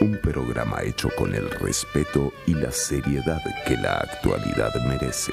[0.00, 5.32] Un programa hecho con el respeto y la seriedad que la actualidad merece.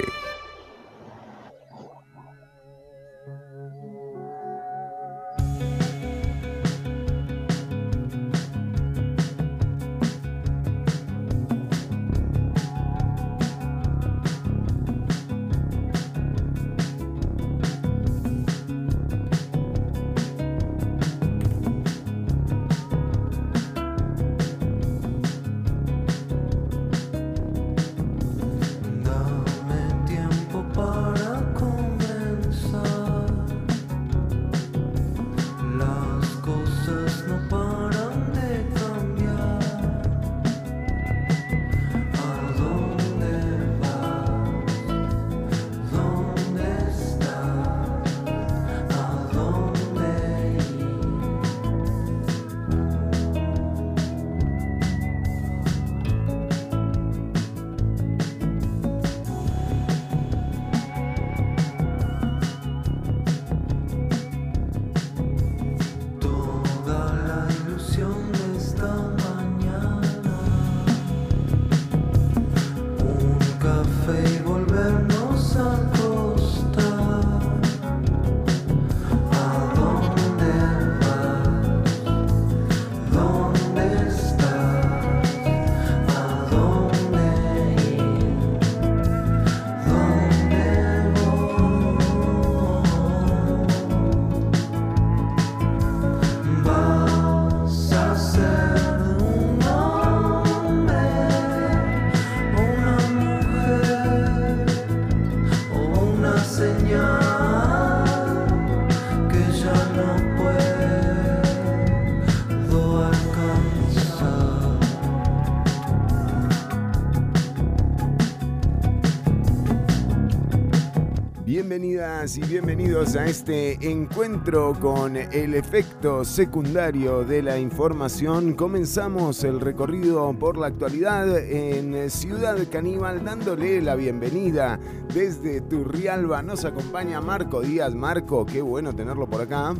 [124.47, 128.53] Con el efecto secundario de la información.
[128.53, 134.79] Comenzamos el recorrido por la actualidad en Ciudad Caníbal dándole la bienvenida
[135.13, 136.43] desde Turrialba.
[136.43, 137.93] Nos acompaña Marco Díaz.
[137.93, 139.73] Marco, qué bueno tenerlo por acá.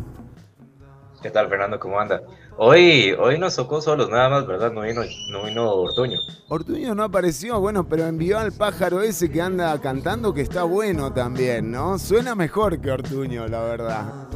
[1.22, 1.80] ¿Qué tal, Fernando?
[1.80, 2.22] ¿Cómo anda?
[2.58, 4.74] Hoy, hoy nos tocó solos nada más, ¿verdad?
[4.74, 5.02] No vino,
[5.32, 6.18] no vino Ortuño.
[6.50, 11.14] Ortuño no apareció, bueno, pero envió al pájaro ese que anda cantando que está bueno
[11.14, 11.98] también, ¿no?
[11.98, 14.27] Suena mejor que Ortuño, la verdad.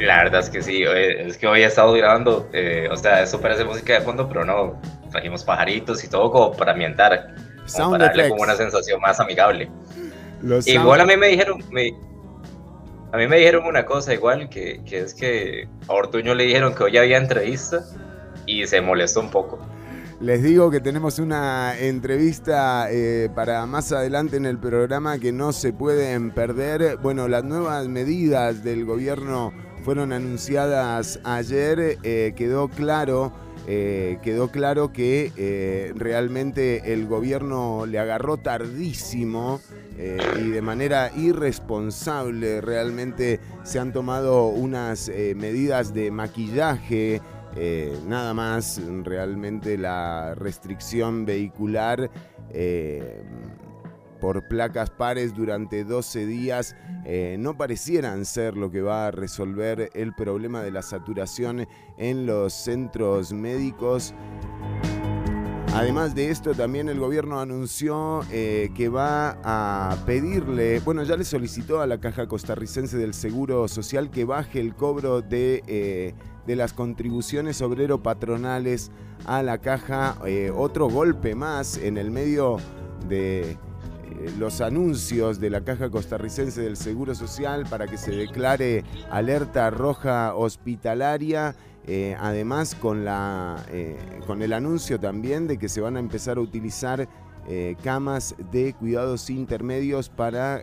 [0.00, 3.40] La verdad es que sí, es que hoy he estado grabando, eh, o sea, eso
[3.40, 4.80] parece música de fondo, pero no,
[5.10, 7.34] trajimos pajaritos y todo como para ambientar,
[7.76, 9.70] como para darle como una sensación más amigable.
[10.64, 11.92] Igual a mí me dijeron, me,
[13.12, 16.84] a mí me dijeron una cosa igual, que, es que a Ortuño le dijeron que
[16.84, 17.84] hoy había entrevista
[18.46, 19.58] y se molestó un poco.
[20.20, 25.52] Les digo que tenemos una entrevista eh, para más adelante en el programa que no
[25.52, 26.98] se pueden perder.
[26.98, 31.98] Bueno, las nuevas medidas del gobierno fueron anunciadas ayer.
[32.02, 33.32] Eh, quedó claro
[33.66, 39.60] eh, quedó claro que eh, realmente el gobierno le agarró tardísimo
[40.42, 47.20] y de manera irresponsable realmente se han tomado unas medidas de maquillaje.
[48.08, 52.10] nada más, realmente la restricción vehicular
[54.20, 59.90] por placas pares durante 12 días eh, no parecieran ser lo que va a resolver
[59.94, 61.66] el problema de la saturación
[61.96, 64.14] en los centros médicos.
[65.72, 71.24] Además de esto, también el gobierno anunció eh, que va a pedirle, bueno, ya le
[71.24, 76.14] solicitó a la Caja Costarricense del Seguro Social que baje el cobro de, eh,
[76.46, 78.90] de las contribuciones obrero-patronales
[79.26, 80.18] a la caja.
[80.54, 82.56] otro golpe más en el medio
[83.08, 83.56] de
[84.38, 90.34] los anuncios de la Caja Costarricense del Seguro Social para que se declare alerta roja
[90.34, 91.54] hospitalaria.
[91.86, 96.38] Eh, además, con, la, eh, con el anuncio también de que se van a empezar
[96.38, 97.08] a utilizar
[97.82, 100.62] camas de cuidados intermedios para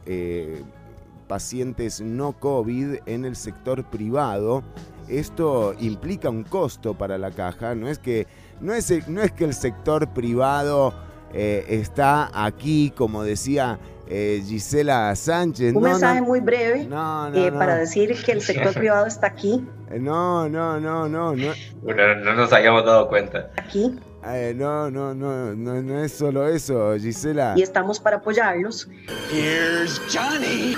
[1.28, 4.64] pacientes no COVID en el sector privado.
[5.08, 8.28] Esto implica un costo para la caja, no es que,
[8.60, 10.94] no es, no es que el sector privado
[11.34, 15.74] eh, está aquí, como decía eh, Gisela Sánchez.
[15.76, 16.88] Un mensaje muy breve
[17.34, 19.66] eh, para decir que el sector privado está aquí.
[20.00, 21.36] No, no, no, no.
[21.36, 23.52] No, bueno, no nos habíamos dado cuenta.
[23.58, 24.00] Aquí.
[24.56, 27.54] no, no, no, no, no es solo eso, Gisela.
[27.56, 28.90] Y estamos para apoyarlos.
[29.32, 30.76] Here's Johnny.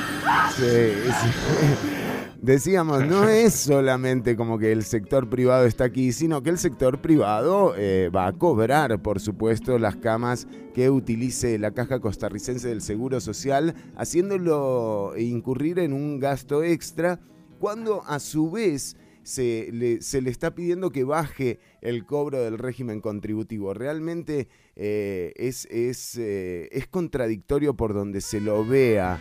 [0.56, 2.09] Sí, sí.
[2.42, 7.02] Decíamos, no es solamente como que el sector privado está aquí, sino que el sector
[7.02, 12.82] privado eh, va a cobrar, por supuesto, las camas que utilice la Caja Costarricense del
[12.82, 17.20] Seguro Social, haciéndolo incurrir en un gasto extra,
[17.60, 22.58] cuando a su vez se le, se le, está pidiendo que baje el cobro del
[22.58, 23.74] régimen contributivo.
[23.74, 29.20] Realmente eh, es, es, eh, es, contradictorio por donde se lo vea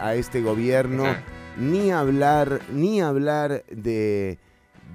[0.00, 1.04] a este gobierno
[1.58, 4.38] ni hablar, ni hablar de,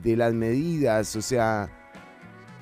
[0.01, 1.69] de las medidas, o sea,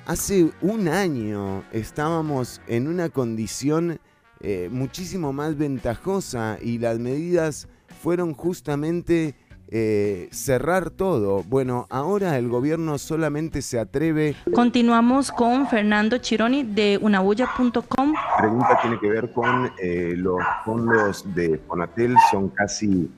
[0.06, 4.00] hace un año estábamos en una condición
[4.40, 7.68] eh, muchísimo más ventajosa y las medidas
[8.02, 9.36] fueron justamente
[9.68, 11.44] eh, cerrar todo.
[11.44, 14.34] Bueno, ahora el gobierno solamente se atreve.
[14.52, 18.12] Continuamos con Fernando Chironi de unabulla.com.
[18.12, 23.08] La pregunta tiene que ver con eh, los fondos de Fonatel, son casi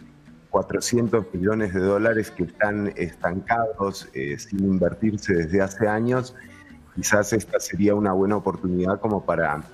[0.55, 6.37] 400 millones de dólares que están estancados eh, sin invertirse desde hace años,
[6.95, 9.65] quizás esta sería una buena oportunidad como para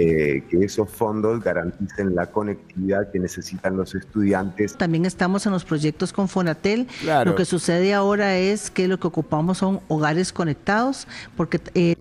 [0.00, 4.76] eh, que esos fondos garanticen la conectividad que necesitan los estudiantes.
[4.76, 6.86] También estamos en los proyectos con Fonatel.
[7.24, 11.60] Lo que sucede ahora es que lo que ocupamos son hogares conectados, porque...
[11.74, 11.96] Eh,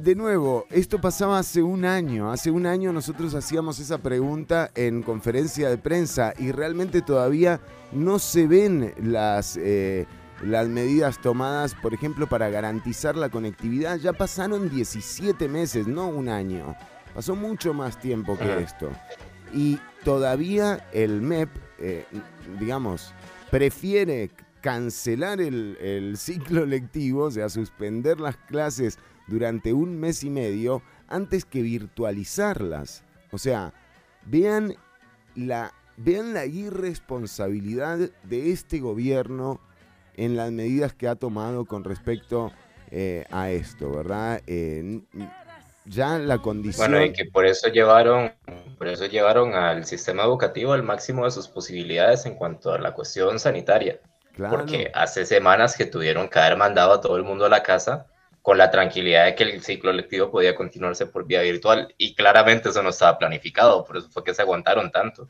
[0.00, 2.30] de nuevo, esto pasaba hace un año.
[2.30, 7.60] Hace un año nosotros hacíamos esa pregunta en conferencia de prensa y realmente todavía
[7.90, 9.56] no se ven las...
[9.56, 10.06] Eh,
[10.42, 13.98] las medidas tomadas, por ejemplo, para garantizar la conectividad.
[13.98, 16.76] Ya pasaron 17 meses, no un año.
[17.14, 18.90] Pasó mucho más tiempo que esto.
[19.52, 22.04] Y todavía el MEP, eh,
[22.58, 23.12] digamos,
[23.50, 24.30] prefiere
[24.60, 31.44] cancelar el, ciclo lectivo, o sea, suspender las clases durante un mes y medio antes
[31.44, 33.04] que virtualizarlas.
[33.32, 33.72] O sea,
[34.26, 34.74] vean
[35.34, 39.60] la, vean la irresponsabilidad de este gobierno
[40.14, 42.52] en las medidas que ha tomado con respecto
[42.90, 44.42] eh, a esto, ¿verdad?
[44.46, 45.00] Eh,
[45.84, 46.90] ya la condición.
[46.90, 48.32] Bueno, y que por eso llevaron,
[48.78, 52.92] por eso llevaron al sistema educativo al máximo de sus posibilidades en cuanto a la
[52.92, 54.00] cuestión sanitaria.
[54.48, 58.06] Porque hace semanas que tuvieron que haber mandado a todo el mundo a la casa
[58.42, 61.94] con la tranquilidad de que el ciclo lectivo podía continuarse por vía virtual.
[61.98, 65.28] Y claramente eso no estaba planificado, por eso fue que se aguantaron tanto.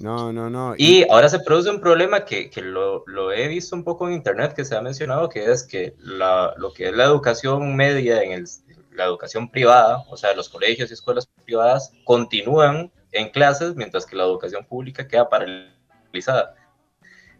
[0.00, 0.74] No, no, no.
[0.76, 4.14] Y, ahora se produce un problema que, que lo, lo, he visto un poco en
[4.14, 8.22] internet, que se ha mencionado, que es que la, lo que es la educación media
[8.22, 8.46] en el,
[8.98, 14.16] la educación privada, o sea, los colegios y escuelas privadas continúan en clases mientras que
[14.16, 16.54] la educación pública queda paralizada.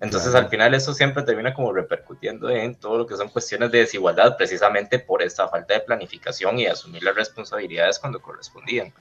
[0.01, 3.79] Entonces, al final eso siempre termina como repercutiendo en todo lo que son cuestiones de
[3.79, 8.93] desigualdad, precisamente por esta falta de planificación y asumir las responsabilidades cuando correspondían.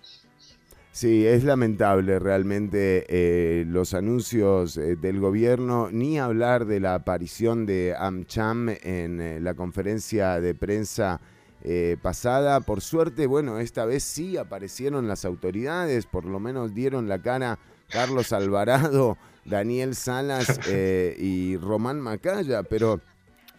[0.92, 7.68] Sí, es lamentable realmente eh, los anuncios eh, del gobierno, ni hablar de la aparición
[7.68, 11.21] de AmCham en eh, la conferencia de prensa
[11.63, 12.59] eh, pasada.
[12.62, 17.59] Por suerte, bueno, esta vez sí aparecieron las autoridades, por lo menos dieron la cara
[17.89, 23.01] Carlos Alvarado, Daniel Salas eh, y Román Macaya, pero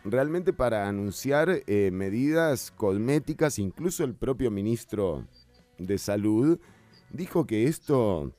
[0.05, 5.27] realmente para anunciar eh, medidas cosméticas, incluso el propio ministro
[5.79, 6.61] de Salud
[7.11, 8.33] dijo que esto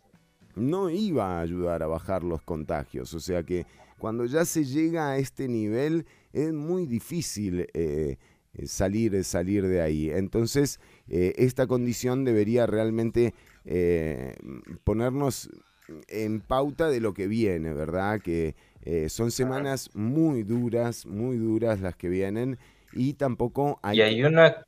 [0.55, 3.65] no iba a ayudar a bajar los contagios, o sea que
[3.97, 7.67] cuando ya se llega a este nivel es muy difícil
[8.65, 10.09] salir, salir de ahí.
[10.09, 13.33] Entonces, eh, esta condición debería realmente
[13.65, 14.35] eh,
[14.83, 15.49] ponernos
[16.07, 18.21] en pauta de lo que viene, ¿verdad?
[18.21, 18.55] Que
[19.07, 22.57] son semanas muy duras, muy duras las que vienen
[22.93, 23.97] y tampoco hay...
[23.97, 24.65] Y hay una,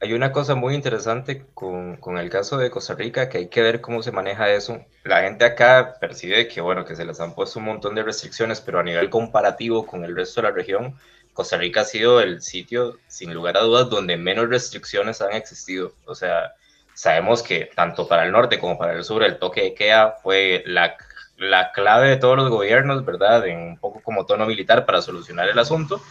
[0.00, 3.60] hay una cosa muy interesante con, con, el caso de Costa Rica que hay que
[3.60, 4.84] ver cómo se maneja eso.
[5.04, 8.62] La gente acá percibe que, bueno, que se les han puesto un montón de restricciones,
[8.62, 10.96] pero a nivel comparativo con el resto de la región,
[11.32, 15.94] Costa Rica ha sido el sitio, sin lugar a dudas, donde menos restricciones han existido.
[16.06, 16.54] O sea,
[16.94, 20.62] sabemos que tanto para el norte como para el sur el toque de queda fue
[20.66, 20.96] la,
[21.36, 23.46] la clave de todos los gobiernos, ¿verdad?
[23.46, 26.02] En un poco como tono militar para solucionar el asunto.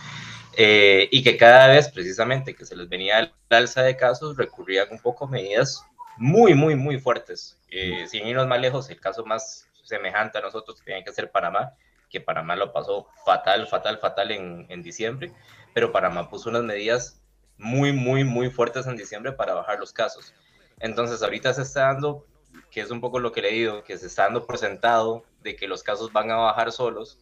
[0.58, 4.88] Eh, y que cada vez precisamente que se les venía el alza de casos recurrían
[4.92, 5.86] un poco a medidas
[6.18, 7.58] muy, muy, muy fuertes.
[7.70, 11.74] Eh, sin irnos más lejos, el caso más semejante a nosotros tiene que ser Panamá,
[12.10, 15.32] que Panamá lo pasó fatal, fatal, fatal en, en diciembre,
[15.74, 17.22] pero Panamá puso unas medidas
[17.58, 20.34] muy, muy, muy fuertes en diciembre para bajar los casos.
[20.80, 22.26] Entonces ahorita se está dando,
[22.72, 25.56] que es un poco lo que le digo, que se está dando por sentado de
[25.56, 27.20] que los casos van a bajar solos.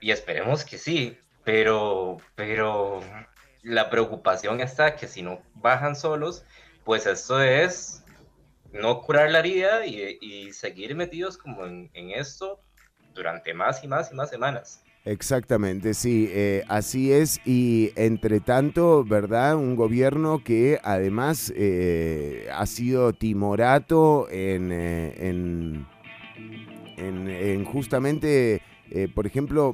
[0.00, 3.00] Y esperemos que sí, pero, pero
[3.62, 6.44] la preocupación está que si no bajan solos,
[6.84, 8.04] pues esto es
[8.72, 12.60] no curar la herida y, seguir metidos como en esto
[13.20, 14.82] durante más y más y más semanas.
[15.04, 17.40] Exactamente, sí, eh, así es.
[17.46, 19.56] Y entre tanto, ¿verdad?
[19.56, 25.86] Un gobierno que además eh, ha sido timorato en, en,
[26.96, 28.62] en, justamente,
[29.14, 29.72] por ejemplo,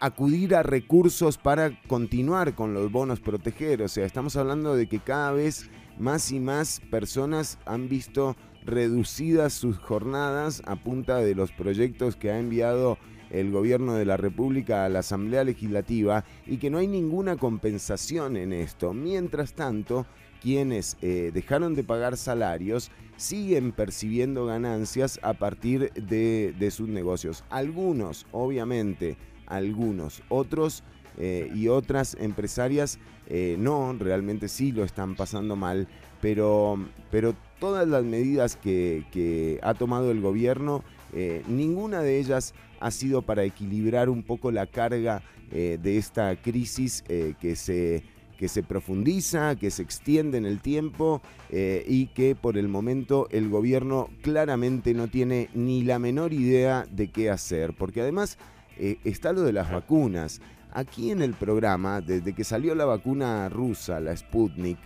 [0.00, 3.82] acudir a recursos para continuar con los bonos proteger.
[3.82, 8.36] O sea, estamos hablando de que cada vez más y más personas han visto
[8.66, 12.98] reducidas sus jornadas a punta de los proyectos que ha enviado
[13.30, 18.36] el gobierno de la República a la Asamblea Legislativa y que no hay ninguna compensación
[18.36, 18.92] en esto.
[18.92, 20.06] Mientras tanto,
[20.40, 27.44] quienes eh, dejaron de pagar salarios siguen percibiendo ganancias a partir de, sus negocios.
[27.50, 30.22] Algunos, obviamente, algunos.
[30.28, 30.84] Otros
[31.18, 35.88] eh, y otras empresarias eh, no, realmente sí lo están pasando mal,
[36.20, 36.78] pero,
[37.10, 40.82] pero todas las medidas que, ha tomado el gobierno,
[41.12, 47.04] eh, ninguna de ellas ha sido para equilibrar un poco la carga de esta crisis
[47.04, 48.02] que se
[48.36, 53.48] que se profundiza, que se extiende en el tiempo y que por el momento el
[53.48, 58.38] gobierno claramente no tiene ni la menor idea de qué hacer, porque además
[58.78, 60.40] eh, está lo de las vacunas.
[60.72, 64.78] Aquí en el programa, desde que salió la vacuna rusa, la Sputnik,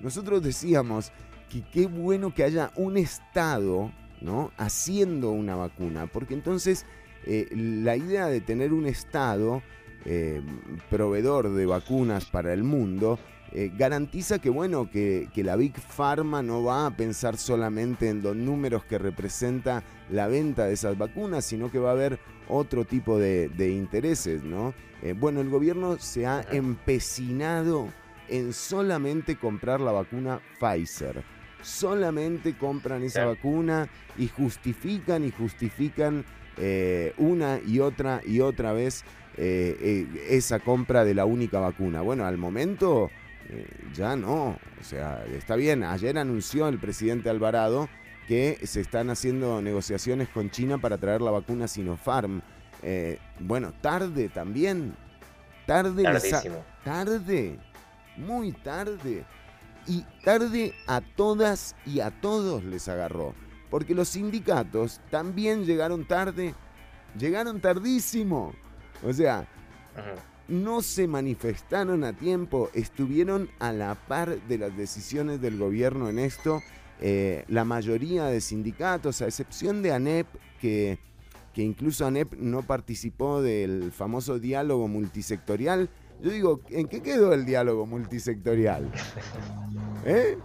[0.00, 1.12] nosotros decíamos
[1.48, 4.50] que qué bueno que haya un Estado ¿no?
[4.56, 6.86] haciendo una vacuna, porque entonces
[7.24, 9.62] eh, la idea de tener un Estado
[10.04, 10.40] eh,
[10.90, 13.18] proveedor de vacunas para el mundo
[13.52, 18.36] eh, garantiza que, bueno, que, la Big Pharma no va a pensar solamente en los
[18.36, 23.18] números que representa la venta de esas vacunas, sino que va a haber otro tipo
[23.18, 24.74] de, intereses, ¿no?
[25.18, 27.88] Bueno, el gobierno se ha empecinado
[28.28, 31.22] en solamente comprar la vacuna Pfizer.
[31.62, 36.24] Solamente compran esa vacuna y justifican y justifican
[36.58, 39.04] eh, una y otra y otra vez
[39.38, 42.00] esa compra de la única vacuna.
[42.00, 43.10] Bueno, al momento
[43.48, 44.58] eh, ya no.
[44.80, 45.84] O sea, está bien.
[45.84, 47.88] Ayer anunció el presidente Alvarado
[48.26, 52.42] que se están haciendo negociaciones con China para traer la vacuna Sinopharm.
[52.82, 54.94] Eh, bueno, tarde también.
[55.66, 56.04] Tarde.
[56.84, 57.58] Tarde.
[58.16, 59.24] Muy tarde.
[59.86, 63.34] Y tarde a todas y a todos les agarró.
[63.70, 66.54] Porque los sindicatos también llegaron tarde.
[67.18, 68.52] Llegaron tardísimo.
[69.04, 69.46] O sea,
[70.48, 76.18] no se manifestaron a tiempo, estuvieron a la par de las decisiones del gobierno en
[76.18, 76.62] esto.
[77.00, 80.26] Eh, la mayoría de sindicatos, a excepción de ANEP,
[80.60, 80.98] que,
[81.52, 85.90] que incluso ANEP no participó del famoso diálogo multisectorial.
[86.20, 88.90] Yo digo, ¿en qué quedó el diálogo multisectorial?
[90.04, 90.38] ¿Eh?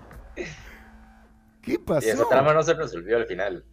[1.62, 2.08] ¿Qué pasó?
[2.08, 3.64] Y esa trama no se resolvió al final.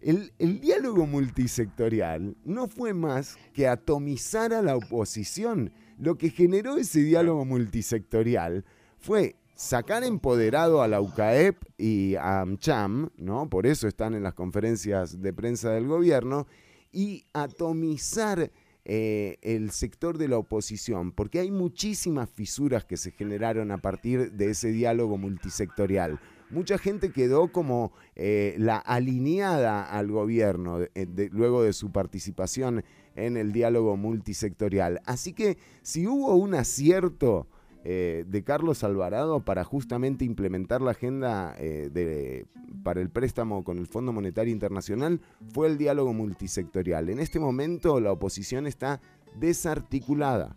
[0.00, 5.72] El, diálogo multisectorial no fue más que atomizar a la oposición.
[5.98, 8.64] Lo que generó ese diálogo multisectorial
[8.98, 13.48] fue sacar empoderado a la UCAEP y a AMCHAM, ¿no?
[13.48, 16.48] Por eso están en las conferencias de prensa del gobierno,
[16.92, 18.50] y atomizar
[18.84, 24.32] eh, el sector de la oposición, porque hay muchísimas fisuras que se generaron a partir
[24.32, 26.18] de ese diálogo multisectorial
[26.52, 32.84] mucha gente quedó como eh, la alineada al gobierno eh, luego de su participación
[33.16, 35.00] en el diálogo multisectorial.
[35.06, 37.48] Así que si hubo un acierto
[37.84, 42.46] eh, de Carlos Alvarado para justamente implementar la agenda de,
[42.82, 45.20] para el préstamo con el Fondo Monetario Internacional,
[45.52, 47.08] fue el diálogo multisectorial.
[47.08, 49.00] En este momento la oposición está
[49.36, 50.54] desarticulada,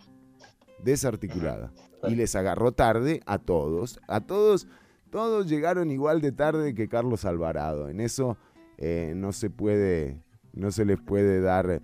[0.83, 1.71] desarticulada.
[2.07, 4.67] Y les agarró tarde a todos, a todos
[5.15, 7.87] todos llegaron igual de tarde que Carlos Alvarado.
[7.87, 8.37] En eso
[8.77, 11.81] eh, no se puede, no se les puede dar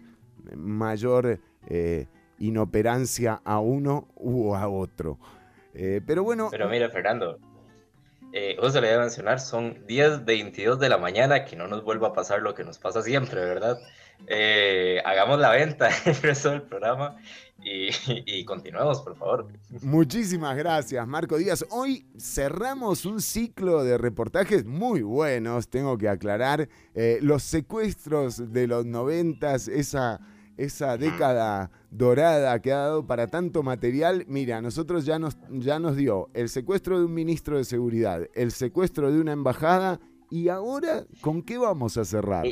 [0.58, 2.08] mayor eh,
[2.42, 5.18] inoperancia a uno u a otro.
[5.74, 6.50] Eh, pero bueno.
[6.52, 7.40] Pero mira, Fernando,
[8.34, 12.10] eh, se le voy a mencionar, son 10.22 de la mañana, que no nos vuelva
[12.10, 13.80] a pasar lo que nos pasa siempre, ¿verdad?
[15.04, 17.18] hagamos la venta el resto del programa
[17.64, 19.48] y, continuemos, por favor.
[19.82, 21.66] Muchísimas gracias, Marco Díaz.
[21.70, 26.68] Hoy cerramos un ciclo de reportajes muy buenos, tengo que aclarar.
[26.96, 30.20] Eh, los secuestros de los noventas, esa,
[30.64, 34.26] esa década dorada que ha dado para tanto material.
[34.28, 38.52] Mira, nosotros ya nos, ya nos dio el secuestro de un ministro de seguridad, el
[38.52, 40.00] secuestro de una embajada
[40.30, 42.46] y ahora, ¿con qué vamos a cerrar?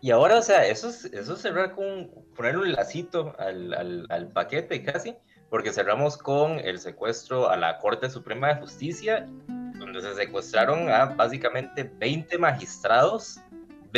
[0.00, 5.16] Y ahora, o sea, eso, eso cerrar con poner un lacito al, al, paquete casi,
[5.50, 9.26] porque cerramos con el secuestro a la Corte Suprema de Justicia,
[9.78, 13.40] donde se secuestraron a básicamente 20 magistrados,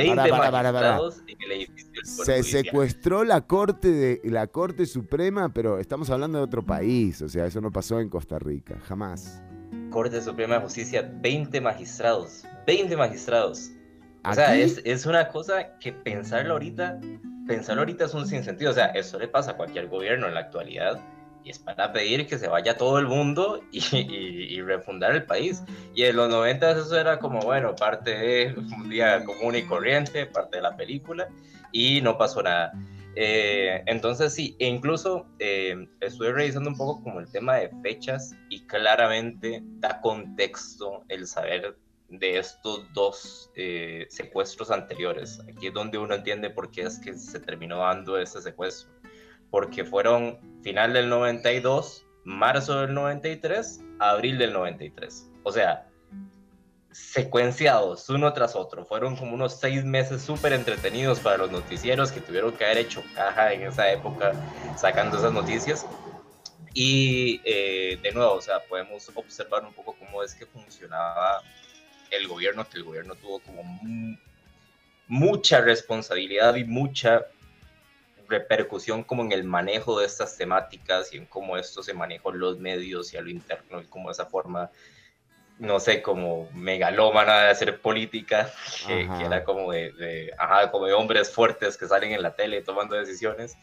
[0.04, 5.78] 20 magistrados en el edificio del Se secuestró la corte de la Corte Suprema, pero
[5.78, 9.42] estamos hablando de otro país, o sea, eso no pasó en Costa Rica, jamás.
[9.90, 13.70] Corte Suprema de Justicia, 20 magistrados, 20 magistrados.
[14.24, 17.00] O sea, es, es, una cosa que pensarlo ahorita,
[17.46, 18.70] pensarlo ahorita es un sinsentido.
[18.70, 21.00] O sea, eso le pasa a cualquier gobierno en la actualidad
[21.44, 25.62] y es para pedir que se vaya todo el mundo y, refundar el país.
[25.94, 30.26] Y en los 90 eso era como, bueno, parte de un día común y corriente,
[30.26, 31.28] parte de la película,
[31.72, 32.72] y no pasó nada.
[33.16, 38.34] Eh, entonces sí, e incluso eh, estuve revisando un poco como el tema de fechas
[38.48, 41.76] y claramente da contexto el saber
[42.08, 45.40] de estos dos eh, secuestros anteriores.
[45.48, 48.99] Aquí es donde uno entiende por qué es que se terminó dando ese secuestro
[49.50, 55.30] porque fueron final del 92, marzo del 93, abril del 93.
[55.42, 55.86] O sea,
[56.92, 58.84] secuenciados uno tras otro.
[58.84, 63.02] Fueron como unos seis meses súper entretenidos para los noticieros que tuvieron que haber hecho
[63.14, 64.32] caja en esa época
[64.76, 65.86] sacando esas noticias.
[66.72, 71.42] Y eh, de nuevo, o sea, podemos observar un poco cómo es que funcionaba
[72.10, 73.62] el gobierno, que el gobierno tuvo como
[75.08, 77.26] mucha responsabilidad y mucha
[78.30, 82.38] repercusión como en el manejo de estas temáticas y en cómo esto se manejó en
[82.38, 84.70] los medios y a lo interno y como esa forma,
[85.58, 88.50] no sé, como megalómana de hacer política,
[88.86, 92.94] que, era como de, ajá, como de hombres fuertes que salen en la tele tomando
[92.94, 93.56] decisiones.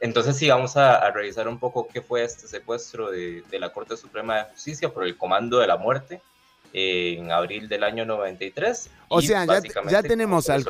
[0.00, 3.96] Entonces sí, vamos a, revisar un poco qué fue este secuestro de, de la Corte
[3.96, 6.20] Suprema de Justicia por el Comando de la Muerte
[6.72, 8.90] en abril del año 93.
[9.08, 9.46] O sea,
[9.90, 10.64] ya, tenemos al,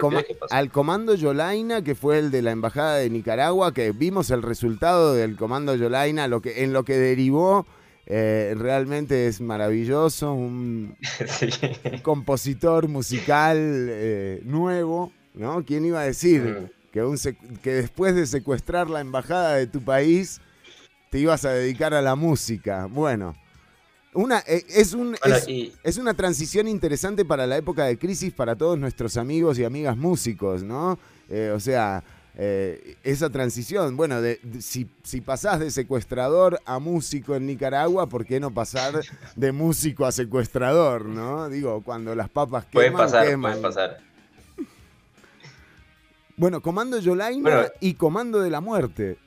[0.50, 5.14] al, comando Yolaina, que fue el de la Embajada de Nicaragua, que vimos el resultado
[5.14, 7.66] del comando Yolaina, lo que, en lo que derivó.
[8.06, 10.96] Eh, realmente es maravilloso, un,
[12.02, 15.64] compositor musical eh, nuevo, ¿no?
[15.64, 16.90] ¿Quién iba a decir mm.
[16.90, 17.16] que, un
[17.62, 20.40] que después de secuestrar la embajada de tu país
[21.10, 22.86] te ibas a dedicar a la música?
[22.86, 23.36] Bueno,
[24.14, 25.16] una, eh, es, un,
[25.84, 29.96] es, una transición interesante para la época de crisis para todos nuestros amigos y amigas
[29.96, 30.98] músicos, ¿no?
[31.30, 32.04] Eh, o sea,
[32.36, 38.26] eh, esa transición, bueno, de, si, si, pasás de secuestrador a músico en Nicaragua, ¿por
[38.26, 39.02] qué no pasar
[39.36, 41.48] de músico a secuestrador, no?
[41.48, 43.98] Digo, cuando las papas queman, puede pasar, Puede pasar.
[46.36, 49.18] Bueno, Comando Yolaina y Comando de la Muerte.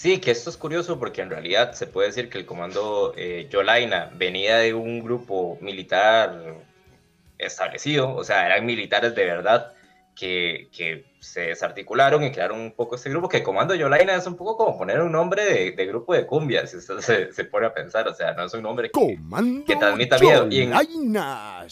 [0.00, 3.48] Sí, que esto es curioso porque en realidad se puede decir que el comando eh,
[3.50, 6.54] Yolaina venía de un grupo militar
[7.36, 9.74] establecido, o sea, eran militares de verdad
[10.16, 14.26] que, que, se desarticularon y crearon un poco este grupo, que el comando Yolaina es
[14.26, 17.44] un poco como poner un nombre de, de grupo de cumbia, si usted se, se,
[17.44, 19.18] pone a pensar, o sea, no es un nombre que,
[19.66, 20.48] que transmita miedo.
[20.48, 21.66] Yolaina.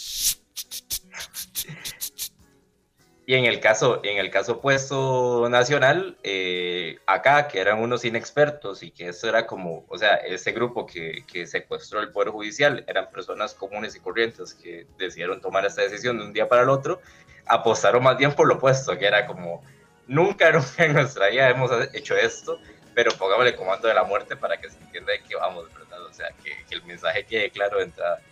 [3.29, 8.83] Y en el caso, en el caso opuesto nacional, eh, acá, que eran unos inexpertos
[8.83, 12.85] y que eso era como, o sea, ese grupo que, que, secuestró el Poder Judicial
[12.89, 16.71] eran personas comunes y corrientes que decidieron tomar esta decisión de un día para el
[16.71, 17.03] otro,
[17.45, 19.63] apostaron más bien por lo opuesto, que era como,
[20.07, 22.59] nunca, nunca en nuestra vida hemos hecho esto,
[22.95, 26.03] pero pongámosle comando de la muerte para que se entienda qué vamos, ¿verdad?
[26.07, 28.23] O sea, que, que el mensaje quede claro de entrada.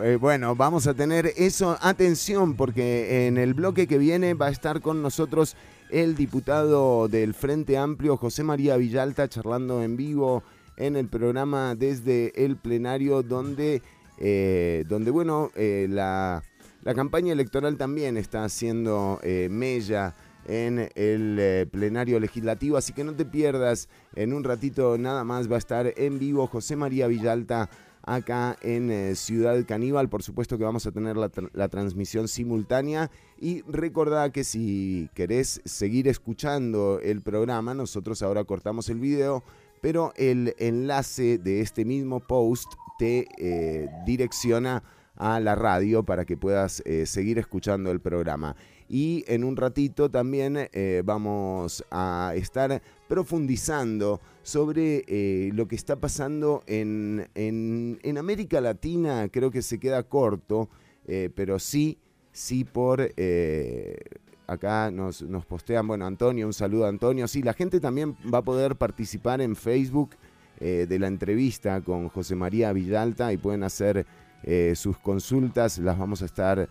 [0.00, 1.76] Eh, bueno, vamos a tener eso.
[1.80, 5.56] Atención, porque en el bloque que viene va a estar con nosotros
[5.90, 10.44] el diputado del Frente Amplio, José María Villalta, charlando en vivo
[10.76, 13.82] en el programa desde el plenario, donde,
[14.18, 16.44] eh, donde bueno, eh, la,
[16.84, 19.18] la, campaña electoral también está haciendo
[19.50, 20.14] mella
[20.46, 25.56] en el plenario legislativo, así que no te pierdas, en un ratito nada más va
[25.56, 27.68] a estar en vivo José María Villalta
[28.02, 30.08] acá en eh, Ciudad Caníbal.
[30.08, 33.10] Por supuesto que vamos a tener la, transmisión simultánea.
[33.40, 39.44] Y recordá que si querés seguir escuchando el programa, nosotros ahora cortamos el video,
[39.80, 44.82] pero el enlace de este mismo post te eh, direcciona
[45.16, 48.56] a la radio para que puedas eh, seguir escuchando el programa.
[48.88, 50.70] Y en un ratito también
[51.04, 59.28] vamos a estar profundizando sobre eh, lo que está pasando en, en, América Latina.
[59.30, 60.68] Creo que se queda corto,
[61.06, 61.98] eh, pero sí,
[62.32, 63.12] sí por...
[63.16, 63.96] Eh,
[64.46, 67.28] acá nos, nos, postean, bueno, Antonio, un saludo a Antonio.
[67.28, 70.10] Sí, la gente también va a poder participar en Facebook
[70.58, 74.06] de la entrevista con José María Villalta y pueden hacer
[74.74, 75.78] sus consultas.
[75.78, 76.68] Las vamos a estar,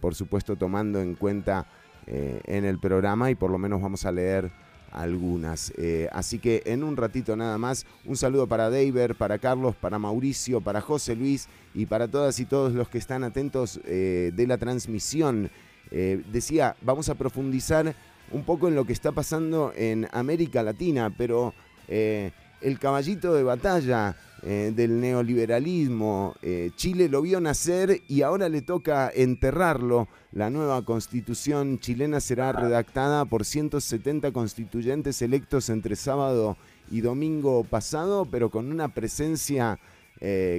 [0.00, 1.66] por supuesto, tomando en cuenta
[2.06, 4.52] en el programa y por lo menos vamos a leer
[4.92, 5.72] algunas.
[5.76, 9.98] Eh, así que en un ratito nada más, un saludo para David, para Carlos, para
[9.98, 14.46] Mauricio, para José Luis y para todas y todos los que están atentos eh, de
[14.46, 15.50] la transmisión
[15.92, 17.96] Eh, decía, vamos a profundizar
[18.30, 21.52] un poco en lo que está pasando en América Latina, pero
[21.88, 26.34] el caballito de batalla eh, del neoliberalismo,
[26.76, 30.08] Chile lo vio nacer y ahora le toca enterrarlo.
[30.32, 36.56] La nueva constitución chilena será redactada por 170 constituyentes electos entre sábado
[36.90, 39.78] y domingo pasado, pero con una presencia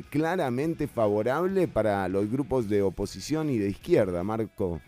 [0.09, 4.81] claramente favorable para los grupos de oposición y de izquierda, Marco.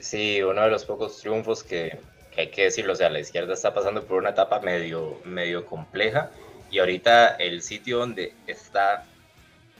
[0.00, 1.98] Sí, uno de los pocos triunfos que,
[2.36, 6.30] hay que decirlo, o sea, la izquierda está pasando por una etapa medio, medio compleja
[6.70, 9.04] y ahorita el sitio donde está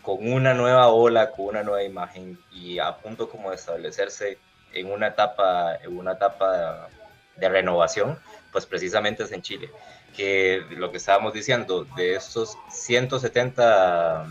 [0.03, 4.39] con una nueva ola, con una nueva imagen y a punto como de establecerse
[4.73, 6.89] en una etapa, en una etapa
[7.37, 8.19] de, renovación,
[8.53, 9.71] pues precisamente es en Chile.
[10.17, 14.27] Que lo que estábamos diciendo, de estos 170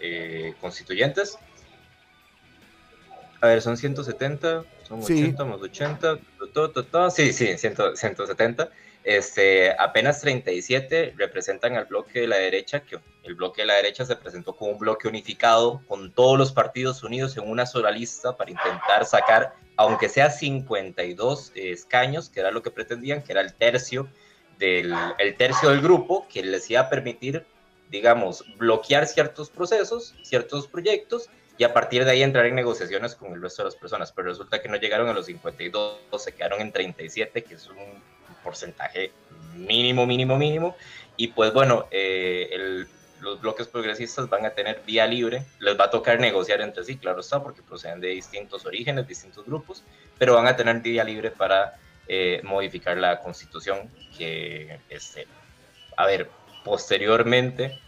[0.00, 1.38] eh, constituyentes,
[3.40, 6.18] a ver, son 170, son 80 más 80,
[7.10, 8.70] sí, sí, 170.
[9.08, 14.04] Este, apenas 37 representan al bloque de la derecha, que el bloque de la derecha
[14.04, 18.36] se presentó como un bloque unificado con todos los partidos unidos en una sola lista
[18.36, 23.54] para intentar sacar, aunque sea 52 escaños, que era lo que pretendían, que era el
[23.54, 24.10] tercio
[24.58, 27.46] del, el tercio del grupo, que les iba a permitir,
[27.88, 33.32] digamos, bloquear ciertos procesos, ciertos proyectos y a partir de ahí entrar en negociaciones con
[33.32, 36.60] el resto de las personas, pero resulta que no llegaron a los 52, se quedaron
[36.60, 39.12] en 37, que es un porcentaje
[39.54, 40.76] mínimo, mínimo, mínimo,
[41.16, 42.86] y pues bueno, eh,
[43.20, 46.96] los bloques progresistas van a tener vía libre, les va a tocar negociar entre sí,
[46.96, 49.82] claro está, porque proceden de distintos orígenes, distintos grupos,
[50.18, 55.26] pero van a tener vía libre para eh, modificar la constitución que, este,
[55.96, 56.30] a ver,
[56.64, 57.78] posteriormente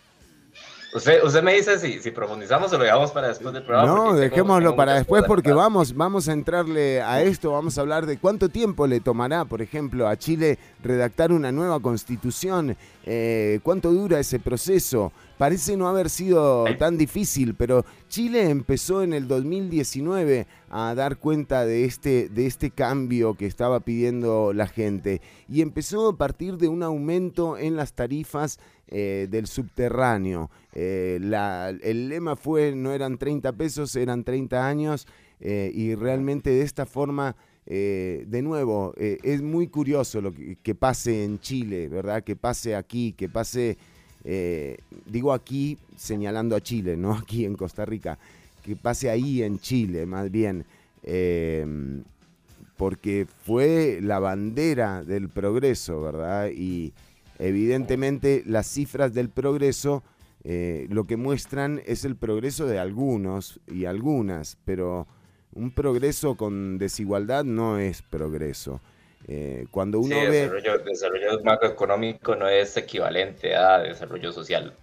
[0.93, 3.87] Usted, usted me dice si, si profundizamos o lo dejamos para después del programa.
[3.93, 8.19] No, dejémoslo para después porque vamos, vamos a entrarle a esto, vamos a hablar de
[8.19, 14.19] cuánto tiempo le tomará, por ejemplo, a Chile redactar una nueva constitución, eh, cuánto dura
[14.19, 15.13] ese proceso.
[15.39, 21.65] Parece no haber sido tan difícil, pero Chile empezó en el 2019 a dar cuenta
[21.65, 26.69] de este, de este cambio que estaba pidiendo la gente y empezó a partir de
[26.69, 28.59] un aumento en las tarifas
[28.93, 30.51] eh, del subterráneo.
[30.75, 31.21] Eh,
[31.83, 35.07] el lema fue no eran 30 pesos, eran 30 años
[35.39, 41.39] eh, y realmente de esta forma, de nuevo, es muy curioso lo que, pase en
[41.39, 42.25] Chile, ¿verdad?
[42.25, 43.79] Que pase aquí, que pase,
[45.07, 48.19] digo aquí señalando a Chile, no aquí en Costa Rica,
[48.65, 50.65] que pase ahí en Chile más bien
[52.81, 56.49] porque fue la bandera del progreso, ¿verdad?
[56.49, 56.95] Y,
[57.41, 60.03] Evidentemente las cifras del progreso
[60.45, 65.07] eh, lo que muestran es el progreso de algunos y algunas, pero
[65.53, 68.81] un progreso con desigualdad no es progreso.
[69.29, 70.31] Eh, cuando uno ve...
[70.31, 74.75] Desarrollo, desarrollo macroeconómico no es equivalente a desarrollo social.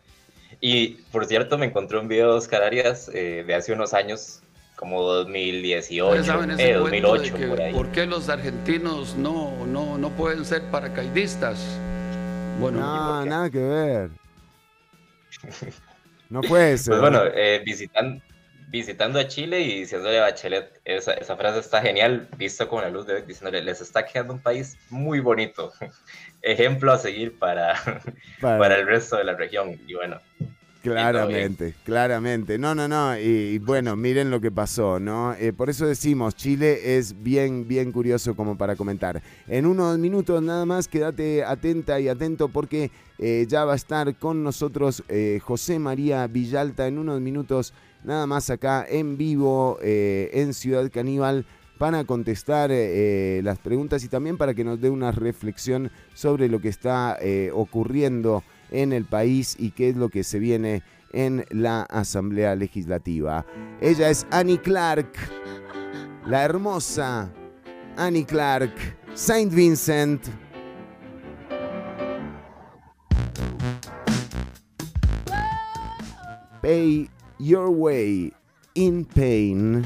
[0.62, 4.42] Y por cierto, me encontré un video de Oscar Arias eh, de hace unos años,
[4.76, 6.34] como 2018,
[6.80, 7.74] 2008, por ahí.
[7.74, 11.80] ¿Por qué los argentinos no, no, no pueden ser paracaidistas?
[12.60, 14.10] Bueno, no, nada que ver.
[16.30, 16.92] No puede ser.
[16.92, 17.64] Pues bueno, eh,
[18.70, 22.90] visitando a Chile y diciéndole a Bachelet, esa, esa, frase está genial, visto con la
[22.90, 25.72] luz de hoy, diciéndole, les está quedando un país muy bonito,
[26.42, 27.76] ejemplo a seguir para,
[28.42, 29.80] para el resto de la región.
[29.88, 30.20] Y bueno,
[30.92, 32.58] Claramente, claramente.
[32.58, 33.18] No, no, no.
[33.18, 35.34] Y, bueno, miren lo que pasó, ¿no?
[35.34, 39.22] Eh, por eso decimos, Chile es bien, bien curioso como para comentar.
[39.48, 44.16] En unos minutos nada más, quédate atenta y atento porque eh, ya va a estar
[44.16, 47.74] con nosotros eh, José María Villalta en unos minutos
[48.04, 51.46] nada más acá en vivo en Ciudad Caníbal
[51.78, 56.70] para contestar las preguntas y también para que nos dé una reflexión sobre lo que
[56.70, 57.18] está
[57.54, 63.46] ocurriendo en el país y qué es lo que se viene en la Asamblea Legislativa.
[63.82, 65.14] Ella es Annie Clark,
[66.26, 67.32] la hermosa
[67.98, 68.74] Annie Clark,
[69.14, 70.30] Saint Vincent.
[76.62, 78.34] Pay your way
[78.76, 79.86] in pain.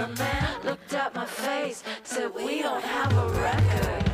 [0.00, 4.04] The man looked at my face, said we don't have a record.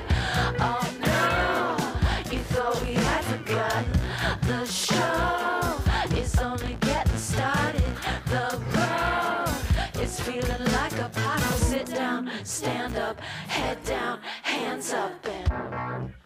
[0.59, 3.92] Oh no, you thought we had forgotten.
[4.49, 7.85] The show is only getting started.
[8.27, 11.57] The road is feeling like a puddle.
[11.70, 16.25] Sit down, stand up, head down, hands up and.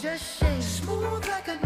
[0.00, 0.62] Just shake.
[0.62, 1.65] Smooth like a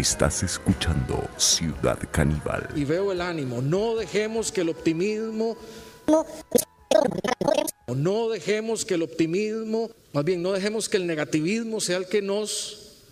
[0.00, 2.70] Estás escuchando Ciudad Caníbal.
[2.74, 3.60] Y veo el ánimo.
[3.60, 5.58] No dejemos que el optimismo.
[7.86, 12.22] No dejemos que el optimismo, más bien no dejemos que el negativismo sea el que
[12.22, 13.02] nos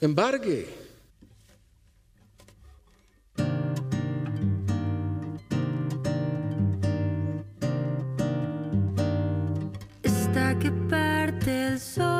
[0.00, 0.66] embargue.
[10.02, 12.11] Está que parte el sol.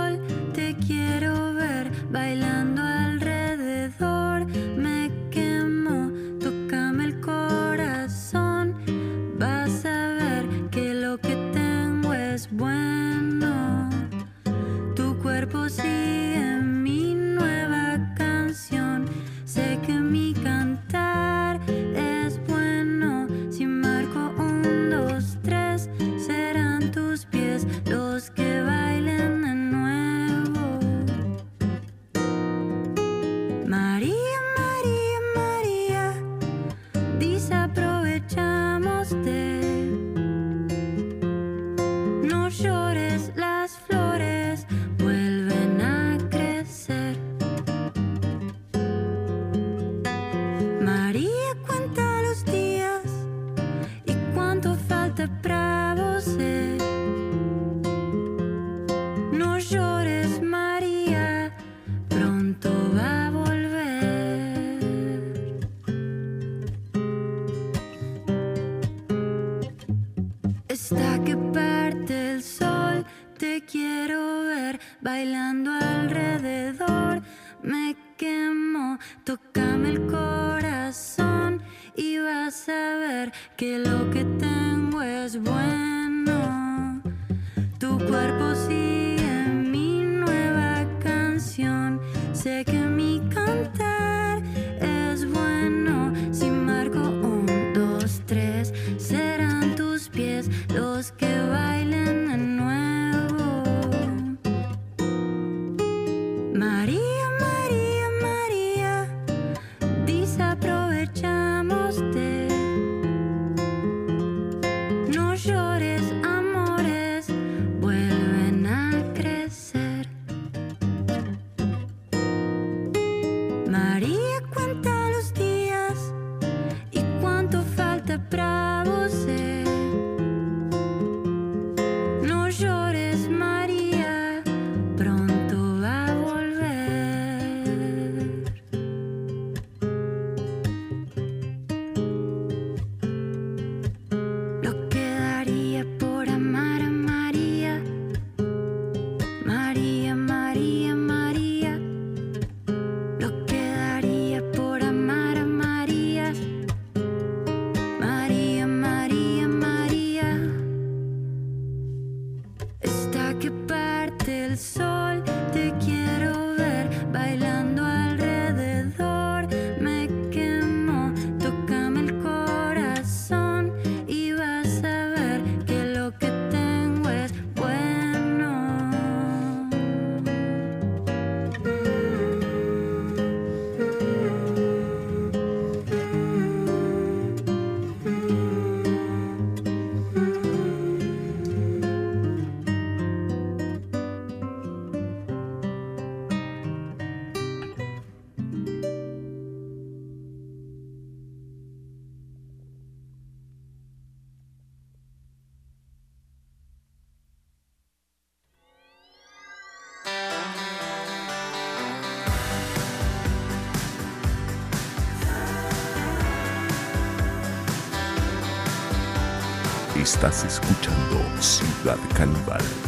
[220.22, 222.81] Estás escuchando Ciudad Caníbal.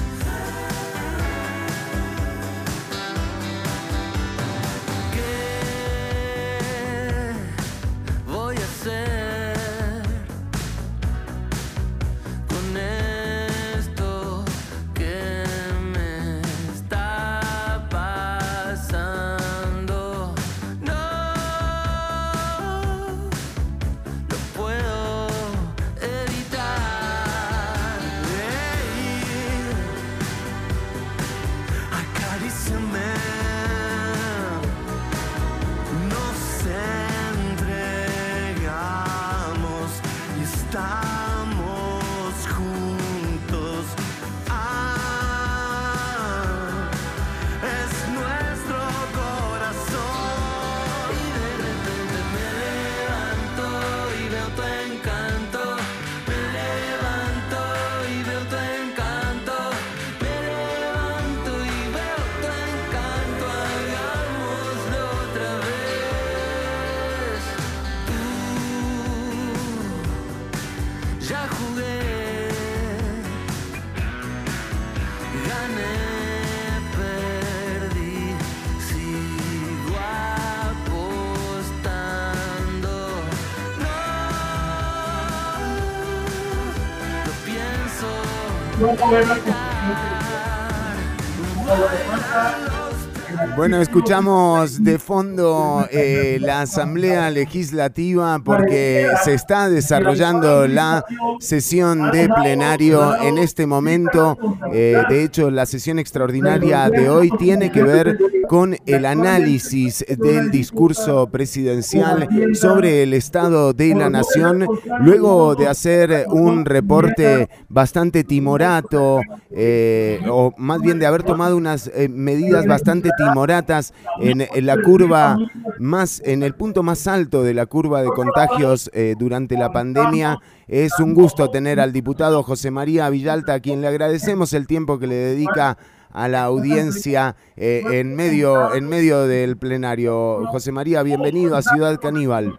[93.56, 101.04] Bueno, escuchamos de fondo eh, la Asamblea Legislativa porque se está desarrollando la
[101.40, 104.36] sesión de plenario en este momento.
[104.72, 108.18] Eh, de hecho, la sesión extraordinaria de hoy tiene que ver
[108.48, 114.66] con el análisis del discurso presidencial sobre el estado de la nación,
[115.00, 119.20] luego de hacer un reporte bastante timorato,
[119.50, 125.36] eh, o más bien de haber tomado unas medidas bastante timoratas Moratas en, la curva
[125.78, 130.38] más, en el punto más alto de la curva de contagios eh, durante la pandemia.
[130.68, 134.98] Es un gusto tener al diputado José María Villalta, a quien le agradecemos el tiempo
[134.98, 135.76] que le dedica
[136.14, 140.46] a la audiencia eh, en, medio, en medio del plenario.
[140.46, 142.58] José María, bienvenido a Ciudad Caníbal.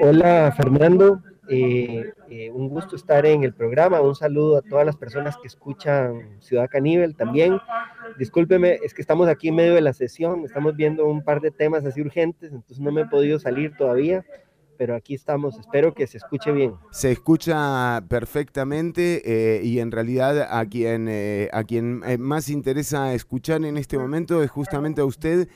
[0.00, 2.12] Hola Fernando, eh,
[2.52, 4.00] un gusto estar en el programa.
[4.00, 7.58] Un saludo a todas las personas que escuchan Ciudad Caníbal también.
[8.18, 11.52] Discúlpeme, es que estamos aquí en medio de la sesión, estamos viendo un par de
[11.52, 14.24] temas así urgentes, entonces no me he podido salir todavía
[14.76, 16.74] pero aquí estamos, espero que se escuche bien.
[16.90, 23.14] Se escucha perfectamente eh, y en realidad a quien, eh, a quien eh, más interesa
[23.14, 25.48] escuchar en este momento es justamente a usted,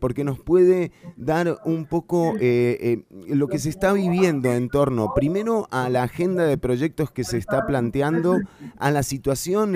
[0.00, 5.88] porque nos puede dar un poco lo que se está viviendo en torno, primero a
[5.88, 8.38] la agenda de proyectos que se está planteando,
[8.78, 9.74] a la situación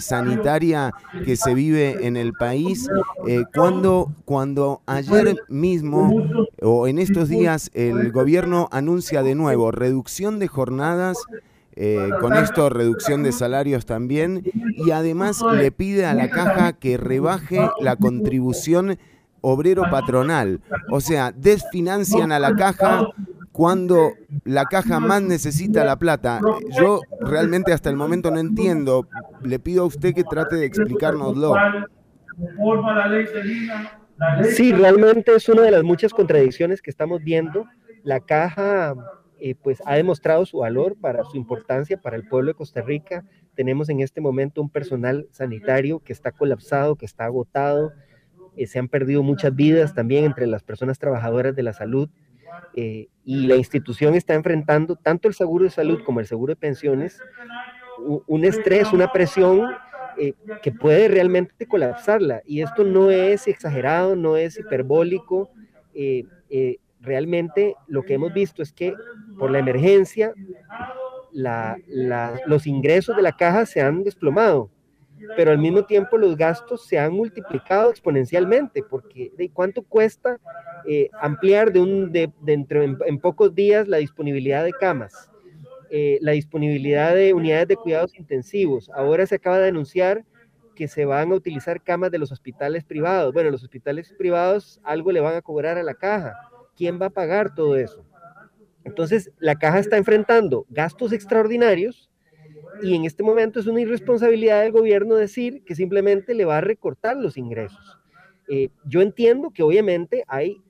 [0.00, 0.92] sanitaria
[1.24, 2.88] que se vive en el país,
[3.54, 6.12] cuando, cuando ayer mismo
[6.62, 8.37] o en estos días el gobierno
[8.70, 11.18] anuncia de nuevo reducción de jornadas,
[11.74, 14.42] eh, con esto reducción de salarios también,
[14.76, 18.98] y además le pide a la caja que rebaje la contribución
[19.40, 20.60] obrero patronal.
[20.90, 23.08] O sea, desfinancian a la caja
[23.52, 24.12] cuando
[24.44, 26.40] la caja más necesita la plata.
[26.78, 29.08] Yo realmente hasta el momento no entiendo.
[29.42, 31.54] Le pido a usted que trate de explicárnoslo.
[34.50, 37.64] Sí, realmente es una de las muchas contradicciones que estamos viendo
[38.02, 38.94] la caja
[39.40, 43.24] eh, pues ha demostrado su valor para su importancia para el pueblo de Costa Rica.
[43.54, 47.92] Tenemos en este momento un personal sanitario que está colapsado, que está agotado.
[48.56, 52.08] Eh, se han perdido muchas vidas también entre las personas trabajadoras de la salud.
[52.74, 56.56] Eh, y la institución está enfrentando tanto el seguro de salud como el seguro de
[56.56, 57.20] pensiones
[58.26, 59.68] un estrés, una presión
[60.62, 62.42] que puede realmente colapsarla.
[62.46, 65.50] Y esto no es exagerado, no es hiperbólico
[67.00, 68.94] realmente lo que hemos visto es que
[69.38, 70.32] por la emergencia
[71.32, 74.70] los ingresos de la caja se han desplomado,
[75.36, 80.38] pero al mismo tiempo los gastos se han multiplicado exponencialmente, porque ¿de cuánto cuesta
[80.86, 85.30] eh, ampliar de un, de, dentro en, pocos días la disponibilidad de camas,
[85.90, 88.90] eh, la disponibilidad de unidades de cuidados intensivos?
[88.94, 90.24] Ahora se acaba de anunciar
[90.74, 93.34] que se van a utilizar camas de los hospitales privados.
[93.34, 96.47] Bueno, los hospitales privados algo le van a cobrar a la caja
[96.78, 98.06] ¿quién va a pagar todo eso?
[98.84, 102.08] Entonces, la caja está enfrentando gastos extraordinarios
[102.80, 106.62] y en este momento es una irresponsabilidad del gobierno decir que simplemente le va a
[106.62, 107.98] recortar los ingresos.
[108.48, 110.62] Eh, yo entiendo que obviamente hay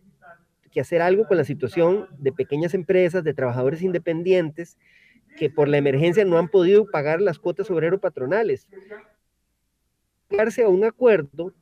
[0.73, 4.79] que hacer algo con la situación de pequeñas empresas, de trabajadores independientes,
[5.37, 8.67] que por la emergencia no han podido pagar las cuotas obrero patronales.
[10.31, 11.53] Llegarse a un acuerdo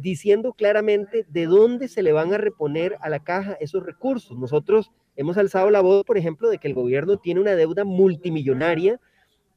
[0.00, 4.38] diciendo claramente de dónde se le van a reponer a la caja esos recursos.
[4.38, 9.00] Nosotros hemos alzado la voz, por ejemplo, de que el gobierno tiene una deuda multimillonaria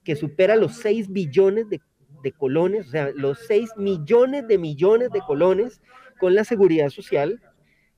[0.03, 1.81] que supera los 6 billones de,
[2.37, 5.81] colones, o sea, los 6 millones de millones de colones
[6.19, 7.41] con la seguridad social.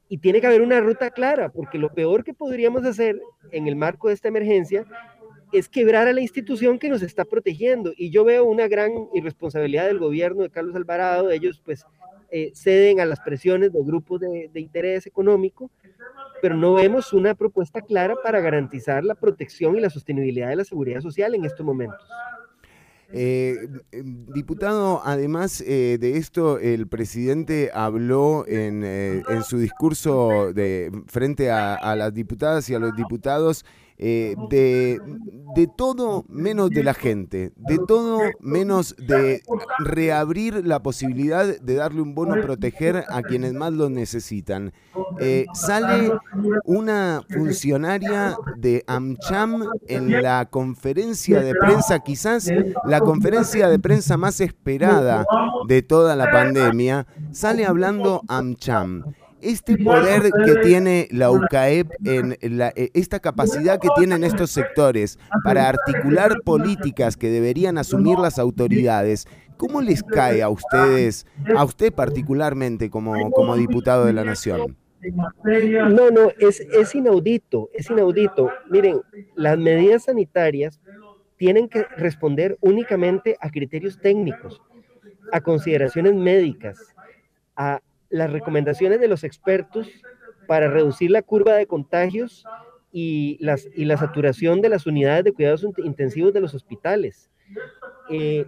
[0.07, 3.19] Y tiene que haber una ruta clara, porque lo peor que podríamos hacer
[3.51, 4.85] en el marco de esta emergencia
[5.51, 7.93] es quebrar a la institución que nos está protegiendo.
[7.95, 11.31] Y yo veo una gran irresponsabilidad del gobierno de Carlos Alvarado.
[11.31, 11.85] Ellos pues
[12.31, 15.71] eh, ceden a las presiones de grupos de, interés económico,
[16.41, 20.63] pero no vemos una propuesta clara para garantizar la protección y la sostenibilidad de la
[20.63, 22.07] seguridad social en estos momentos.
[23.11, 31.95] Eh, diputado, además eh, de esto, el presidente habló en, su discurso de, frente a,
[31.95, 33.65] las diputadas y a los diputados
[33.99, 34.97] eh, de,
[35.55, 39.41] de todo menos de la gente, de todo menos de
[39.79, 44.71] reabrir la posibilidad de darle un bono a proteger a quienes más lo necesitan.
[45.19, 46.13] Eh, sale
[46.63, 52.49] una funcionaria de AmCham en la conferencia de prensa, quizás
[52.85, 55.25] la conferencia de prensa más esperada
[55.67, 59.03] de toda la pandemia, sale hablando AmCham
[59.41, 65.19] este poder que tiene la UCAEP, en la, e, esta capacidad que tienen estos sectores
[65.43, 69.27] para articular políticas que deberían asumir las autoridades,
[69.57, 71.25] ¿cómo les cae a ustedes,
[71.55, 74.77] a usted particularmente como, como diputado de la Nación?
[75.01, 78.49] No, no, es, es inaudito, es inaudito.
[78.69, 79.01] Miren,
[79.35, 80.79] las medidas sanitarias
[81.37, 84.61] tienen que responder únicamente a criterios técnicos,
[85.31, 86.93] a consideraciones médicas,
[87.55, 89.87] a las recomendaciones de los expertos
[90.47, 92.43] para reducir la curva de contagios
[92.91, 97.29] y, las, y la saturación de las unidades de cuidados intensivos de los hospitales.
[98.09, 98.45] Eh,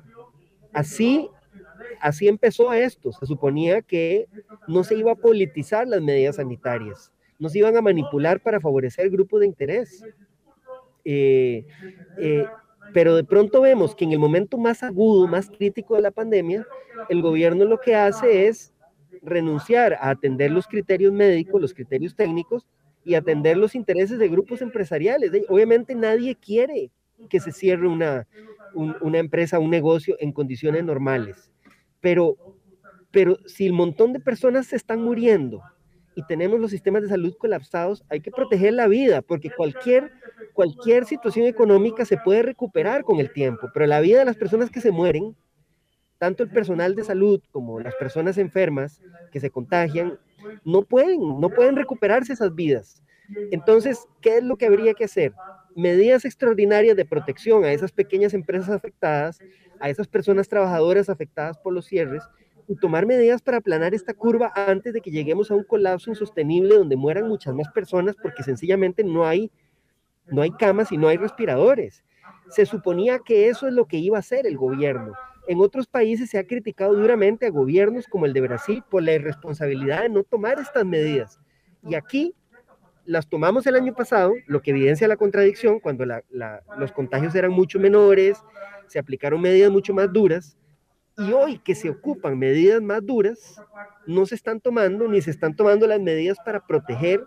[0.74, 1.30] así,
[2.00, 3.12] así empezó esto.
[3.12, 4.28] Se suponía que
[4.68, 9.10] no se iba a politizar las medidas sanitarias, no se iban a manipular para favorecer
[9.10, 10.04] grupos de interés.
[11.04, 11.66] Eh,
[12.18, 12.46] eh,
[12.94, 16.68] pero de pronto vemos que en el momento más agudo, más crítico de la pandemia,
[17.10, 18.74] el gobierno lo que hace es
[19.22, 22.68] renunciar a atender los criterios médicos, los criterios técnicos
[23.04, 25.32] y atender los intereses de grupos empresariales.
[25.50, 26.92] Obviamente nadie quiere
[27.30, 28.28] que se cierre una,
[28.74, 31.52] una empresa, un negocio en condiciones normales,
[32.00, 32.36] pero,
[33.12, 35.62] pero si el montón de personas se están muriendo
[36.16, 40.12] y tenemos los sistemas de salud colapsados, hay que proteger la vida, porque cualquier,
[40.54, 44.70] cualquier situación económica se puede recuperar con el tiempo, pero la vida de las personas
[44.70, 45.36] que se mueren
[46.22, 49.02] tanto el personal de salud como las personas enfermas
[49.32, 50.20] que se contagian
[50.64, 53.02] no pueden, no pueden recuperarse esas vidas.
[53.50, 55.34] Entonces, ¿qué es lo que habría que hacer?
[55.76, 59.40] Medidas extraordinarias de protección a esas pequeñas empresas afectadas,
[59.80, 62.22] a esas personas trabajadoras afectadas por los cierres,
[62.68, 66.76] y tomar medidas para aplanar esta curva antes de que lleguemos a un colapso insostenible
[66.76, 69.50] donde mueran muchas más personas porque sencillamente no hay,
[70.28, 72.04] no hay camas y no hay respiradores.
[72.50, 75.14] Se suponía que eso es lo que iba a hacer el gobierno
[75.48, 79.14] en otros países se ha criticado duramente a gobiernos como el de Brasil por la
[79.14, 81.40] irresponsabilidad de no tomar estas medidas.
[81.84, 82.36] Y aquí
[83.06, 86.06] las tomamos el año pasado, lo que evidencia la contradicción, cuando
[86.78, 88.38] los contagios eran mucho menores,
[88.88, 90.58] se aplicaron medidas mucho más duras,
[91.18, 93.62] y hoy que se ocupan medidas más duras,
[94.06, 97.26] no se están tomando ni se están tomando las medidas para proteger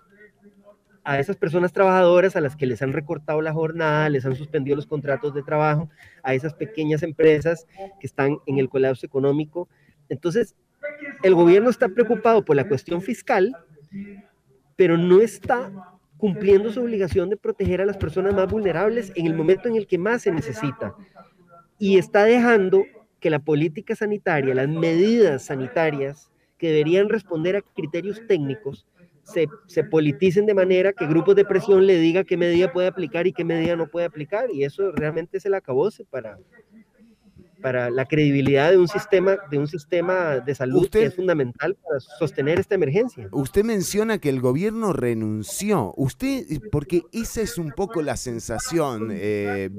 [1.05, 4.75] a esas personas trabajadoras a las que les han recortado la jornada, les han suspendido
[4.75, 5.91] los contratos de trabajo,
[6.23, 7.67] a esas pequeñas empresas
[8.01, 9.69] que están en el colapso económico.
[10.09, 10.55] Entonces,
[11.23, 13.55] el gobierno está preocupado por la cuestión fiscal,
[14.77, 15.71] pero no está
[16.17, 19.87] cumpliendo su obligación de proteger a las personas más vulnerables en el momento en el
[19.87, 20.95] que más se necesita.
[21.79, 22.83] Y está dejando
[23.21, 28.87] que la política sanitaria, las medidas sanitarias que deberían responder a criterios técnicos,
[29.25, 33.27] se, se, politicen de manera que grupos de presión le diga qué medida puede aplicar
[33.27, 34.51] y qué medida no puede aplicar.
[34.53, 36.39] Y eso realmente es el acabose para,
[37.65, 41.99] para la credibilidad de un sistema de un sistema de salud que es fundamental para
[41.99, 43.27] sostener esta emergencia.
[43.33, 45.95] Usted menciona que el gobierno renunció.
[45.97, 49.71] Usted, porque esa es un poco la sensación, eh,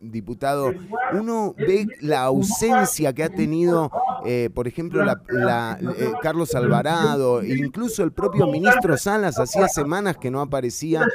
[0.00, 0.72] diputado.
[1.12, 3.92] Uno ve la ausencia que ha tenido,
[4.26, 10.32] eh, por ejemplo, la, eh, Carlos Alvarado, incluso el propio ministro Salas hacía semanas que
[10.32, 11.06] no aparecía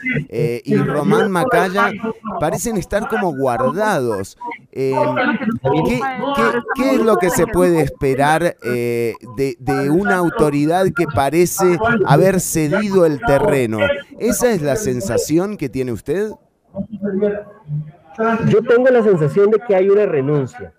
[0.64, 1.92] y Román Macaya
[2.40, 4.38] parecen estar como guardados.
[4.74, 6.00] ¿Qué,
[6.76, 13.06] ¿Qué, es lo que se puede esperar eh, de, una autoridad que parece haber cedido
[13.06, 13.80] el terreno?
[14.20, 16.32] ¿Esa es la sensación que tiene usted?
[18.48, 20.74] Yo tengo la sensación de que hay una renuncia.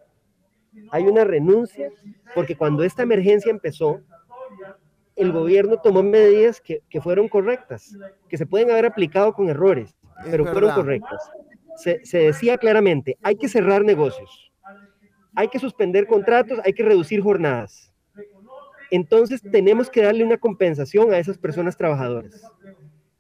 [0.91, 1.91] Hay una renuncia
[2.35, 4.01] porque cuando esta emergencia empezó,
[5.15, 7.97] el gobierno tomó medidas que, fueron correctas,
[8.29, 11.31] que se pueden haber aplicado con errores, pero fueron correctas.
[11.77, 14.45] Se decía claramente, hay que cerrar negocios
[15.35, 17.93] hay que suspender contratos, hay que reducir jornadas.
[18.91, 22.43] Entonces tenemos que darle una compensación a esas personas trabajadoras.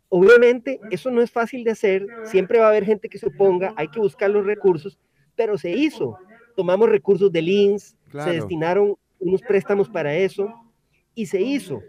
[0.08, 3.74] Obviamente eso no es fácil de hacer, siempre va a haber gente que se oponga,
[3.76, 4.98] hay que buscar los recursos,
[5.34, 6.16] pero se hizo.
[6.54, 10.48] Tomamos recursos del INS, se destinaron unos préstamos para eso
[11.14, 11.82] y se hizo.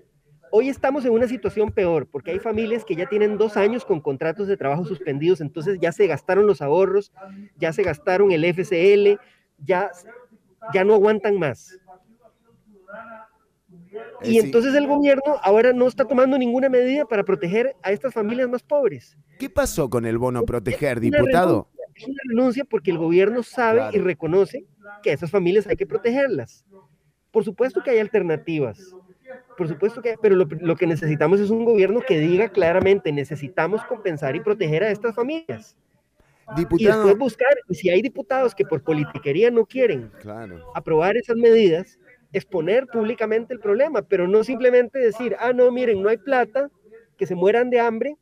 [0.58, 4.00] Hoy estamos en una situación peor porque hay familias que ya tienen dos años con
[4.00, 7.12] contratos de trabajo suspendidos, entonces ya se gastaron los ahorros,
[7.58, 9.20] ya se gastaron el FCL,
[9.58, 9.92] ya,
[10.74, 11.78] ya no aguantan más.
[14.24, 18.48] Y entonces el gobierno ahora no está tomando ninguna medida para proteger a estas familias
[18.48, 19.18] más pobres.
[19.38, 21.68] ¿Qué pasó con el bono proteger, diputado?
[21.96, 24.66] es una renuncia porque el gobierno sabe y reconoce
[25.04, 26.64] que a esas familias hay que protegerlas.
[27.30, 28.96] Por supuesto que hay alternativas.
[29.58, 33.84] Por supuesto que, pero lo, lo que necesitamos es un gobierno que diga claramente, necesitamos
[33.86, 35.76] compensar y proteger a estas familias.
[36.56, 40.12] Diputado, y después buscar, si hay diputados que por politiquería no quieren
[40.76, 41.98] aprobar esas medidas,
[42.34, 46.70] exponer públicamente el problema, pero no simplemente decir, ah, no, miren, no hay plata,
[47.18, 48.18] que se mueran de hambre.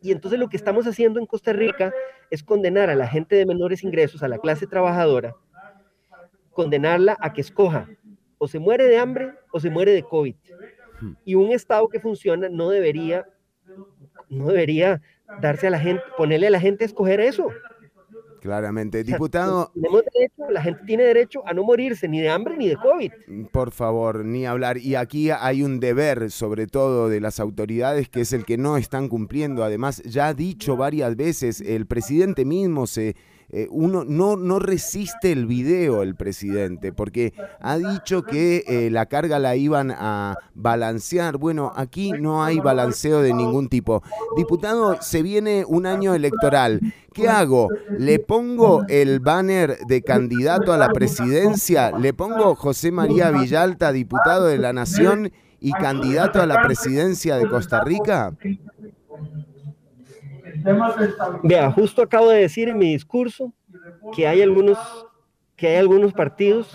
[0.00, 1.92] Y entonces lo que estamos haciendo en Costa Rica
[2.30, 5.36] es condenar a la gente de menores ingresos, a la clase trabajadora,
[6.50, 7.88] condenarla a que escoja
[8.38, 10.34] o se muere de hambre o se muere de COVID.
[11.00, 11.12] Hmm.
[11.24, 13.26] Y un Estado que funciona no debería,
[14.28, 15.00] no debería
[15.40, 17.48] darse a la gente, ponerle a la gente a escoger eso.
[18.40, 19.02] Claramente.
[19.02, 19.72] Diputado.
[20.50, 23.12] la gente tiene derecho a no morirse ni de hambre ni de COVID.
[23.50, 24.78] Por favor, ni hablar.
[24.78, 28.76] Y aquí hay un deber, sobre todo de las autoridades, que es el que no
[28.76, 29.64] están cumpliendo.
[29.64, 33.16] Además, ya ha dicho varias veces, el presidente mismo se
[33.48, 39.06] eh, uno no, no resiste el video el presidente, porque ha dicho que eh, la
[39.06, 41.36] carga la iban a balancear.
[41.36, 44.02] Bueno, aquí no hay balanceo de ningún tipo.
[44.36, 46.80] Diputado, se viene un año electoral.
[47.12, 47.68] ¿Qué hago?
[47.96, 51.96] ¿Le pongo el banner de candidato a la presidencia?
[51.96, 57.48] ¿Le pongo José María Villalta, diputado de la Nación y candidato a la presidencia de
[57.48, 58.34] Costa Rica?
[61.42, 63.52] Vea, justo acabo de decir en mi discurso
[64.14, 64.78] que hay algunos,
[65.56, 66.74] que hay algunos partidos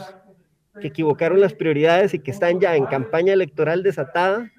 [0.79, 4.49] que equivocaron las prioridades y que están ya en campaña electoral desatada,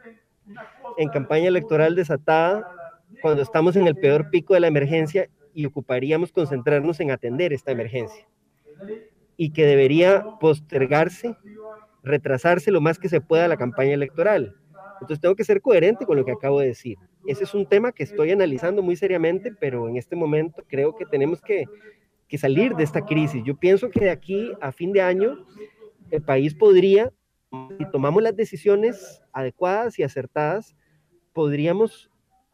[0.99, 2.67] en campaña electoral desatada,
[3.21, 7.73] cuando estamos en el peor pico de la emergencia y ocuparíamos concentrarnos en atender esta
[7.73, 8.27] emergencia.
[9.37, 11.37] Y que debería postergarse,
[12.03, 14.57] retrasarse lo más que se pueda la campaña electoral.
[15.01, 16.99] Entonces tengo que ser coherente con lo que acabo de decir.
[17.27, 21.07] Ese es un tema que estoy analizando muy seriamente, pero en este momento creo que
[21.07, 21.65] tenemos que,
[22.39, 23.45] salir de esta crisis.
[23.45, 25.45] Yo pienso que de aquí a fin de año
[26.11, 27.13] el país podría,
[27.79, 30.75] si tomamos las decisiones adecuadas y acertadas,
[31.35, 32.11] podríamos,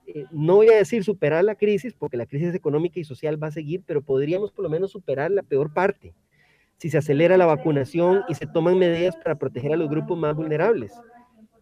[0.08, 3.46] eh, no voy a decir superar la crisis, porque la crisis económica y social va
[3.46, 6.12] a seguir, pero podríamos por lo menos superar la peor parte,
[6.76, 10.34] si se acelera la vacunación y se toman medidas para proteger a los grupos más
[10.34, 10.92] vulnerables.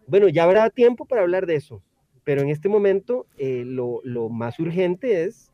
[0.07, 1.82] Bueno, ya habrá tiempo para hablar de eso.
[2.27, 5.53] Pero en este momento eh, lo, lo, más urgente es,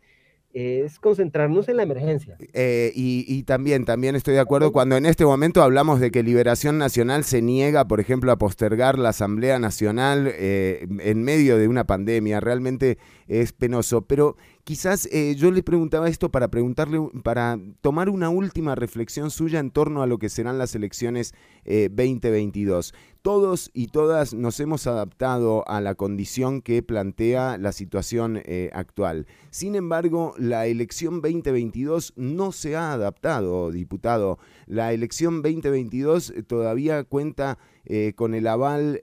[0.54, 2.38] es concentrarnos en la emergencia.
[2.54, 6.22] Eh, y, y, también, también estoy de acuerdo cuando en este momento hablamos de que
[6.22, 11.68] Liberación Nacional se niega, por ejemplo, a postergar la Asamblea Nacional eh, en medio de
[11.68, 12.40] una pandemia.
[12.40, 12.96] Realmente
[13.28, 14.06] es penoso.
[14.06, 19.70] Pero quizás yo le preguntaba esto para preguntarle, para tomar una última reflexión suya en
[19.70, 21.34] torno a lo que serán las elecciones
[21.64, 28.70] 2022 todos y todas nos hemos adaptado a la condición que plantea la situación eh,
[28.72, 29.26] actual.
[29.50, 34.38] Sin embargo, la elección 2022 no se ha adaptado, diputado.
[34.66, 39.00] La elección 2022 eh, todavía cuenta eh, con el aval,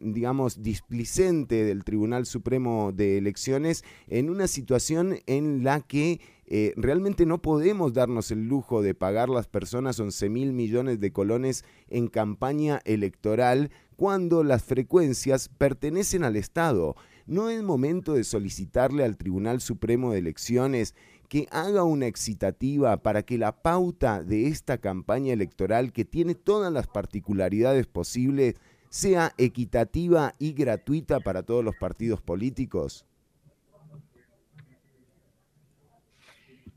[0.00, 6.20] digamos, displicente del Tribunal Supremo de Elecciones en una situación en la que
[6.52, 11.12] eh, realmente no podemos darnos el lujo de pagar las personas 11 mil millones de
[11.12, 16.96] colones en campaña electoral cuando las frecuencias pertenecen al Estado.
[17.24, 20.96] ¿No es momento de solicitarle al Tribunal Supremo de Elecciones
[21.30, 26.72] que haga una excitativa para que la pauta de esta campaña electoral, que tiene todas
[26.72, 28.56] las particularidades posibles,
[28.88, 33.06] sea equitativa y gratuita para todos los partidos políticos?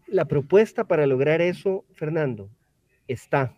[0.06, 2.48] La propuesta para lograr eso, Fernando,
[3.08, 3.58] está.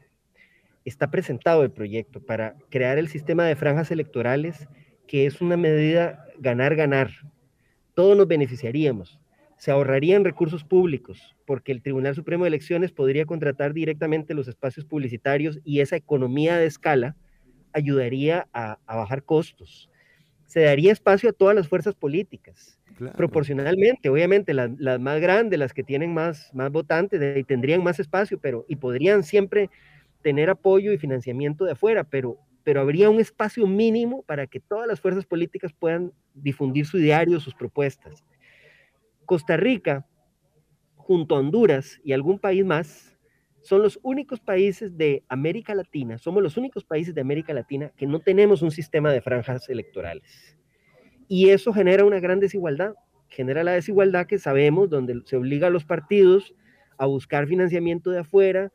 [0.86, 4.66] Está presentado el proyecto para crear el sistema de franjas electorales,
[5.08, 7.12] que es una medida ganar-ganar.
[7.96, 9.20] Todos nos beneficiaríamos.
[9.58, 14.86] Se ahorrarían recursos públicos, porque el Tribunal Supremo de Elecciones podría contratar directamente los espacios
[14.86, 17.16] publicitarios y esa economía de escala
[17.74, 19.90] ayudaría a, a bajar costos.
[20.46, 22.80] Se daría espacio a todas las fuerzas políticas
[23.18, 28.40] Proporcionalmente, obviamente, las, más grandes, las que tienen más, más votantes, y tendrían más espacio,
[28.40, 29.70] pero y podrían siempre
[30.22, 34.88] tener apoyo y financiamiento de afuera, pero, pero habría un espacio mínimo para que todas
[34.88, 38.24] las fuerzas políticas puedan difundir su diario, sus propuestas.
[39.26, 40.08] Costa Rica,
[40.96, 43.18] junto a Honduras y algún país más,
[43.62, 48.06] son los únicos países de América Latina, somos los únicos países de América Latina que
[48.06, 50.56] no tenemos un sistema de franjas electorales.
[51.28, 52.94] Y eso genera una gran desigualdad,
[53.28, 56.54] genera la desigualdad que sabemos, donde se obliga a los partidos
[56.98, 58.72] a buscar financiamiento de afuera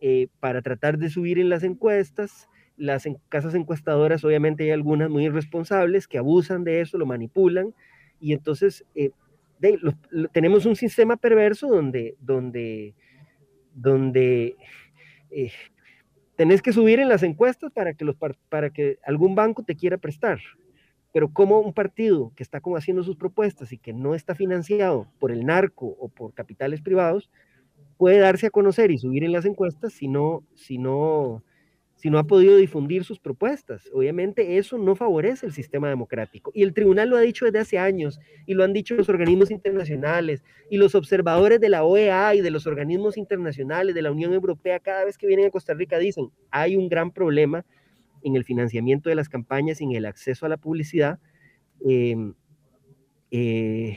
[0.00, 2.48] eh, para tratar de subir en las encuestas.
[2.76, 7.74] Las casas encuestadoras, obviamente hay algunas muy irresponsables que abusan de eso, lo manipulan,
[8.18, 9.10] y entonces eh,
[10.32, 12.94] tenemos un sistema perverso donde, donde,
[13.74, 14.56] donde
[15.30, 15.52] eh,
[16.36, 18.16] tenés que subir en las encuestas para que, los,
[18.48, 20.40] para que algún banco te quiera prestar.
[21.12, 25.06] Pero como un partido que está como haciendo sus propuestas y que no está financiado
[25.18, 27.30] por el narco o por capitales privados,
[27.96, 31.44] puede darse a conocer y subir en las encuestas si no, si no,
[32.04, 33.88] si no ha podido difundir sus propuestas.
[33.90, 36.50] Obviamente eso no favorece el sistema democrático.
[36.52, 39.50] Y el tribunal lo ha dicho desde hace años y lo han dicho los organismos
[39.50, 44.34] internacionales y los observadores de la OEA y de los organismos internacionales de la Unión
[44.34, 47.64] Europea cada vez que vienen a Costa Rica dicen, hay un gran problema
[48.22, 51.18] en el financiamiento de las campañas y en el acceso a la publicidad.
[51.80, 52.34] Em,
[53.30, 53.96] eh,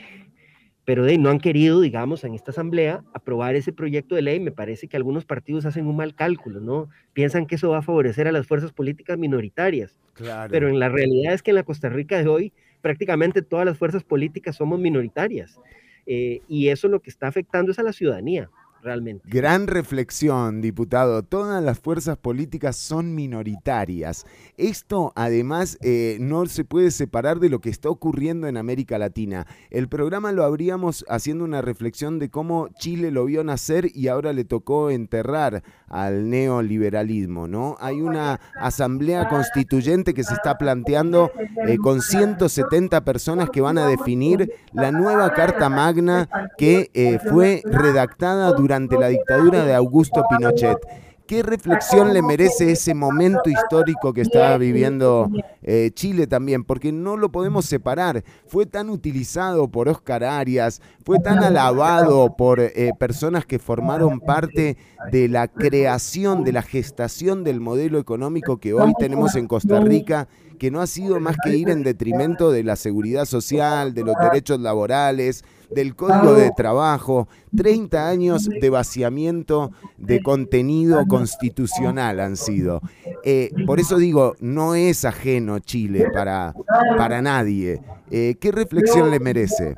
[0.88, 4.40] pero de, no han querido, digamos, en esta asamblea aprobar ese proyecto de ley.
[4.40, 6.88] Me parece que algunos partidos hacen un mal cálculo, ¿no?
[7.12, 10.00] Piensan que eso va a favorecer a las fuerzas políticas minoritarias.
[10.48, 13.76] Pero en la realidad es que en la Costa Rica de hoy prácticamente todas las
[13.76, 15.60] fuerzas políticas somos minoritarias.
[16.06, 18.48] Eh, y eso lo que está afectando es a la ciudadanía
[18.82, 19.28] realmente.
[19.28, 21.22] Gran reflexión, diputado.
[21.22, 24.24] Todas las fuerzas políticas son minoritarias.
[24.56, 29.46] Esto, además, eh, no se puede separar de lo que está ocurriendo en América Latina.
[29.70, 34.32] El programa lo abríamos haciendo una reflexión de cómo Chile lo vio nacer y ahora
[34.32, 37.76] le tocó enterrar al neoliberalismo, ¿no?
[37.80, 41.30] Hay una asamblea constituyente que se está planteando
[41.66, 47.62] eh, con 170 personas que van a definir la nueva Carta Magna que eh, fue
[47.64, 50.78] redactada durante durante la dictadura de Augusto Pinochet.
[51.26, 55.28] ¿Qué reflexión le merece ese momento histórico que está viviendo
[55.62, 56.64] eh, Chile también?
[56.64, 58.24] Porque no lo podemos separar.
[58.46, 64.78] Fue tan utilizado por Oscar Arias, fue tan alabado por eh, personas que formaron parte
[65.12, 70.28] de la creación, de la gestación del modelo económico que hoy tenemos en Costa Rica
[70.58, 74.16] que no ha sido más que ir en detrimento de la seguridad social, de los
[74.20, 82.80] derechos laborales, del código de trabajo, 30 años de vaciamiento de contenido constitucional han sido.
[83.24, 86.54] Eh, por eso digo, no es ajeno Chile para,
[86.96, 87.80] para nadie.
[88.10, 89.74] Eh, ¿Qué reflexión le merece?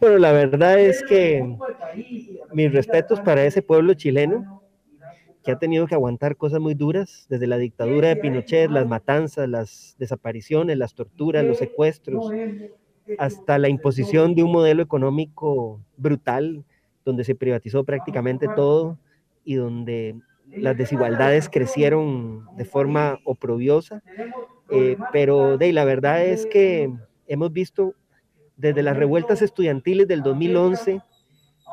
[0.00, 1.56] Bueno, la verdad es que
[2.52, 4.62] mis respetos para ese pueblo chileno
[5.46, 9.48] que ha tenido que aguantar cosas muy duras, desde la dictadura de Pinochet, las matanzas,
[9.48, 12.32] las desapariciones, las torturas, los secuestros,
[13.18, 16.64] hasta la imposición de un modelo económico brutal,
[17.04, 18.98] donde se privatizó prácticamente todo
[19.44, 20.16] y donde
[20.50, 24.02] las desigualdades crecieron de forma oprobiosa.
[24.70, 26.92] Eh, pero de, la verdad es que
[27.28, 27.94] hemos visto
[28.56, 31.00] desde las revueltas estudiantiles del 2011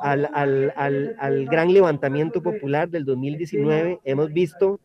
[0.01, 4.79] al, al, al, al, gran levantamiento popular del 2019, hemos visto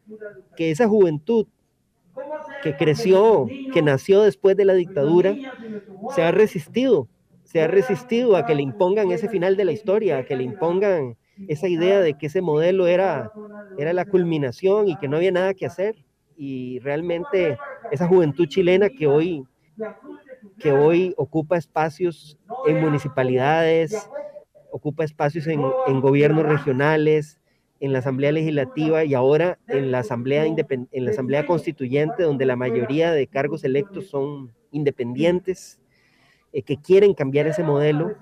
[0.56, 1.46] que esa juventud
[2.60, 5.38] que creció, que nació después de la dictadura,
[6.08, 7.08] se ha resistido,
[7.44, 10.44] se ha resistido a que le impongan ese final de la historia, a que le
[10.44, 11.16] impongan
[11.46, 13.32] esa idea de que ese modelo era,
[13.76, 15.96] era la culminación y que no había nada que hacer.
[16.36, 17.58] Y realmente
[17.90, 19.44] esa juventud chilena que hoy,
[20.58, 24.10] que hoy ocupa espacios en municipalidades,
[24.70, 27.40] ocupa espacios en, en gobiernos regionales,
[27.80, 32.56] en la Asamblea Legislativa y ahora en la Asamblea, en la Asamblea Constituyente, donde la
[32.56, 35.78] mayoría de cargos electos son independientes,
[36.52, 38.16] eh, que quieren cambiar ese modelo.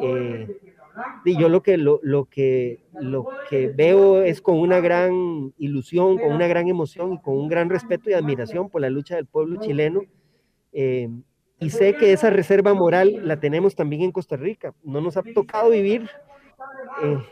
[0.00, 0.58] Eh,
[1.24, 6.18] y yo lo que, lo, lo, que, lo que veo es con una gran ilusión,
[6.18, 9.26] con una gran emoción y con un gran respeto y admiración por la lucha del
[9.26, 10.02] pueblo chileno.
[10.72, 11.08] Eh,
[11.60, 14.74] y sé que esa reserva moral la tenemos también en Costa Rica.
[14.82, 16.08] No nos ha tocado vivir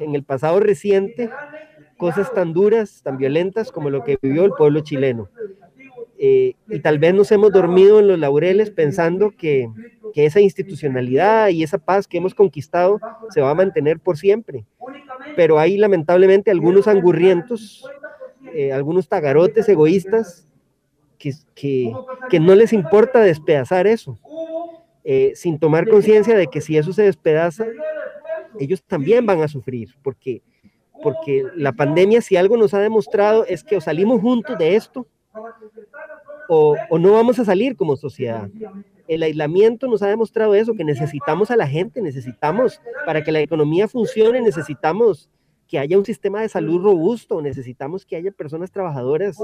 [0.01, 1.31] en el pasado reciente
[1.97, 5.29] cosas tan duras, tan violentas como lo que vivió el pueblo chileno.
[6.19, 9.69] Eh, y tal vez nos hemos dormido en los laureles pensando que,
[10.15, 12.99] que, esa institucionalidad y esa paz que hemos conquistado
[13.31, 14.65] se va a mantener por siempre.
[15.37, 17.85] Pero hay lamentablemente algunos angurrientos,
[18.55, 20.49] eh, algunos tagarotes egoístas
[21.19, 21.93] que, que,
[22.31, 24.19] que, no les importa despedazar eso,
[25.05, 27.67] eh, sin tomar conciencia de que si eso se despedaza,
[28.59, 30.43] ellos también van a sufrir, porque,
[31.03, 35.07] porque la pandemia si algo nos ha demostrado es que o salimos juntos de esto
[36.49, 38.49] o, o no vamos a salir como sociedad.
[39.09, 43.41] El aislamiento nos ha demostrado eso, que necesitamos a la gente, necesitamos, para que la
[43.41, 45.31] economía funcione, necesitamos
[45.69, 49.39] que haya un sistema de salud robusto, necesitamos que haya personas trabajadoras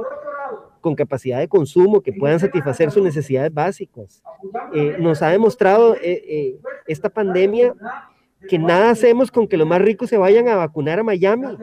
[0.80, 4.22] con capacidad de consumo que puedan satisfacer sus necesidades básicas.
[4.74, 7.74] Eh, nos ha demostrado eh, eh, esta pandemia
[8.48, 11.56] que nada hacemos con que los más ricos se vayan a vacunar a Miami.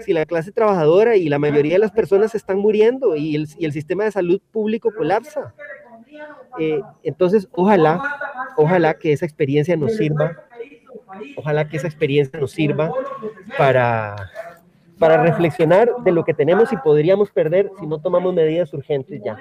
[0.00, 3.64] Si la clase trabajadora y la mayoría de las personas están muriendo y el, y
[3.64, 5.54] el sistema de salud público colapsa.
[6.58, 8.00] Eh, entonces, ojalá,
[8.56, 10.44] ojalá que esa experiencia nos sirva,
[11.36, 12.92] ojalá que esa experiencia nos sirva
[13.56, 14.30] para,
[14.98, 19.38] para reflexionar de lo que tenemos y podríamos perder si no tomamos medidas urgentes ya.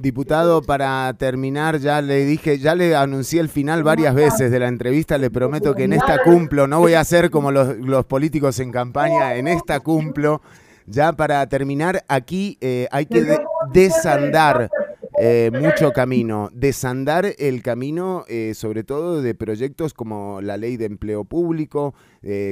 [0.00, 4.68] Diputado, para terminar, ya le dije, ya le anuncié el final varias veces de la
[4.68, 8.58] entrevista, le prometo que en esta cumplo, no voy a ser como los, los políticos
[8.60, 10.40] en campaña, en esta cumplo.
[10.86, 13.40] Ya para terminar, aquí eh, hay que
[13.74, 14.70] desandar
[15.18, 20.86] eh, mucho camino, desandar el camino eh, sobre todo de proyectos como la ley de
[20.86, 21.94] empleo público,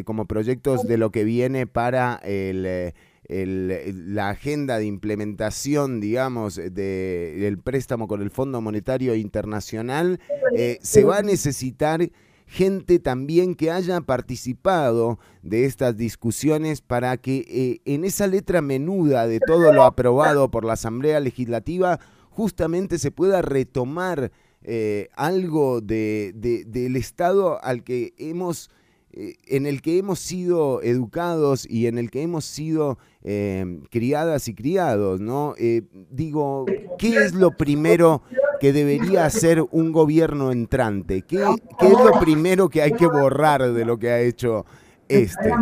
[0.05, 2.93] como proyectos de lo que viene para el
[3.29, 10.19] la agenda de implementación, digamos, del préstamo con el Fondo Monetario Internacional,
[10.57, 12.11] eh, se va a necesitar
[12.47, 19.27] gente también que haya participado de estas discusiones para que eh, en esa letra menuda
[19.27, 22.01] de todo lo aprobado por la Asamblea Legislativa
[22.31, 26.33] justamente se pueda retomar eh, algo de,
[26.67, 28.78] del Estado al que hemos eh,
[29.13, 34.55] en el que hemos sido educados y en el que hemos sido eh, criadas y
[34.55, 35.55] criados, ¿no?
[35.59, 36.67] Eh, digo,
[36.99, 38.23] ¿qué es lo primero
[38.61, 41.23] que debería hacer un gobierno entrante?
[41.23, 44.67] ¿Qué, es lo primero que hay que borrar de lo que ha hecho
[45.09, 45.53] este?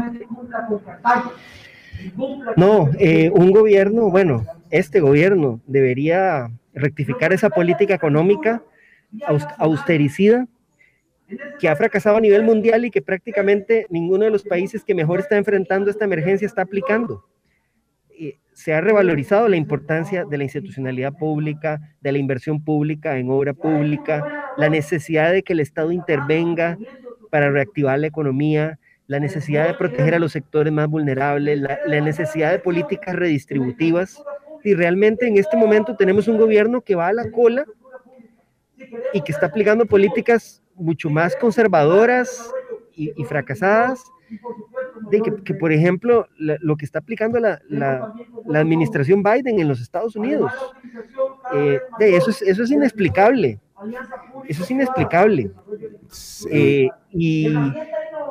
[2.57, 2.91] No,
[3.33, 8.63] un gobierno, bueno, este gobierno debería rectificar esa política económica
[9.59, 10.47] austericida
[11.59, 15.21] que ha fracasado a nivel mundial y que prácticamente ninguno de los países que mejor
[15.21, 17.25] está enfrentando esta emergencia está aplicando.
[18.53, 23.53] Se ha revalorizado la importancia de la institucionalidad pública, de la inversión pública en obra
[23.53, 26.79] pública, la necesidad de que el Estado intervenga
[27.31, 32.51] para reactivar la economía, la necesidad de proteger a los sectores más vulnerables, la, necesidad
[32.51, 34.23] de políticas redistributivas.
[34.65, 37.65] Y realmente en este momento tenemos un gobierno que va a la cola
[39.13, 42.53] y que está aplicando políticas mucho más conservadoras
[42.95, 44.03] y, fracasadas,
[45.11, 48.13] de que, por ejemplo, lo que está aplicando la, la,
[48.59, 50.53] administración Biden en los Estados Unidos,
[51.55, 53.61] eh, de eso, es, eso es inexplicable.
[54.49, 55.51] Eso es inexplicable.
[56.51, 57.55] Eh, y,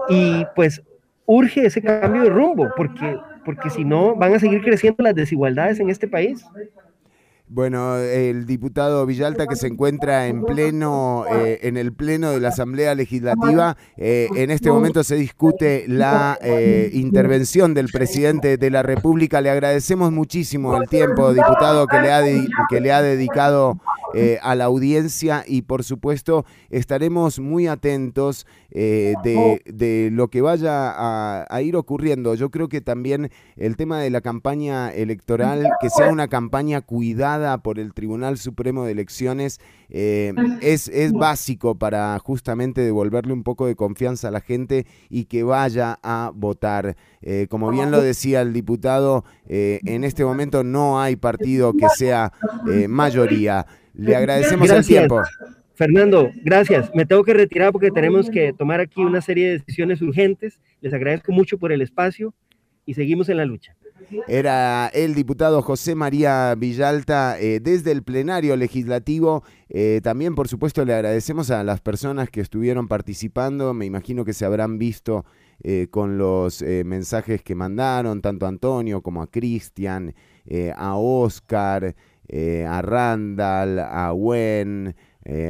[0.09, 0.81] y pues
[1.25, 5.79] urge ese cambio de rumbo, porque, porque si no van a seguir creciendo las desigualdades
[5.79, 6.45] en este país.
[7.55, 12.49] Bueno, el diputado Villalta que se encuentra en pleno, eh, en el pleno de la
[12.49, 18.83] Asamblea Legislativa, eh, en este momento se discute la eh, intervención del presidente de la
[18.83, 19.39] República.
[19.39, 22.23] Le agradecemos muchísimo el tiempo, diputado, que le ha,
[22.67, 23.79] que le ha dedicado
[24.41, 30.93] a la audiencia y por supuesto estaremos muy atentos de, lo que vaya
[31.43, 32.33] a ir ocurriendo.
[32.35, 37.44] Yo creo que también el tema de la campaña electoral, que sea una campaña cuidada
[37.61, 43.67] por el Tribunal Supremo de Elecciones eh, es, es básico para justamente devolverle un poco
[43.67, 46.95] de confianza a la gente y que vaya a votar.
[47.21, 51.87] Eh, como bien lo decía el diputado, eh, en este momento no hay partido que
[51.95, 52.33] sea
[52.87, 53.65] mayoría.
[53.93, 55.21] Le agradecemos el tiempo.
[55.75, 56.89] Fernando, gracias.
[56.93, 60.59] Me tengo que retirar porque tenemos que tomar aquí una serie de decisiones urgentes.
[60.81, 62.33] Les agradezco mucho por el espacio
[62.85, 63.75] y seguimos en la lucha.
[64.27, 69.43] Era el diputado José María Villalta eh, desde el plenario legislativo.
[69.69, 73.73] Eh, también, por supuesto, le agradecemos a las personas que estuvieron participando.
[73.73, 75.25] Me imagino que se habrán visto
[75.63, 80.13] eh, con los mensajes que mandaron, tanto a Antonio como a Cristian,
[80.75, 81.95] a Oscar,
[82.31, 84.95] a Randall, a Gwen.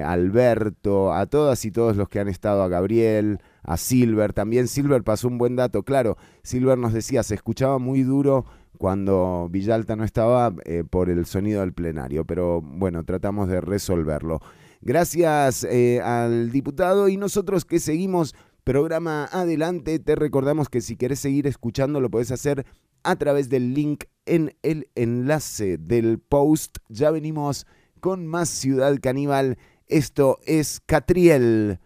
[0.06, 4.32] Alberto, a todas y todos los que han estado, a Gabriel, a Silver.
[4.32, 6.16] También Silver pasó un buen dato, claro.
[6.46, 8.46] Silver nos decía, se escuchaba muy duro
[8.78, 14.40] cuando Villalta no estaba eh, por el sonido del plenario, pero bueno, tratamos de resolverlo.
[14.82, 21.20] Gracias eh, al diputado y nosotros que seguimos programa adelante, te recordamos que si querés
[21.20, 22.66] seguir escuchando lo podés hacer
[23.04, 26.78] a través del link en el enlace del post.
[26.90, 27.68] Ya venimos
[28.00, 29.58] con más Ciudad Caníbal.
[29.88, 31.80] Esto es Catriel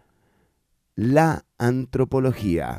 [0.96, 2.78] la antropología.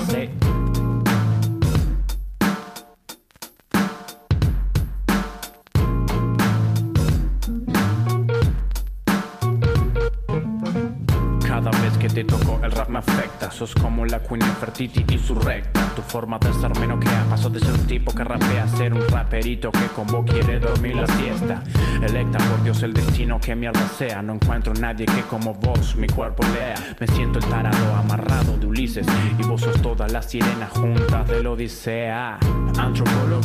[12.13, 13.51] te tocó, el rap me afecta.
[13.51, 15.81] Sos como la Queen Fertiti y su recta.
[15.95, 18.93] Tu forma de ser menos que pasó de ser un tipo que rapea a ser
[18.93, 21.63] un raperito que como quiere dormir la siesta.
[22.01, 24.21] Electa por Dios el destino que mierda sea.
[24.21, 26.75] No encuentro nadie que como vos mi cuerpo lea.
[26.99, 29.07] Me siento el tarado amarrado de Ulises.
[29.39, 32.39] Y vos sos todas las sirenas juntas del Odisea.
[32.77, 33.41] Antropólogo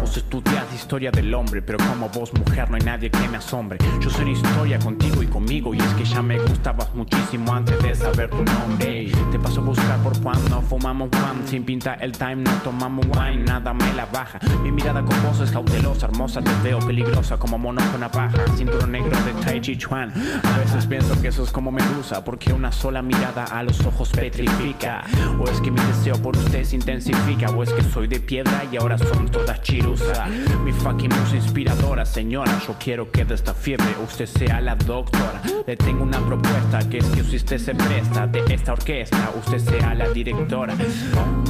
[0.00, 1.60] vos estudias historia del hombre.
[1.60, 3.78] Pero como vos, mujer, no hay nadie que me asombre.
[4.00, 5.74] Yo soy una historia contigo y conmigo.
[5.74, 9.10] Y es que ya me gustabas muchísimo antes de saber tu nombre.
[9.32, 11.46] Te paso a buscar por cuando fumamos one.
[11.46, 13.42] Sin pinta el time, no tomamos wine.
[13.44, 14.38] Nada me la baja.
[14.62, 16.40] Mi mirada con vos es cautelosa, hermosa.
[16.40, 18.30] Te veo peligrosa como mono con una.
[18.56, 20.12] Cinturón negro de Tai Chi Chuan.
[20.42, 22.24] A veces pienso que eso es como Medusa.
[22.24, 25.04] Porque una sola mirada a los ojos petrifica.
[25.40, 27.50] O es que mi deseo por usted se intensifica.
[27.50, 30.26] O es que soy de piedra y ahora son todas chirusa.
[30.64, 32.52] Mi fucking musa inspiradora, señora.
[32.66, 35.42] Yo quiero que de esta fiebre usted sea la doctora.
[35.66, 40.10] Le tengo una propuesta que es que usted se de esta orquesta, usted sea la
[40.10, 40.74] directora.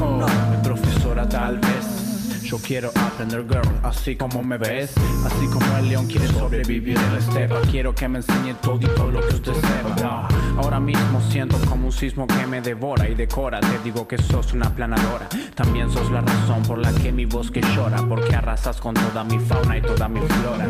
[0.00, 0.24] Oh,
[0.62, 2.42] profesora tal vez.
[2.44, 4.92] Yo quiero aprender, girl, así como me ves.
[5.24, 7.60] Así como el león quiere sobrevivir en la estepa.
[7.68, 10.28] Quiero que me enseñe todo y todo lo que usted sepa.
[10.56, 13.60] Ahora mismo siento como un sismo que me devora y decora.
[13.60, 15.28] Te digo que sos una planadora.
[15.54, 17.98] También sos la razón por la que mi bosque llora.
[18.08, 20.66] Porque arrasas con toda mi fauna y toda mi flora.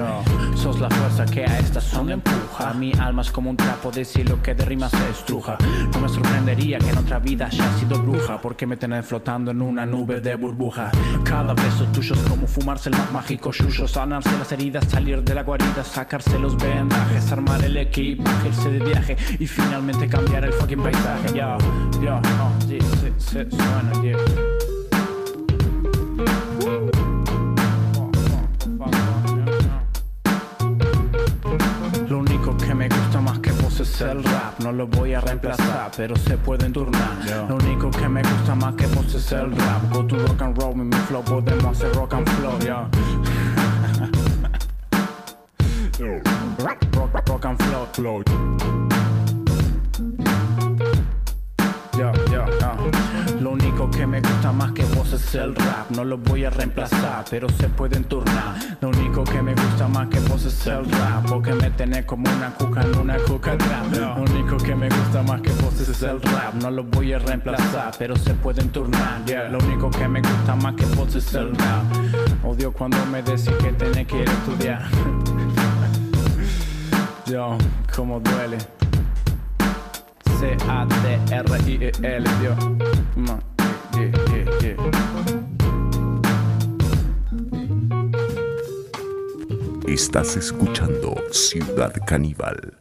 [0.56, 2.72] Sos la fuerza que a esta zona empuja.
[2.74, 5.56] Mi alma es como un trapo de cielo que de rimas se estruja.
[5.92, 8.40] No me sorprendería que en otra vida haya sido bruja.
[8.40, 10.90] Porque me tenés flotando en una nube de burbuja.
[11.24, 15.44] Cada besos tuyos como fumarse el más mágico yuyo, sanarse las heridas, salir de la
[15.44, 19.75] guarida, sacarse los vendajes, armar el equipaje, irse de viaje y finalmente
[20.08, 21.34] cambiar el fucking paisaje.
[21.34, 21.58] Yo,
[22.00, 24.16] yo, no, sí, sí, sí, suena, yeah.
[32.08, 35.20] Lo único que me gusta más que vos es el rap, no lo voy a
[35.20, 37.46] reemplazar, pero se pueden turnar.
[37.48, 39.92] Lo único que me gusta más que vos es el rap.
[39.92, 42.88] Go to rock and roll, mi mi flow, podemos hacer rock and flow, yeah.
[46.58, 48.22] rock, rock, rock and flow, flow.
[53.96, 55.90] Que me gusta más que vos es el rap.
[55.90, 58.54] No lo voy a reemplazar, pero se pueden turnar.
[58.80, 61.26] Lo único que me gusta más que vos es el rap.
[61.28, 63.92] Porque me tenés como una cuca en una cuca trap.
[63.94, 66.54] Lo único que me gusta más que vos es el rap.
[66.60, 69.22] No lo voy a reemplazar, pero se pueden turnar.
[69.50, 71.84] Lo único que me gusta más que vos es el rap.
[72.44, 74.82] Odio cuando me decís que tenés que ir a estudiar.
[77.26, 77.56] Yo,
[77.94, 78.58] como duele.
[80.38, 83.55] C-A-D-R-I-E-L, yo.
[89.86, 92.78] Estás escuchando Ciudad Caníbal.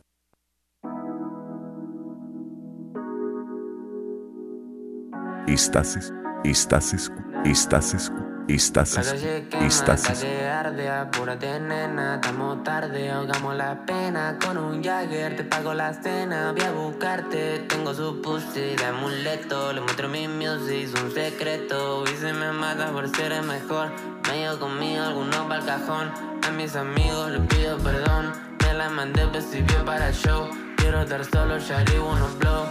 [5.48, 6.14] Estás, es-
[6.44, 7.12] estás, es-
[7.46, 8.35] estás, es- estás,
[9.08, 9.24] es-
[9.64, 14.38] estás, es- calle arde, apúrate nena, estamos tarde, ahogamos la pena.
[14.40, 19.74] Con un Jagger, te pago la cena, voy a buscarte, tengo su pussy de amuleto,
[19.74, 23.92] le muestro mi music, un secreto, y se me mata por ser el mejor,
[24.60, 26.12] conmigo algunos pa'l cajón,
[26.48, 28.32] a mis amigos les pido perdón,
[28.62, 32.66] me la mandé principio para el show, quiero estar solo, ya unos blow,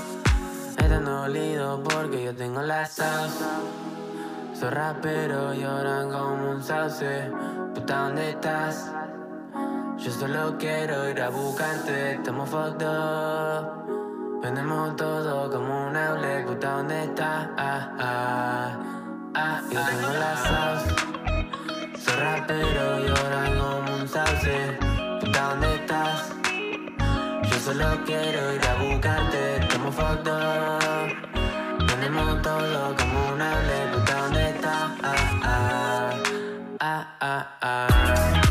[0.70, 3.44] están dolido porque yo tengo la sauce.
[4.54, 7.28] Soy rapero, lloran como un sauce.
[7.74, 8.92] Puta, ¿dónde estás?
[9.98, 14.40] Yo solo quiero ir a buscarte, estamos fucked up.
[14.42, 17.48] Vendemos todo como un outlet, puta, ¿dónde estás?
[17.56, 18.78] Ah, ah,
[19.34, 20.94] ah, yo tengo la sauce.
[21.98, 24.78] Soy rapero, lloran como un sauce.
[25.20, 26.32] Puta, ¿dónde estás?
[27.42, 31.34] Yo solo quiero ir a buscarte, estamos fucked up.
[31.86, 33.93] Tenemos todo como un hable, puta, ¿dónde está?
[35.06, 36.16] Ah, ah,
[36.80, 38.43] ah, ah, ah.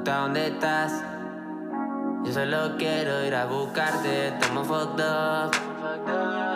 [0.00, 1.04] Puta, ¿dónde estás?
[2.24, 5.50] Yo solo quiero ir a buscarte, estamos fucked up.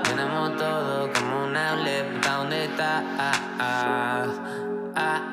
[0.04, 3.02] Tenemos todo como un hable, puta, ¿dónde está?
[3.18, 4.26] Ah, ah,
[4.96, 5.24] ah,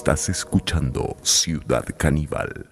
[0.00, 2.70] Estás escuchando Ciudad Caníbal.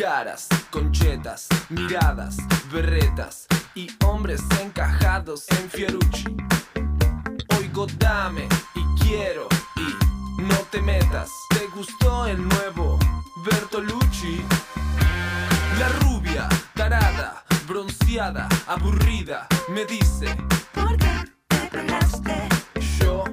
[0.00, 2.38] Caras, conchetas, miradas,
[2.72, 6.03] berretas y hombres encajados en Fiorucci.
[12.34, 12.98] El nuevo
[13.44, 14.42] Bertolucci?
[15.78, 20.36] La rubia, tarada, bronceada, aburrida, me dice
[20.72, 22.48] ¿Por qué te pelaste?
[22.98, 23.24] Yo,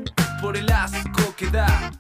[0.42, 1.92] por el asco que da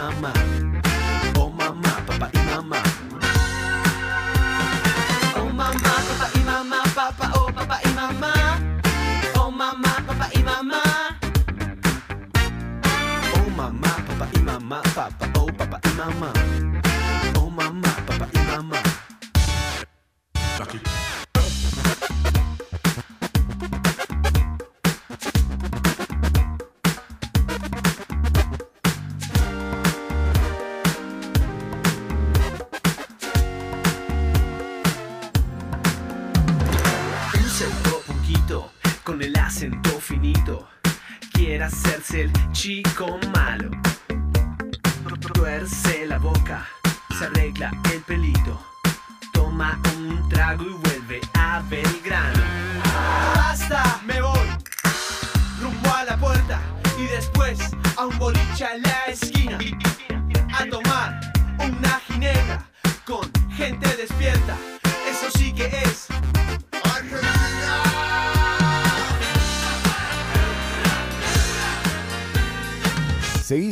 [0.00, 0.67] oh papá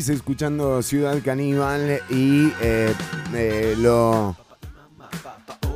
[0.08, 2.94] Escuchando Ciudad Caníbal y eh,
[3.34, 4.36] eh, lo,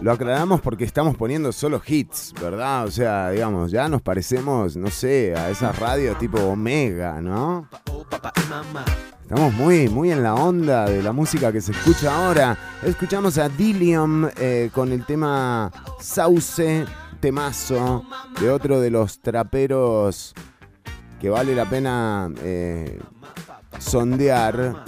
[0.02, 2.86] lo aclaramos porque estamos poniendo solo hits, ¿verdad?
[2.86, 7.68] O sea, digamos, ya nos parecemos, no sé, a esas radios tipo Omega, ¿no?
[9.22, 12.56] Estamos muy, muy en la onda de la música que se escucha ahora.
[12.84, 16.84] Escuchamos a Dillium eh, con el tema Sauce,
[17.20, 18.04] temazo,
[18.40, 20.34] de otro de los traperos
[21.20, 22.30] que vale la pena
[23.78, 24.84] sondear.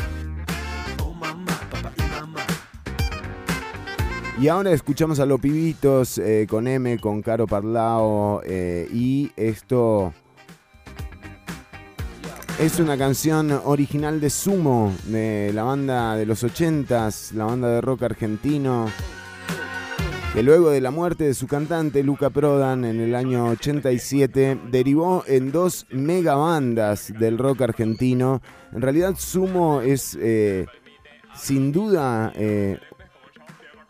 [4.41, 8.43] Y ahora escuchamos a los pibitos eh, con M, con Caro Parlao.
[8.45, 10.13] eh, y esto
[12.59, 17.81] es una canción original de Sumo, de la banda de los 80s, la banda de
[17.81, 18.89] rock argentino.
[20.33, 25.25] Que luego de la muerte de su cantante Luca Prodan en el año 87 derivó
[25.27, 28.41] en dos megabandas del rock argentino.
[28.73, 30.65] En realidad Sumo es eh,
[31.35, 32.79] sin duda eh,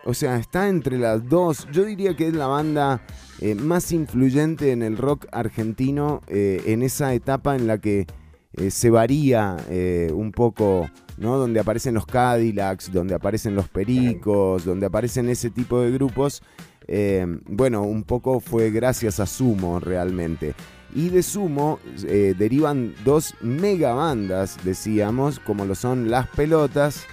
[0.05, 1.69] o sea, está entre las dos.
[1.71, 3.03] Yo diría que es la banda
[3.41, 8.09] eh, más influyente en el rock argentino en esa etapa en la que
[8.55, 11.37] eh, se varía eh, un poco, ¿no?
[11.39, 16.43] Donde aparecen los Cadillacs, donde aparecen los Pericos, donde aparecen ese tipo de grupos.
[16.89, 20.55] Eh, bueno, un poco fue gracias a Sumo realmente.
[20.95, 27.07] Y de Sumo derivan dos megabandas, decíamos, como lo son Las Pelotas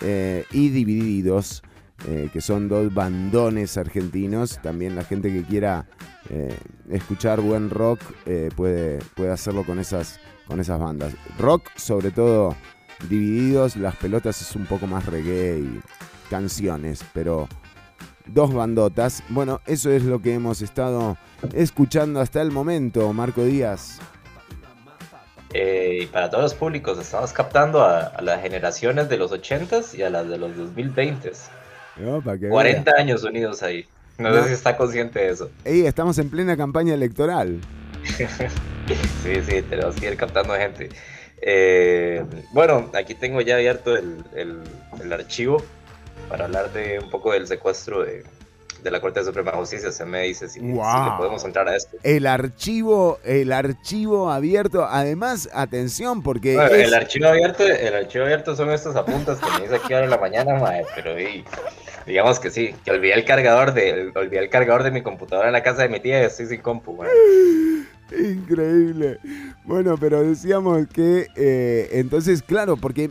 [0.00, 1.64] y Divididos
[2.06, 4.60] eh, que son dos bandones argentinos.
[4.62, 5.86] También la gente que quiera
[6.28, 6.54] eh,
[6.90, 11.14] escuchar buen rock eh, puede, puede hacerlo con esas, con esas bandas.
[11.38, 12.54] Rock, sobre todo
[13.08, 15.80] divididos, las pelotas es un poco más reggae y
[16.30, 17.48] canciones, pero
[18.26, 19.22] dos bandotas.
[19.28, 21.16] Bueno, eso es lo que hemos estado
[21.54, 23.98] escuchando hasta el momento, Marco Díaz.
[25.52, 29.96] Eh, y para todos los públicos, estamos captando a, a las generaciones de los 80s
[29.96, 31.36] y a las de los 2020s.
[31.96, 33.00] No, para que 40 vea.
[33.00, 33.86] años unidos ahí.
[34.18, 34.42] No, No.
[34.42, 35.50] sé si está consciente de eso.
[35.64, 37.60] Ey, estamos en plena campaña electoral.
[39.22, 40.90] Sí, sí, tenemos que ir captando gente.
[41.40, 42.22] Eh,
[42.52, 44.62] bueno, aquí tengo ya abierto el, el-
[45.02, 45.62] el archivo
[46.28, 48.22] para hablar de un poco del secuestro de,
[48.82, 49.90] de la Corte de Suprema Justicia.
[49.90, 51.04] Se me dice si, si Wow.
[51.06, 51.96] le podemos entrar a esto.
[52.02, 54.84] El archivo, el archivo abierto.
[54.86, 59.50] Además, atención, porque Bueno, es- el archivo abierto, el archivo abierto son estos apuntes que
[59.52, 61.42] me dice aquí ahora en la mañana, mae, pero y,
[62.06, 65.54] digamos que sí, que olvidé el cargador de, olvidé el cargador de mi computadora en
[65.54, 66.98] la casa de mi tía y estoy sin compu.
[68.18, 69.18] Increíble.
[69.64, 73.10] Bueno, pero decíamos que eh, entonces, claro, porque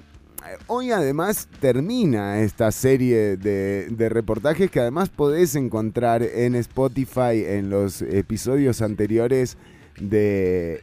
[0.68, 8.02] hoy además termina esta serie de, reportajes que además podés encontrar en Spotify en los
[8.02, 9.58] episodios anteriores
[10.00, 10.82] de,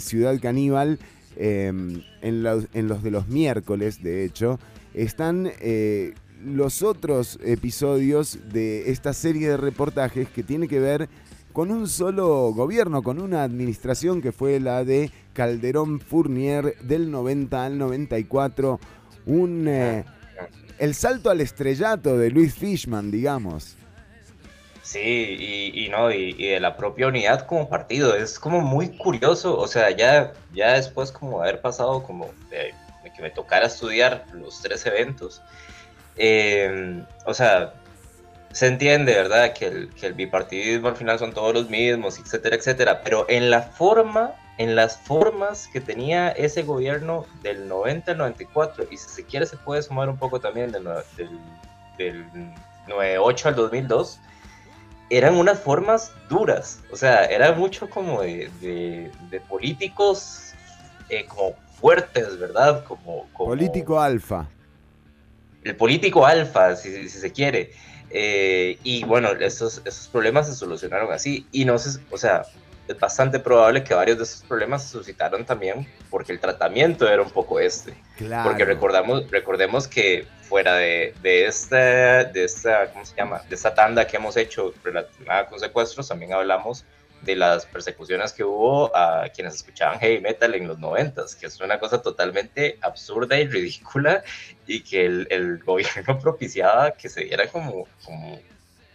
[0.00, 0.98] Ciudad Caníbal,
[1.36, 4.58] em, en, los, en, los, de los miércoles, de hecho,
[4.94, 6.14] están eh,
[6.44, 11.08] los otros episodios de esta serie de reportajes que tiene que ver
[11.54, 17.64] con un solo gobierno, con una administración que fue la de Calderón Fournier del 90
[17.64, 18.80] al 94.
[19.26, 20.04] Un, eh,
[20.80, 23.76] el salto al estrellato de Luis Fishman, digamos.
[24.82, 28.16] Sí, y, no, y, de la propia unidad como partido.
[28.16, 32.74] Es como muy curioso, o sea, ya, ya después como haber pasado como de,
[33.14, 35.40] que me tocara estudiar los tres eventos,
[36.16, 37.74] eh, o sea,
[38.54, 39.52] se entiende, ¿verdad?
[39.52, 43.00] Que el, que el bipartidismo al final son todos los mismos, etcétera, etcétera.
[43.02, 48.86] Pero en la forma, en las formas que tenía ese gobierno del 90 al 94,
[48.92, 50.84] y si se quiere se puede sumar un poco también del,
[51.16, 51.30] del,
[51.98, 52.24] del
[52.86, 54.20] 98 al 2002,
[55.10, 56.78] eran unas formas duras.
[56.92, 60.54] O sea, era mucho como de, de, políticos
[61.08, 62.84] eh, como fuertes, ¿verdad?
[62.84, 64.46] Como, Político alfa.
[65.64, 67.72] El político alfa, si, si se quiere.
[68.16, 71.46] Eh, y bueno, estos, estos problemas se solucionaron así.
[71.50, 72.44] Y no sé, o sea,
[72.86, 77.22] es bastante probable que varios de esos problemas se suscitaron también porque el tratamiento era
[77.22, 77.94] un poco este.
[78.44, 83.42] Porque recordamos, recordemos que fuera de, de, esta, de esta, ¿cómo se llama?
[83.48, 86.84] De esta tanda que hemos hecho relacionada con secuestros, también hablamos
[87.22, 91.60] de las persecuciones que hubo a quienes escuchaban heavy metal en los noventas, que es
[91.60, 94.22] una cosa totalmente absurda y ridícula
[94.66, 98.40] y que el, el gobierno propiciaba que se diera como, como,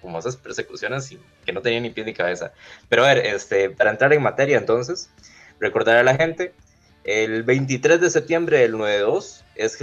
[0.02, 2.52] como esas persecuciones y que no tenían ni pie ni cabeza.
[2.88, 5.10] Pero a ver, este, para entrar en materia entonces,
[5.60, 6.54] recordar a la gente,
[7.04, 9.80] el 23 de septiembre del 92 es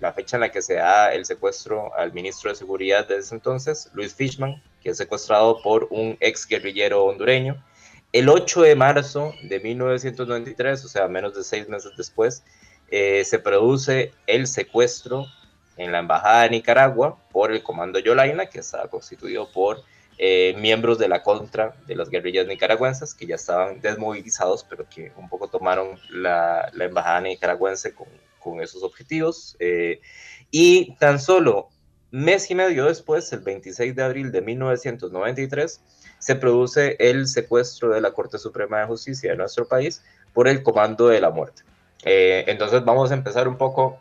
[0.00, 3.34] la fecha en la que se da el secuestro al ministro de Seguridad de ese
[3.34, 7.62] entonces, Luis Fishman, que es secuestrado por un ex guerrillero hondureño
[8.12, 12.42] el 8 de marzo de 1993, o sea, menos de seis meses después,
[12.94, 15.24] eh, se produce el secuestro
[15.78, 19.82] en la Embajada de Nicaragua por el Comando Yolaina, que estaba constituido por
[20.18, 25.10] eh, miembros de la contra de las guerrillas nicaragüenses, que ya estaban desmovilizados, pero que
[25.16, 28.08] un poco tomaron la, Embajada nicaragüense con,
[28.38, 29.56] con esos objetivos.
[29.58, 30.02] Eh,
[30.50, 31.70] y tan solo
[32.10, 35.80] mes y medio después, el 26 de abril de 1993,
[36.18, 40.02] se produce el secuestro de la Corte Suprema de Justicia de nuestro país
[40.34, 41.62] por el Comando de la Muerte.
[42.04, 44.00] Eh, entonces vamos a empezar un poco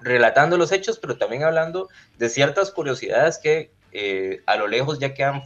[0.00, 1.88] relatando los hechos, pero también hablando
[2.18, 5.42] de ciertas curiosidades que eh, a lo lejos ya quedan,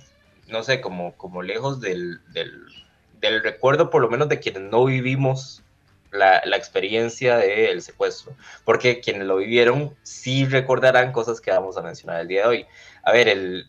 [0.49, 5.63] no sé, como, como lejos del, del, recuerdo, por lo menos de quienes no vivimos
[6.13, 8.35] la, la experiencia del secuestro,
[8.65, 12.67] porque quienes lo vivieron sí recordarán cosas que vamos a mencionar el día de hoy.
[13.03, 13.69] A ver, el,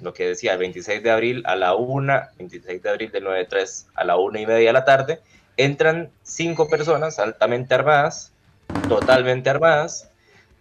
[0.00, 3.88] lo que decía, el 26 de abril a la 1, 26 de abril del 93
[3.94, 5.20] a la 1 y media de la tarde,
[5.56, 8.32] entran cinco personas altamente armadas,
[8.88, 10.10] totalmente armadas,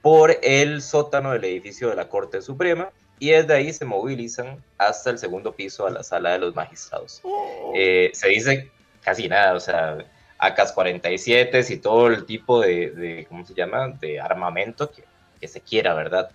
[0.02, 5.10] por el sótano del edificio de la Corte Suprema y desde ahí se movilizan hasta
[5.10, 7.22] el segundo piso a la sala de los magistrados.
[7.24, 7.72] Oh.
[7.76, 9.98] Eh, se dice casi nada, o sea,
[10.40, 15.04] AK-47 y todo el tipo de, de, ¿cómo se llama?, de armamento que,
[15.40, 16.32] que se quiera, ¿verdad?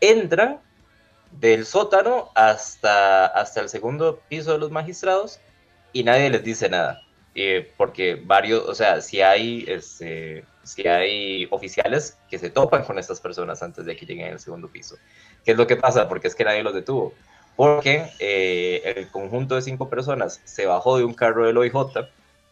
[0.00, 0.60] Entran
[1.30, 5.40] del sótano hasta, hasta el segundo piso de los magistrados
[5.92, 7.02] y nadie les dice nada.
[7.34, 12.98] Eh, porque varios, o sea, si hay, este, si hay oficiales que se topan con
[12.98, 14.96] estas personas antes de que lleguen al segundo piso.
[15.44, 16.08] ¿Qué es lo que pasa?
[16.08, 17.12] Porque es que nadie los detuvo.
[17.56, 21.72] Porque eh, el conjunto de cinco personas se bajó de un carro del OIJ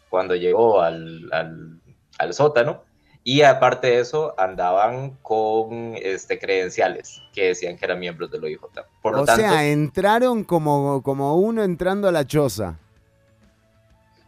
[0.09, 1.81] cuando llegó al, al,
[2.19, 2.83] al sótano
[3.25, 8.61] y aparte de eso, andaban con este, credenciales que decían que eran miembros del OIJ.
[9.01, 12.79] Por lo o sea, entraron como, como uno entrando a la choza.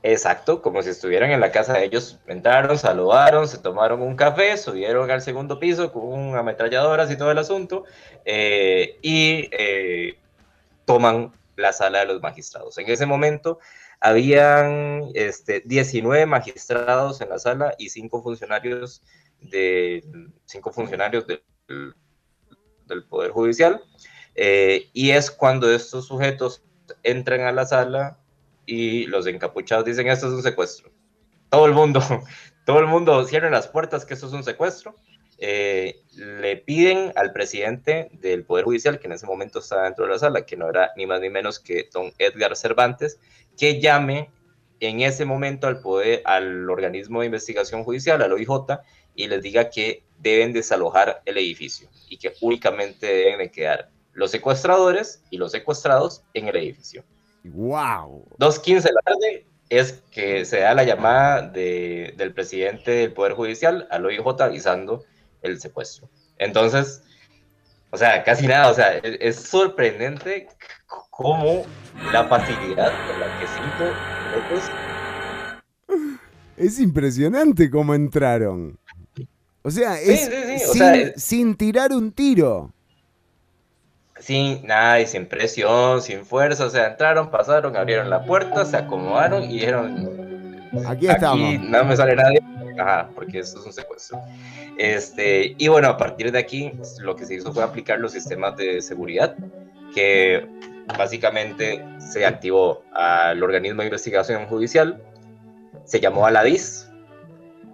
[0.06, 2.18] Exacto, como si estuvieran en la casa de ellos.
[2.26, 7.38] Entraron, saludaron, se tomaron un café, subieron al segundo piso con ametralladoras y todo el
[7.38, 7.84] asunto,
[8.26, 10.18] eh, y eh,
[10.84, 12.76] toman la sala de los magistrados.
[12.76, 13.60] En ese momento
[13.98, 19.02] habían este, 19 magistrados en la sala y 5 funcionarios,
[19.40, 20.04] de,
[20.44, 21.42] cinco funcionarios del,
[22.86, 23.82] del Poder Judicial.
[24.34, 26.62] Eh, y es cuando estos sujetos
[27.02, 28.18] entran a la sala
[28.66, 30.90] y los encapuchados dicen esto es un secuestro.
[31.50, 32.00] Todo el mundo,
[32.66, 34.96] todo el mundo cierra las puertas que esto es un secuestro.
[35.38, 40.12] Eh, le piden al presidente del Poder Judicial, que en ese momento estaba dentro de
[40.12, 43.18] la sala, que no era ni más ni menos que don Edgar Cervantes,
[43.58, 44.30] que llame
[44.80, 48.48] en ese momento al poder, al organismo de investigación judicial, al OIJ,
[49.14, 54.30] y les diga que deben desalojar el edificio y que únicamente deben de quedar los
[54.30, 57.04] secuestradores y los secuestrados en el edificio.
[57.44, 58.26] ¡Wow!
[58.38, 63.86] 2.15 de la tarde es que se da la llamada del presidente del Poder Judicial
[63.90, 65.04] al OIJ avisando
[65.42, 66.08] el secuestro.
[66.38, 67.02] Entonces,
[67.90, 70.48] o sea, casi nada, o sea, es, sorprendente
[71.10, 71.64] cómo
[72.12, 73.92] la facilidad con la que cinco
[74.32, 74.70] minutos...
[76.56, 78.78] Es impresionante cómo entraron.
[79.62, 80.30] O sea, es
[81.16, 82.72] sin, tirar un tiro.
[84.18, 86.66] Sin nada, y sin presión, sin fuerza.
[86.66, 91.60] O sea, entraron, pasaron, abrieron la puerta, se acomodaron y dijeron: Aquí estamos.
[91.60, 92.40] no me sale nadie.
[92.78, 94.20] Ajá, porque esto es un secuestro.
[94.78, 98.56] Este, y bueno, a partir de aquí, lo que se hizo fue aplicar los sistemas
[98.56, 99.36] de seguridad,
[99.94, 100.46] que
[100.98, 105.00] básicamente se activó al organismo de investigación judicial,
[105.84, 106.88] se llamó a la DIS,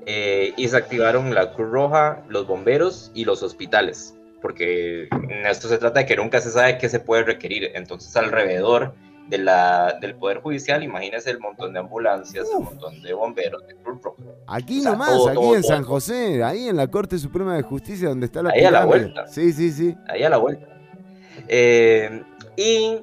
[0.06, 5.68] eh, y se activaron la Cruz Roja, los bomberos y los hospitales, porque en esto
[5.68, 7.70] se trata de que nunca se sabe qué se puede requerir.
[7.74, 8.94] Entonces, alrededor
[9.28, 13.76] de la, del Poder Judicial, imagínese el montón de ambulancias, el montón de bomberos, de.
[14.46, 18.42] Aquí nomás, aquí en San José, ahí en la Corte Suprema de Justicia, donde está
[18.42, 19.26] la Ahí a la vuelta.
[19.28, 19.96] Sí, sí, sí.
[20.08, 20.66] Ahí a la vuelta.
[21.46, 22.22] Eh,
[22.56, 22.98] y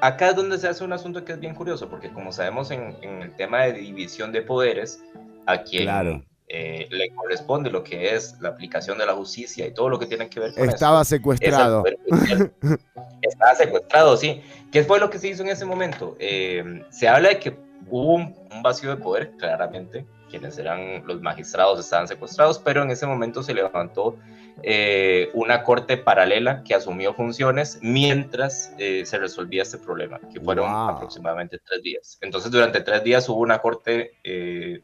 [0.00, 2.96] acá es donde se hace un asunto que es bien curioso, porque como sabemos en,
[3.02, 5.02] en el tema de división de poderes,
[5.46, 9.88] a quien eh, le corresponde lo que es la aplicación de la justicia y todo
[9.88, 11.84] lo que tiene que ver con Estaba secuestrado.
[13.22, 14.42] Estaba secuestrado, sí.
[14.72, 16.16] ¿Qué fue lo que se hizo en ese momento?
[16.18, 17.56] Eh, se habla de que
[17.88, 20.04] hubo un, vacío de poder, claramente.
[20.28, 24.16] Quienes eran los magistrados estaban secuestrados, pero en ese momento se levantó
[24.64, 31.60] eh, una corte paralela que asumió funciones mientras se resolvía este problema, que fueron aproximadamente
[31.64, 32.18] tres días.
[32.20, 34.14] Entonces, durante tres días hubo una corte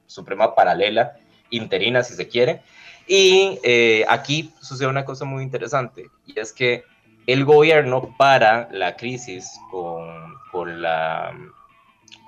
[0.06, 1.16] suprema paralela
[1.50, 2.62] interina, si se quiere.
[3.06, 6.84] Y eh, aquí sucede una cosa muy interesante, y es que
[7.26, 11.32] el gobierno para la crisis con, con, la,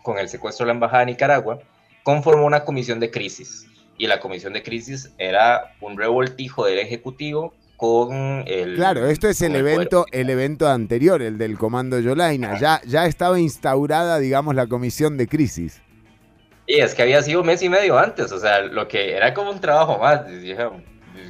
[0.03, 1.59] con el secuestro de la Embajada de Nicaragua,
[2.03, 3.67] conformó una comisión de crisis.
[3.97, 8.77] Y la comisión de crisis era un revoltijo del Ejecutivo con el...
[8.77, 12.59] Claro, esto es el, evento, el evento anterior, el del Comando Yolaina.
[12.59, 15.81] Ya, ya estaba instaurada, digamos, la comisión de crisis.
[16.69, 19.33] Y es que había sido un mes y medio antes, o sea, lo que era
[19.33, 20.27] como un trabajo más,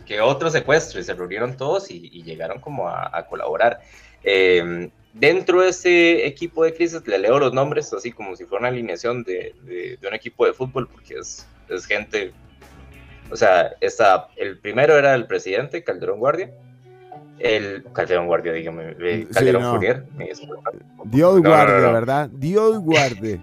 [0.04, 3.80] que otro secuestro, y se reunieron todos y, llegaron como a, colaborar.
[4.24, 8.62] Eh, dentro de ese equipo de crisis, le leo los nombres así como si fuera
[8.62, 12.32] una alineación de, de, un equipo de fútbol, porque es, es gente,
[13.30, 16.50] o sea, está, el primero era el presidente, Calderón Guardia,
[17.40, 18.94] el Calderón Guardia, dígame,
[19.32, 20.04] Calderón sí, Fourier.
[21.04, 22.30] Dios guarde, ¿verdad?
[22.32, 23.40] Dios guarde.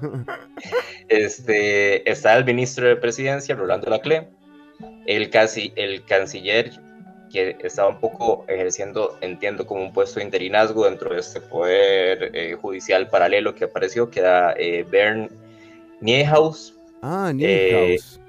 [1.08, 4.28] este, está el ministro de Presidencia, Rolando Lacle,
[5.06, 6.72] el, casi, el canciller
[7.34, 12.30] que estaba un poco ejerciendo, entiendo, como un puesto de interinazgo dentro de este poder
[12.32, 15.28] eh, judicial paralelo que apareció, que era eh, Bern
[16.00, 16.74] Niehaus.
[17.02, 18.20] Ah, Niehaus.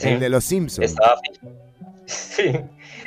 [0.00, 0.84] Eh, el de los Simpsons.
[0.90, 1.16] Estaba,
[2.06, 2.52] sí,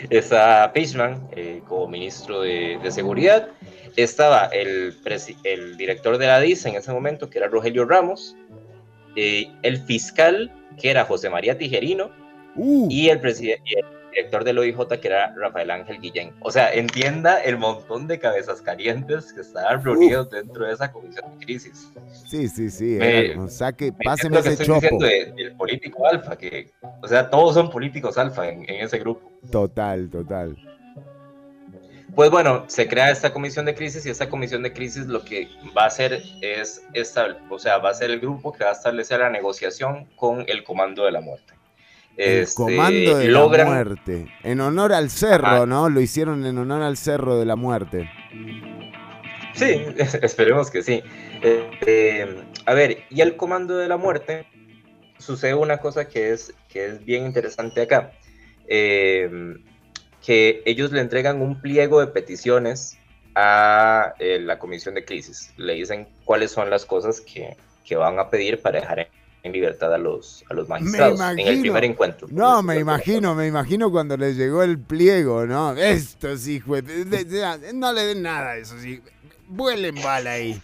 [0.10, 3.50] está Fishman eh, como ministro de, Seguridad.
[3.96, 4.96] Estaba el,
[5.44, 8.36] el director de la DIS en ese momento, que era Rogelio Ramos.
[9.16, 12.12] Eh, el fiscal, que era José María Tijerino.
[12.56, 12.88] Uh.
[12.90, 16.34] Y el presidente director del OIJ, que era Rafael Ángel Guillén.
[16.42, 21.40] O sea, entienda el montón de cabezas calientes que estaban reunidos dentro de esa comisión
[21.40, 21.92] de crisis.
[22.28, 23.00] Sí, sí, sí.
[23.38, 24.98] o sea, que páseme ese chopo.
[25.00, 26.72] del político alfa, que,
[27.02, 29.32] o sea, todos son políticos alfa en, ese grupo.
[29.52, 30.58] Total, total.
[32.14, 35.48] Pues bueno, se crea esta comisión de crisis y esta comisión de crisis lo que
[35.76, 38.74] va a hacer es, esta, o sea, va a ser el grupo que va a
[38.74, 41.54] establecer la negociación con el Comando de la Muerte.
[42.18, 44.28] El este, comando de la muerte.
[44.44, 45.90] En honor al cerro, ¿no?
[45.90, 48.10] Lo hicieron en honor al cerro de la muerte.
[49.54, 49.86] Sí,
[50.22, 51.02] esperemos que sí.
[51.42, 54.46] Eh, a ver, y el comando de la muerte
[55.18, 58.12] sucede una cosa que es, que es bien interesante acá.
[58.68, 59.56] Eh,
[60.26, 62.98] que ellos le entregan un pliego de peticiones
[63.36, 65.52] a eh, la comisión de crisis.
[65.58, 69.08] Le dicen cuáles son las cosas que, que van a pedir para dejar en
[69.44, 72.28] libertad a los, a los magistrados en el primer encuentro.
[72.32, 75.74] No, me imagino, me imagino cuando les llegó el pliego, ¿no?
[75.74, 76.84] Estos hijos,
[77.74, 79.02] no le den nada a eso, sí.
[79.48, 80.62] Vuelen bala ahí.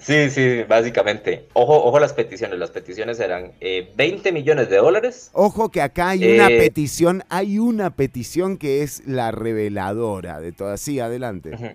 [0.00, 1.48] Sí, sí, básicamente.
[1.54, 2.58] Ojo, ojo las peticiones.
[2.58, 5.30] Las peticiones eran 20 eh, millones de dólares.
[5.32, 10.52] Ojo que acá hay una eh, petición, hay una petición que es la reveladora de
[10.52, 10.80] todas.
[10.80, 11.50] Sí, adelante.
[11.50, 11.74] 20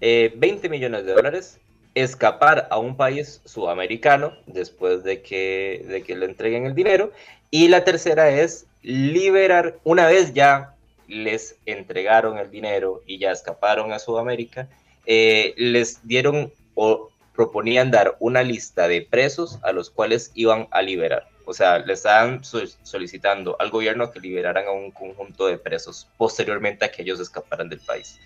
[0.00, 1.58] eh, millones de dólares,
[2.02, 7.12] escapar a un país sudamericano después de que, de que le entreguen el dinero.
[7.50, 10.74] Y la tercera es liberar, una vez ya
[11.06, 14.68] les entregaron el dinero y ya escaparon a Sudamérica,
[15.06, 20.82] eh, les dieron o proponían dar una lista de presos a los cuales iban a
[20.82, 21.28] liberar.
[21.46, 26.84] O sea, le estaban solicitando al gobierno que liberaran a un conjunto de presos posteriormente
[26.84, 28.18] a que ellos escaparan del país.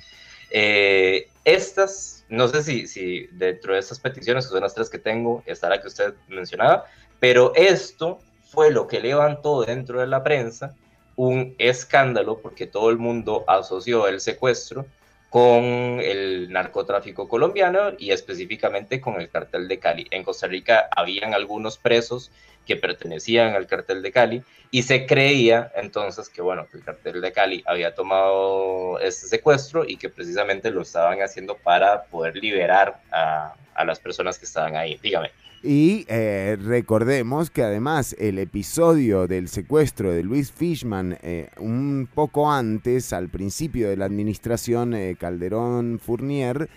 [0.55, 4.99] Eh, estas, no sé si, si dentro de estas peticiones, que son las tres que
[4.99, 6.85] tengo, está la que usted mencionaba,
[7.19, 8.19] pero esto
[8.51, 10.75] fue lo que levantó dentro de la prensa
[11.17, 14.87] un escándalo porque todo el mundo asoció el secuestro
[15.33, 20.07] con el narcotráfico colombiano y específicamente con el cartel de Cali.
[20.11, 22.31] En Costa Rica habían algunos presos
[22.67, 27.33] que pertenecían al cartel de Cali y se creía entonces que bueno, el cartel de
[27.33, 33.85] Cali había tomado este secuestro y que precisamente lo estaban haciendo para poder liberar a
[33.87, 34.99] las personas que estaban ahí.
[35.03, 35.31] Dígame.
[35.63, 42.51] Y eh, recordemos que además el episodio del secuestro de Luis Fishman, eh, un poco
[42.51, 46.69] antes, al principio de la administración eh, Calderón-Fournier,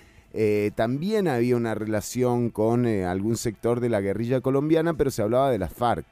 [0.75, 5.59] también había una relación con algún sector de la guerrilla colombiana, pero se hablaba de
[5.59, 6.05] la FARC.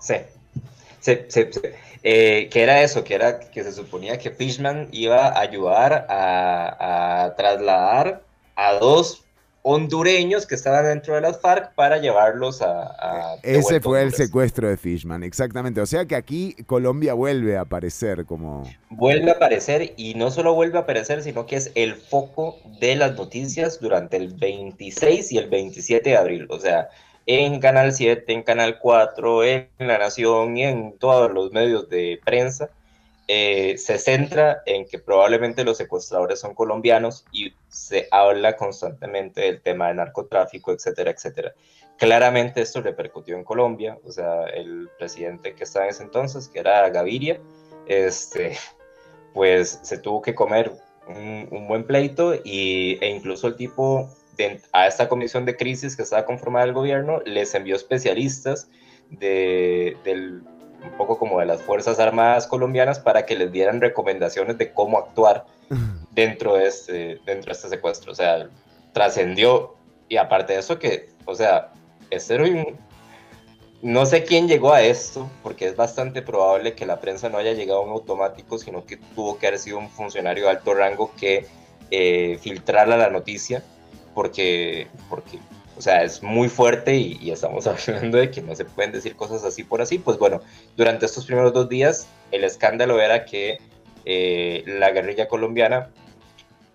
[0.00, 0.14] Sí,
[1.00, 1.60] sí, sí.
[2.00, 7.34] que era eso, que era que se suponía que Fishman iba a ayudar a, a
[7.34, 8.22] trasladar
[8.54, 9.23] a dos
[9.66, 13.38] hondureños que estaban dentro de las FARC para llevarlos a...
[13.42, 15.80] Ese fue el secuestro de Fishman, exactamente.
[15.80, 18.70] O sea que aquí Colombia vuelve a aparecer como...
[18.90, 22.94] Vuelve a aparecer y no solo vuelve a aparecer, sino que es el foco de
[22.94, 26.46] las noticias durante el 26 y el 27 de abril.
[26.50, 26.90] O sea,
[27.24, 32.20] en Canal 7, en Canal 4, en La Nación y en todos los medios de
[32.22, 32.68] prensa
[33.26, 39.62] eh, se centra en que probablemente los secuestradores son colombianos y se habla constantemente del
[39.62, 41.54] tema de narcotráfico, etcétera, etcétera.
[41.96, 46.58] Claramente esto repercutió en Colombia, o sea, el presidente que estaba en ese entonces, que
[46.58, 47.40] era Gaviria,
[47.86, 48.58] este,
[49.32, 50.72] pues se tuvo que comer
[51.06, 54.10] un, buen pleito y, e incluso el tipo
[54.72, 58.68] a esta comisión de crisis que estaba conformada el gobierno les envió especialistas
[59.10, 60.42] de, del
[60.84, 64.98] un poco como de las Fuerzas Armadas colombianas para que les dieran recomendaciones de cómo
[64.98, 65.46] actuar
[66.12, 68.12] dentro de este, dentro de este secuestro.
[68.12, 68.48] O sea,
[68.92, 69.74] trascendió
[70.08, 71.72] y aparte de eso que, o sea,
[72.10, 72.76] este un...
[73.82, 77.52] No sé quién llegó a esto, porque es bastante probable que la prensa no haya
[77.52, 81.12] llegado a un automático, sino que tuvo que haber sido un funcionario de alto rango
[81.18, 81.46] que
[81.90, 83.62] eh, filtrara la noticia,
[84.14, 85.38] porque, porque
[85.76, 89.44] o sea, es muy fuerte y, estamos hablando de que no se pueden decir cosas
[89.44, 89.98] así por así.
[89.98, 90.40] Pues bueno,
[90.76, 93.58] durante estos primeros dos días el escándalo era que
[94.04, 95.90] eh, la guerrilla colombiana,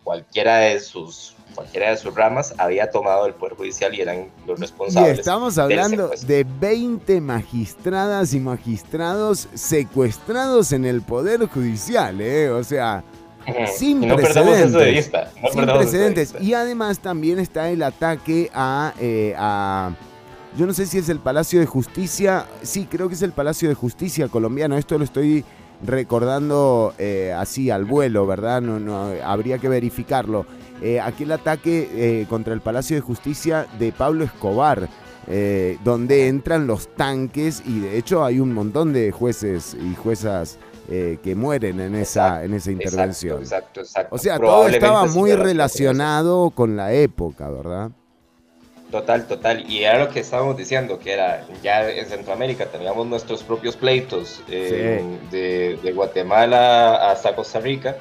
[0.04, 4.60] cualquiera de sus cualquiera de sus ramas había tomado el poder judicial y eran los
[4.60, 5.18] responsables.
[5.18, 12.50] Y estamos hablando de 20 magistradas y magistrados secuestrados en el poder judicial, ¿eh?
[12.50, 13.04] O sea,
[13.76, 15.12] sin precedentes.
[15.52, 16.36] sin precedentes.
[16.40, 18.52] Y además también está el ataque
[19.00, 19.96] eh, a,
[20.58, 22.46] Yo no sé si es el Palacio de Justicia.
[22.62, 24.78] Sí, creo que es el Palacio de Justicia colombiano.
[24.78, 25.44] Esto lo estoy
[25.86, 28.62] recordando eh, así al vuelo, ¿verdad?
[28.62, 30.46] No, no, habría que verificarlo.
[30.82, 34.88] Eh, aquel ataque contra el Palacio de Justicia de Pablo Escobar.
[35.84, 40.58] donde entran los tanques y de hecho hay un montón de jueces y juezas
[40.92, 43.40] eh, que mueren en esa, en esa intervención.
[43.40, 47.92] Exacto, exacto, O sea, todo estaba muy relacionado con la época, ¿verdad?
[48.90, 49.70] Total, total.
[49.70, 54.42] Y era lo que estábamos diciendo, que era ya en Centroamérica teníamos nuestros propios pleitos
[54.50, 57.96] eh, de, Guatemala hasta Costa Rica.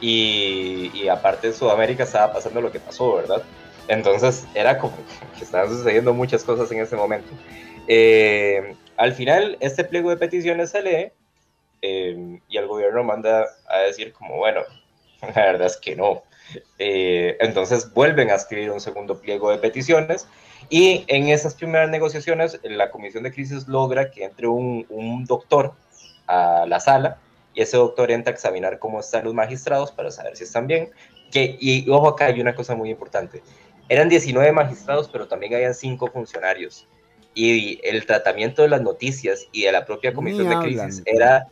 [0.00, 3.42] Y, aparte de Sudamérica estaba pasando lo que pasó, ¿verdad?
[3.88, 4.96] Entonces era como
[5.38, 7.28] que estaban sucediendo muchas cosas en ese momento.
[7.88, 11.12] Eh, al final, este pliego de peticiones se lee
[11.82, 14.60] Em, y el gobierno manda a decir como, bueno,
[15.34, 16.22] la verdad es que no.
[16.78, 20.28] Eh, entonces vuelven a escribir un segundo pliego de peticiones
[20.68, 25.72] y en esas primeras negociaciones la comisión de crisis logra que entre un, un doctor
[26.26, 27.18] a la sala
[27.54, 30.90] y ese doctor entra a examinar cómo están los magistrados para saber si están bien.
[31.30, 33.42] Que, y ojo acá, hay una cosa muy importante.
[33.88, 36.86] Eran 19 magistrados, pero también habían 5 funcionarios.
[37.34, 41.48] Y el tratamiento de las noticias y de la propia comisión de crisis era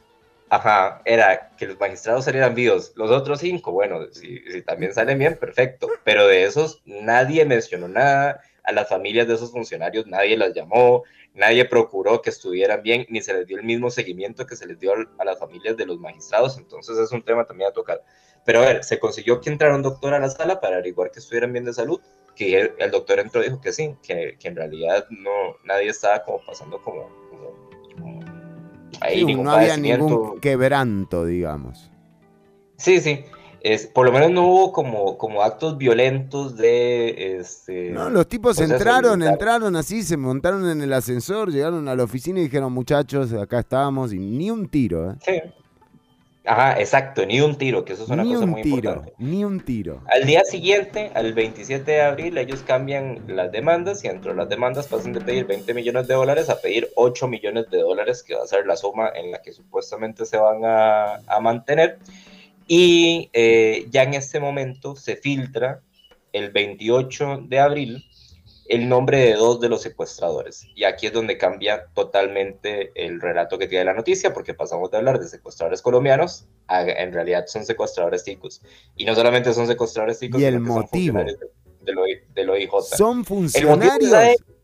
[0.51, 2.93] Ajá, era que los magistrados salieran vivos.
[2.97, 5.89] Los otros cinco, bueno, si, también salen bien, perfecto.
[6.05, 8.41] Pero de esos nadie mencionó nada.
[8.65, 11.05] A las familias de esos funcionarios nadie las llamó,
[11.35, 14.79] nadie procuró que estuvieran bien, ni se les dio el mismo seguimiento que se les
[14.79, 16.59] dio a las familias de los magistrados.
[16.59, 18.03] Entonces es un tema también a tocar.
[18.45, 21.21] Pero a ver, se consiguió que entrara un doctor a la sala para averiguar que
[21.21, 22.01] estuvieran bien de salud,
[22.35, 26.25] que el doctor entró y dijo que sí, que, que en realidad no, nadie estaba
[26.25, 27.20] como pasando como...
[29.01, 31.91] ahí, no había ningún quebranto, digamos.
[32.77, 33.25] Sí, sí.
[33.63, 37.37] Es, por lo menos no hubo como, como actos violentos de...
[37.37, 42.05] Este, no, los tipos entraron, entraron así, se montaron en el ascensor, llegaron a la
[42.05, 45.11] oficina y dijeron, muchachos, acá estamos, y ni un tiro.
[45.11, 45.15] ¿eh?
[45.21, 45.60] Sí.
[46.45, 49.13] Ajá, exacto, ni un tiro, que eso es una cosa muy importante.
[49.19, 50.03] Ni un tiro.
[50.07, 54.89] Al día siguiente, al 27 de abril, ellos cambian las demandas y entre las demandas
[54.89, 58.43] pasan de pedir 20 millones de dólares a pedir 8 millones de dólares, que va
[58.43, 61.99] a ser la suma en la que supuestamente se van a, a mantener.
[62.67, 65.83] Y eh, ya en este momento se filtra
[66.33, 68.05] el 28 de abril
[68.71, 70.65] el nombre de dos de los secuestradores.
[70.77, 74.99] Y aquí es donde cambia totalmente el relato que tiene la noticia, porque pasamos de
[74.99, 78.63] hablar de secuestradores colombianos a en realidad son secuestradores ticos.
[78.95, 81.19] Y no solamente son secuestradores ticos, y el motivo.
[81.19, 81.27] son
[81.85, 82.71] funcionarios de, OIJ.
[82.97, 84.13] Son funcionarios.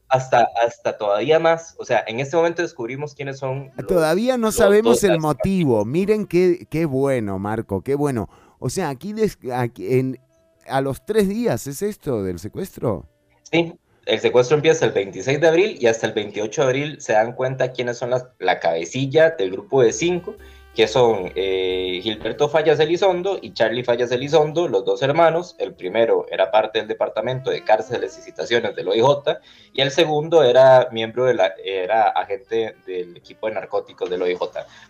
[0.09, 1.75] hasta, hasta todavía más.
[1.79, 3.73] O sea, en este momento descubrimos quiénes son.
[3.89, 5.85] todavía no sabemos el motivo.
[5.85, 8.29] Miren qué, qué bueno, Marco, qué bueno.
[8.61, 9.13] O sea, aquí,
[9.53, 10.21] aquí en,
[10.69, 13.09] a los tres días, ¿es esto del secuestro?
[13.51, 13.75] Sí,
[14.07, 17.33] el secuestro empieza el 26 de abril y hasta el 28 de abril se dan
[17.33, 20.37] cuenta quiénes son las, la cabecilla del grupo de cinco,
[20.77, 25.57] que son eh, Gilberto Fallas Elizondo y Charlie Fallas Elizondo, los dos hermanos.
[25.59, 29.39] El primero era parte del departamento de cárceles y citaciones del OIJ
[29.73, 34.39] y el segundo era miembro de la, era agente del equipo de narcóticos del OIJ.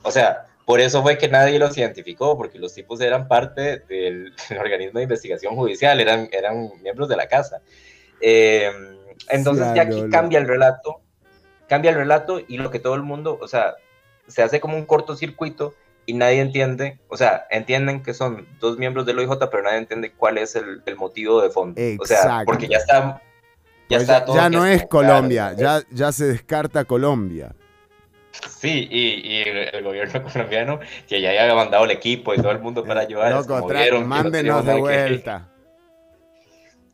[0.02, 4.34] O sea, por eso fue que nadie los identificó, porque los tipos eran parte del,
[4.60, 7.62] organismo de investigación judicial, eran, eran miembros de la casa.
[8.20, 8.95] Eh,
[9.28, 11.00] entonces ya aquí cambia el relato,
[11.68, 13.74] cambia el relato y lo que todo el mundo, o sea,
[14.26, 15.74] se hace como un cortocircuito
[16.06, 20.12] y nadie entiende, o sea, entienden que son dos miembros del OIJ, pero nadie entiende
[20.12, 21.80] cuál es el, motivo de fondo.
[22.00, 23.22] O sea, porque ya está...
[23.88, 27.54] Ya, pues ya, no es Colombia, ya, ya se descarta Colombia.
[28.48, 32.84] Sí, y, el, gobierno colombiano que ya haya mandado el equipo y todo el mundo
[32.84, 33.32] para ayudar.
[33.32, 33.68] Loco,
[34.04, 35.48] mándenos de vuelta.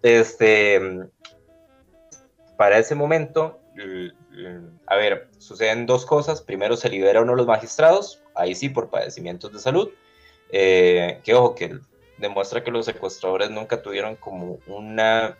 [0.02, 0.80] Este,
[2.62, 3.59] para ese momento,
[4.86, 6.40] a ver, suceden dos cosas.
[6.40, 9.90] Primero se libera uno de los magistrados, ahí sí por padecimientos de salud,
[10.52, 11.80] eh, que ojo, que
[12.18, 15.36] demuestra que los secuestradores nunca tuvieron como una,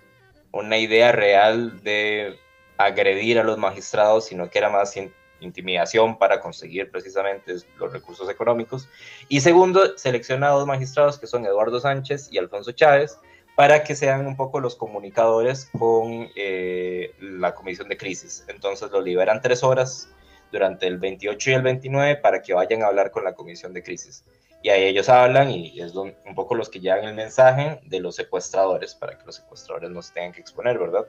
[0.51, 2.41] una idea real de
[2.77, 4.93] agredir a los magistrados, sino que era más
[5.39, 8.89] intimidación para conseguir precisamente los recursos económicos.
[9.29, 13.17] Y segundo, selecciona a dos magistrados que son Eduardo Sánchez y Alfonso Chávez,
[13.55, 18.45] para que sean un poco los comunicadores con eh, la comisión de crisis.
[18.49, 20.09] Entonces los liberan tres horas
[20.51, 23.83] durante el 28 y el 29 para que vayan a hablar con la comisión de
[23.83, 24.25] crisis.
[24.63, 28.15] Y ahí ellos hablan y es un poco los que llevan el mensaje de los
[28.15, 31.07] secuestradores, para que los secuestradores no se tengan que exponer, ¿verdad?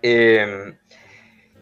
[0.00, 0.78] Em,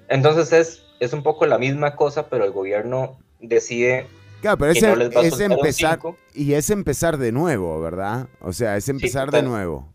[0.09, 4.07] entonces es, es un poco la misma cosa, pero el gobierno decide
[4.41, 5.99] Claro, pero es, em, empezar
[6.35, 8.29] y es empezar de nuevo, ¿verdad?
[8.41, 9.93] O sea, es empezar de nuevo.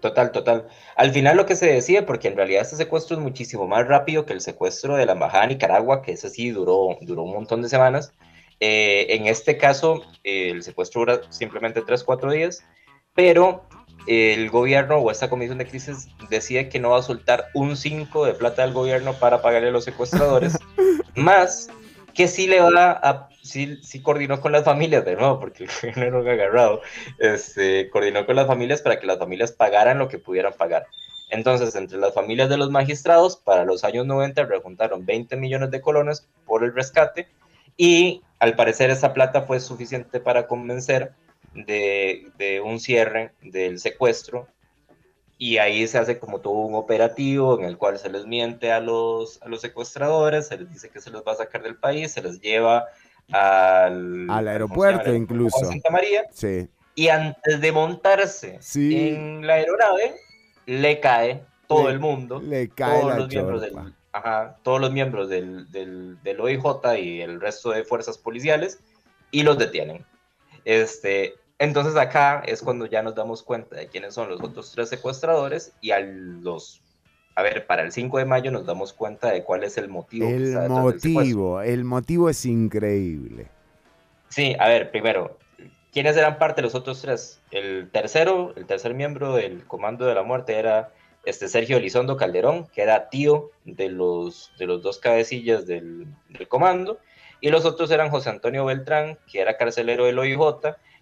[0.00, 0.68] Total, total.
[0.96, 4.26] Al final lo que se decide, porque en realidad este secuestro es muchísimo más rápido
[4.26, 7.62] que el secuestro de la embajada de Nicaragua, que ese sí duró, duró un montón
[7.62, 8.12] de semanas.
[8.60, 12.64] Eh, en este caso, el secuestro dura simplemente 3, 4 días,
[13.14, 13.64] pero
[14.06, 18.24] el gobierno o esta comisión de crisis decide que no va a soltar un 5
[18.24, 20.58] de plata al gobierno para pagarle a los secuestradores,
[21.14, 21.68] más
[22.18, 26.20] que sí le va sí, sí coordinó con las familias de nuevo, porque el gobierno
[26.20, 26.82] no agarrado,
[27.20, 30.88] este, coordinó con las familias para que las familias pagaran lo que pudieran pagar.
[31.30, 35.80] Entonces, entre las familias de los magistrados, para los años 90 rejuntaron 20 millones de
[35.80, 37.28] colones por el rescate
[37.76, 41.12] y al parecer esa plata fue suficiente para convencer
[41.54, 44.48] de, de un cierre del secuestro
[45.38, 48.80] y ahí se hace como todo un operativo en el cual se les miente a
[48.80, 52.12] los, a los secuestradores, se les dice que se los va a sacar del país,
[52.12, 52.86] se les lleva
[53.30, 55.64] al, al aeropuerto incluso.
[55.64, 56.24] Santa María.
[56.32, 56.68] Sí.
[56.96, 60.16] Y antes de montarse en la aeronave,
[60.66, 62.40] le cae todo el mundo.
[62.40, 63.74] Le cae todos la los miembros del,
[64.10, 66.64] ajá, todos los miembros del, del, del OIJ
[67.00, 68.80] y el resto de fuerzas policiales
[69.30, 70.04] y los detienen.
[70.64, 74.88] Este, entonces acá es cuando ya nos damos cuenta de quiénes son los otros tres
[74.88, 76.80] secuestradores y a los,
[77.34, 80.28] a ver, para el 5 de mayo nos damos cuenta de cuál es el motivo.
[80.28, 83.48] El motivo, el motivo es increíble.
[84.28, 85.36] Sí, a ver, primero,
[85.92, 87.40] ¿quiénes eran parte de los otros tres?
[87.50, 90.92] El tercero, el tercer miembro del Comando de la Muerte era
[91.24, 96.46] este Sergio Elizondo Calderón, que era tío de los, de los dos cabecillas del, del
[96.46, 96.98] comando,
[97.40, 100.38] y los otros eran José Antonio Beltrán, que era carcelero del OIJ,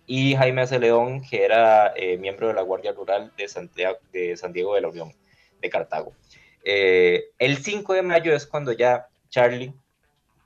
[0.07, 4.37] y Jaime Ace León, que era eh, miembro de la Guardia Rural de, Santiago, de
[4.37, 5.12] San Diego de la Unión,
[5.61, 6.12] de Cartago.
[6.65, 9.74] Eh, el 5 de mayo es cuando ya Charlie,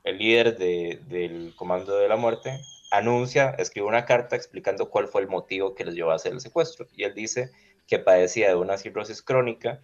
[0.03, 2.59] el líder del Comando de la Muerte,
[2.91, 6.41] anuncia, escribe una carta explicando cuál fue el motivo que les llevó a hacer el
[6.41, 6.87] secuestro.
[6.95, 7.51] Y él dice
[7.87, 9.81] que padecía de una cirrosis crónica,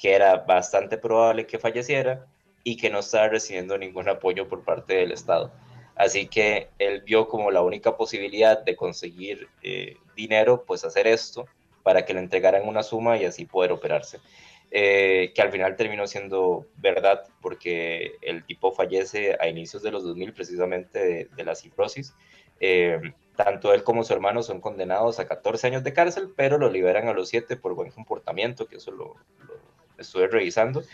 [0.00, 2.26] que era bastante probable que falleciera
[2.62, 5.52] y que no estaba recibiendo ningún apoyo por parte del Estado.
[5.98, 11.46] Así que él vio como la única posibilidad de conseguir eh, dinero, pues hacer esto
[11.82, 14.20] para que le entregaran una suma y así poder operarse.
[14.70, 20.04] Eh, que al final terminó siendo verdad porque el tipo fallece a inicios de los
[20.04, 22.14] 2000 precisamente de, la cirrosis.
[22.60, 23.00] Eh,
[23.34, 27.08] tanto él como su hermano son condenados a 14 años de cárcel, pero lo liberan
[27.08, 29.16] a los 7 por buen comportamiento, que eso lo,
[29.96, 30.84] estuve revisando.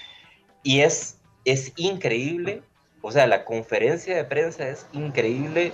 [0.62, 2.62] Y es, es increíble
[3.06, 5.72] o sea, la conferencia de prensa es increíble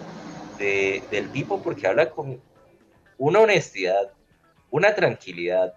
[0.59, 2.41] del tipo porque habla con
[3.19, 4.11] una honestidad,
[4.69, 5.75] una tranquilidad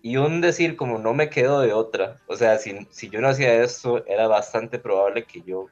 [0.00, 2.16] y un decir como no me quedo de otra.
[2.26, 5.66] O sea, si, si yo no hacía eso, era bastante probable que yo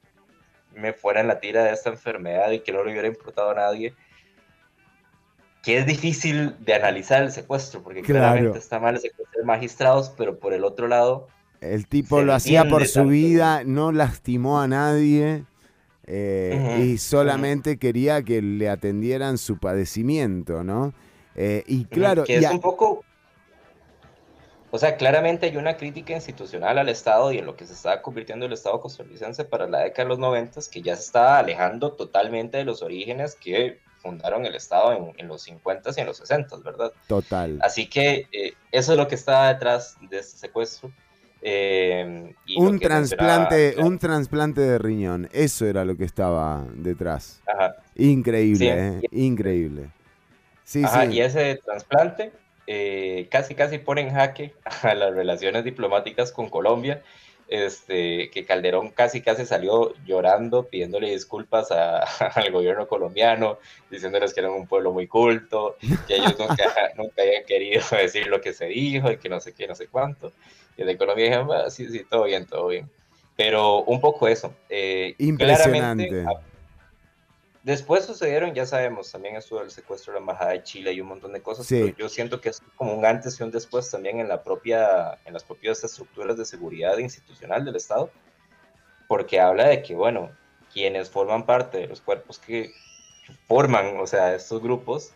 [0.74, 3.54] me fuera en la tira de esta enfermedad y que no le hubiera importado a
[3.54, 3.94] nadie.
[5.62, 10.10] Que es difícil de analizar el secuestro, porque claramente está mal el secuestro de magistrados,
[10.10, 11.28] pero por el otro lado,
[11.60, 15.44] el tipo lo hacía por su vida, no lastimó a nadie
[16.06, 20.94] eh, y solamente quería que le atendieran su padecimiento, ¿no?
[21.34, 22.24] Eh, y claro...
[22.24, 23.04] Que es un poco...
[24.70, 28.02] O sea, claramente hay una crítica institucional al Estado y en lo que se estaba
[28.02, 31.92] convirtiendo el Estado costarricense para la década de los 90, que ya se estaba alejando
[31.92, 36.56] totalmente de los orígenes que fundaron el Estado en, los 50 y en los 60,
[36.58, 36.92] ¿verdad?
[37.06, 37.58] Total.
[37.62, 40.92] Así que eh, eso es lo que estaba detrás de este secuestro.
[41.40, 47.40] Eh, un trasplante, un trasplante de riñón, eso era lo que estaba detrás.
[47.94, 49.90] Increíble, eh, increíble.
[50.64, 52.32] Sí, Y ese trasplante
[52.66, 57.02] eh, casi casi pone en jaque a las relaciones diplomáticas con Colombia
[57.48, 63.58] este, que Calderón casi casi salió llorando, pidiéndole disculpas al gobierno colombiano,
[63.90, 66.56] diciéndoles que eran un pueblo muy culto, que ellos nunca,
[66.96, 69.88] nunca habían querido decir lo que se dijo y que no sé qué, no sé
[69.88, 70.32] cuánto.
[70.78, 72.88] Y de Colombia dijeron, sí, sí, todo bien, todo bien.
[73.36, 74.54] Pero un poco eso.
[74.68, 76.24] Eh, Impresionante.
[77.64, 81.08] Después sucedieron, ya sabemos, también estuvo el secuestro de la Embajada de Chile y un
[81.08, 84.20] montón de cosas, pero yo siento que es como un antes y un después también
[84.20, 88.10] en, la propia, en las propias estructuras de seguridad institucional del Estado,
[89.06, 90.30] porque habla de que, bueno,
[90.72, 92.72] quienes forman parte de los cuerpos que
[93.46, 95.12] forman, o sea, estos grupos,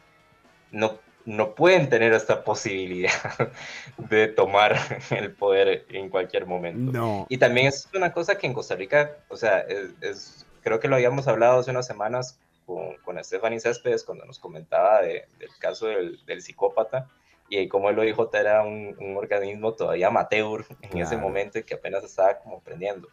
[0.72, 3.10] no, no pueden tener esta posibilidad
[3.96, 4.76] de tomar
[5.10, 7.26] el poder en cualquier momento.
[7.28, 9.60] Y también es una cosa que en Costa Rica, o sea,
[10.00, 14.38] es creo que lo habíamos hablado hace unas semanas con, con Stephanie Céspedes cuando nos
[14.38, 15.24] comentaba del
[15.58, 17.08] caso del, psicópata
[17.48, 22.04] y cómo el OIJ era un, organismo todavía amateur en ese momento y que apenas
[22.04, 23.08] estaba como aprendiendo.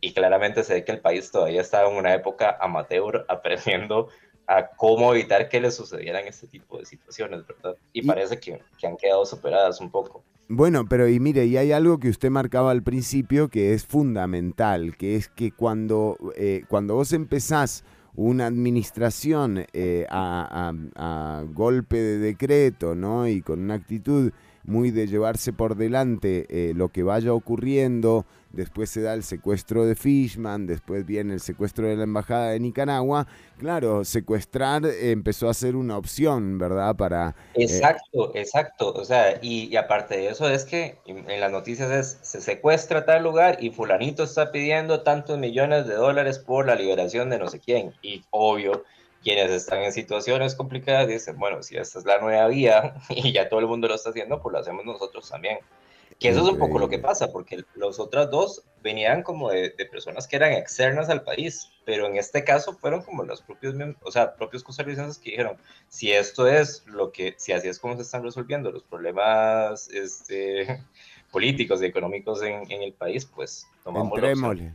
[0.00, 4.08] Y claramente se ve que el país todavía estaba en una época amateur aprendiendo
[4.48, 7.76] a cómo evitar que le sucedieran este tipo de situaciones, ¿verdad?
[7.92, 10.24] Y, parece que, que, han quedado superadas un poco.
[10.48, 14.96] Bueno, pero y mire, y hay algo que usted marcaba al principio que es fundamental,
[14.96, 17.84] que es que cuando, eh, cuando vos empezás
[18.14, 23.28] una administración eh, a, a, golpe de decreto, ¿no?
[23.28, 24.32] Y con una actitud
[24.68, 29.86] muy de llevarse por delante eh, lo que vaya ocurriendo, después se da el secuestro
[29.86, 33.26] de Fishman, después viene el secuestro de la embajada de Nicaragua.
[33.58, 36.94] Claro, secuestrar empezó a ser una opción, ¿verdad?
[36.96, 41.90] Para eh, Exacto, exacto, o sea, y, aparte de eso es que en las noticias
[41.90, 46.74] es se secuestra tal lugar y fulanito está pidiendo tantos millones de dólares por la
[46.74, 48.84] liberación de no sé quién y obvio
[49.22, 53.48] quienes están en situaciones complicadas dicen, bueno, si esta es la nueva vía y ya
[53.48, 55.58] todo el mundo lo está haciendo, pues lo hacemos nosotros también.
[56.18, 59.70] Que eso es un poco lo que pasa, porque los otros dos venían como de,
[59.90, 64.10] personas que eran externas al país, pero en este caso fueron como los propios, o
[64.10, 68.02] sea, propios costarricenses que dijeron, si esto es lo que, si así es como se
[68.02, 70.82] están resolviendo los problemas este,
[71.30, 74.74] políticos y económicos en, en el país, pues tomamos Entrémosle.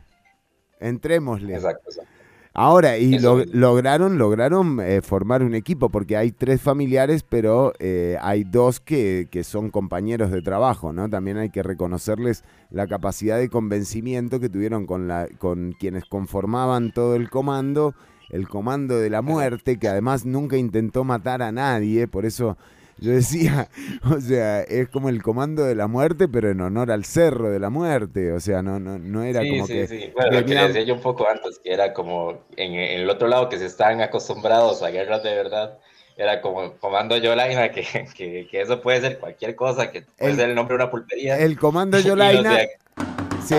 [0.80, 1.54] Entrémosle.
[1.54, 2.13] Exacto, exacto.
[2.56, 8.44] Ahora, y lograron, lograron eh, formar un equipo, porque hay tres familiares, pero eh, hay
[8.44, 11.10] dos que, que, son compañeros de trabajo, ¿no?
[11.10, 16.92] También hay que reconocerles la capacidad de convencimiento que tuvieron con, la, con quienes conformaban
[16.92, 17.96] todo el comando,
[18.30, 22.56] el comando de la muerte, que además nunca intentó matar a nadie, por eso
[22.98, 23.68] yo decía,
[24.10, 27.58] o sea, es como el comando de la muerte, pero en honor al cerro de
[27.58, 28.32] la muerte.
[28.32, 29.86] O sea, no, no, no era como que.
[29.86, 33.08] Sí, sí, bueno, lo que decía yo un poco antes, que era como en, el
[33.10, 35.78] otro lado que se están acostumbrados a guerras de verdad.
[36.16, 37.82] era como Comando Yolaina, que,
[38.16, 41.38] que, que, eso puede ser cualquier cosa, que puede ser el nombre de una pulpería.
[41.38, 42.58] El Comando Yolaina.
[43.44, 43.56] sí.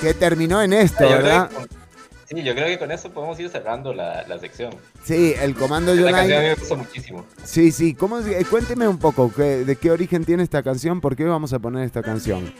[0.00, 1.50] Que terminó en esto, ¿verdad?
[2.26, 4.74] Sí, yo creo que con eso podemos ir cerrando la, la sección.
[5.02, 6.40] Sí, el Comando Yolaina.
[6.40, 7.24] me gustó muchísimo.
[7.44, 7.94] Sí, sí.
[7.94, 11.58] ¿Cómo, eh, cuénteme un poco de qué origen tiene esta canción, por qué vamos a
[11.58, 12.52] poner esta canción.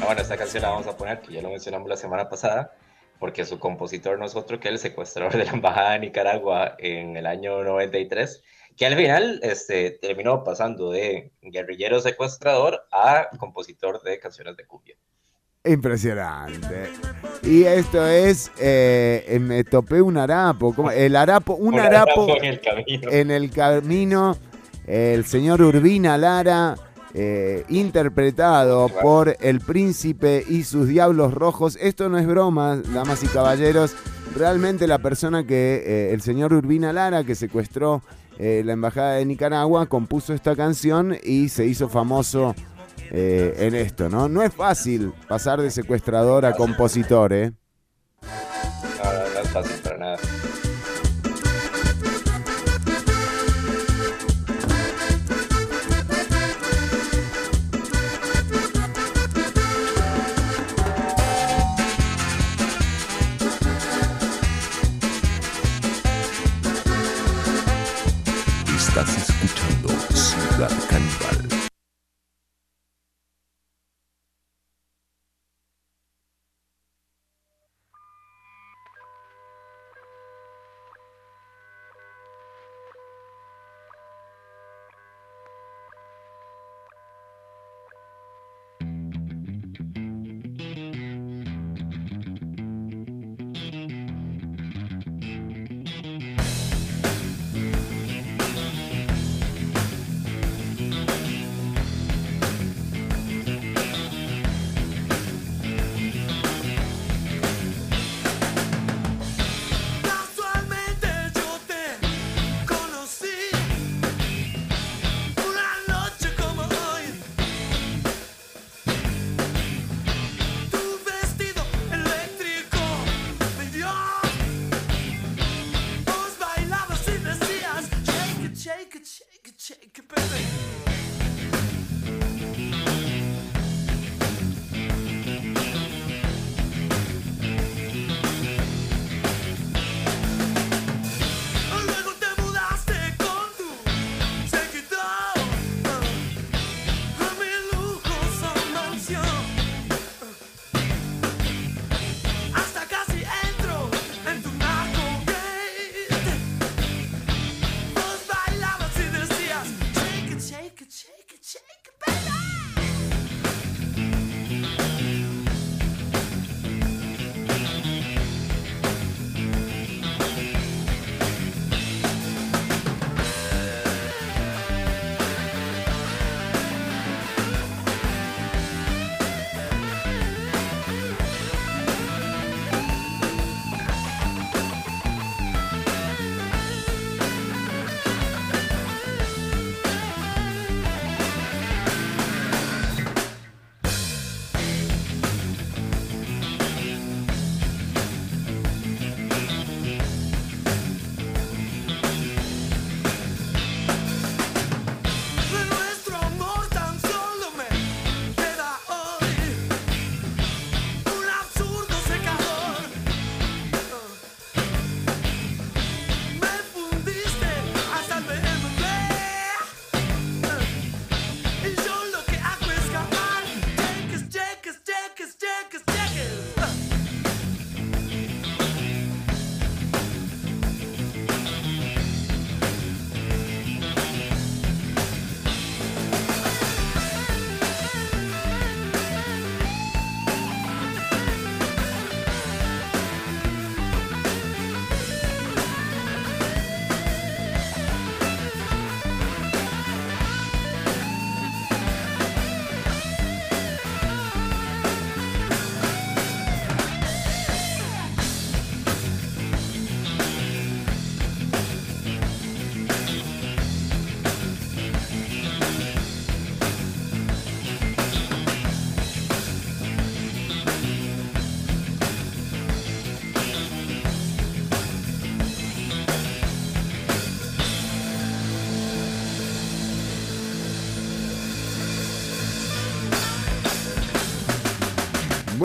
[0.00, 2.76] Ah, bueno, esta canción la vamos a poner, que ya lo mencionamos la semana pasada,
[3.18, 7.16] porque su compositor no es otro que el secuestrador de la Embajada de Nicaragua en
[7.16, 8.42] el año 93,
[8.76, 14.96] que al final este, terminó pasando de guerrillero secuestrador a compositor de canciones de cumbia.
[15.66, 16.90] Impresionante.
[17.42, 23.10] Y esto es, eh, me topé un harapo, el harapo, un, harapo, en el camino.
[23.10, 24.36] En el camino,
[24.86, 26.76] el señor Urbina Lara
[27.18, 31.78] eh, interpretado por el príncipe y sus diablos rojos.
[31.80, 33.94] Esto no es broma, damas y caballeros.
[34.36, 38.02] Realmente la persona que, eh, el señor Urbina Lara, que secuestró
[38.38, 42.54] eh, la embajada de Nicaragua, compuso esta canción y se hizo famoso
[43.10, 44.28] en esto, ¿no?
[44.28, 47.52] No es fácil pasar de secuestrador a compositor, ¿eh?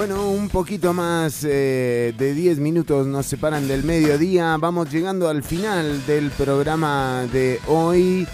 [0.02, 4.58] Bueno, un poquito más eh, de 10 minutos nos separan del mediodía.
[4.58, 8.28] Vamos llegando al final del programa de hoy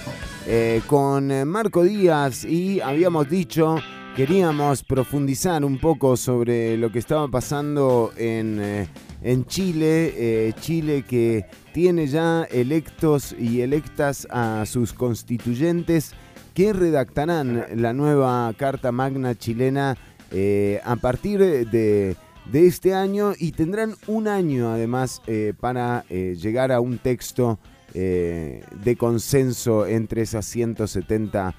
[0.45, 3.75] eh, con Marco Díaz y habíamos dicho,
[4.15, 8.87] queríamos profundizar un poco sobre lo que estaba pasando en, eh,
[9.21, 10.55] en Chile.
[10.61, 16.13] Chile que tiene ya electos y electas a sus constituyentes
[16.53, 19.97] que redactarán la nueva Carta Magna chilena
[20.31, 22.15] eh, a partir de,
[22.53, 27.59] este año y tendrán un año además eh, para eh, llegar a un texto
[27.93, 31.55] de consenso entre esas 170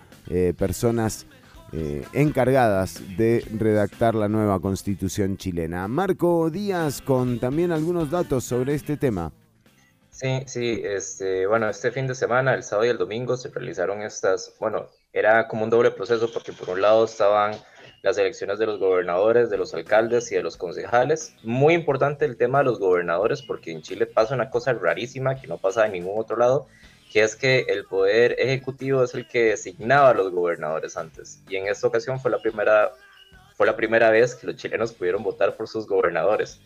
[0.56, 1.26] personas
[2.12, 5.88] encargadas de redactar la nueva constitución chilena.
[5.88, 9.32] Marco Díaz con también algunos datos sobre este tema.
[10.10, 14.02] Sí, sí, este, bueno, este fin de semana, el sábado y el domingo, se realizaron
[14.02, 17.52] estas, bueno, era como un doble proceso porque por un lado estaban
[18.02, 21.34] las elecciones de los gobernadores, de los alcaldes y de los concejales.
[21.42, 25.46] Muy importante el tema de los gobernadores porque en Chile pasa una cosa rarísima que
[25.46, 26.66] no pasa en ningún otro lado,
[27.12, 31.40] que es que el poder ejecutivo es el que designaba a los gobernadores antes.
[31.48, 32.92] Y en esta ocasión fue la primera,
[33.56, 36.60] fue la primera vez que los chilenos pudieron votar por sus gobernadores.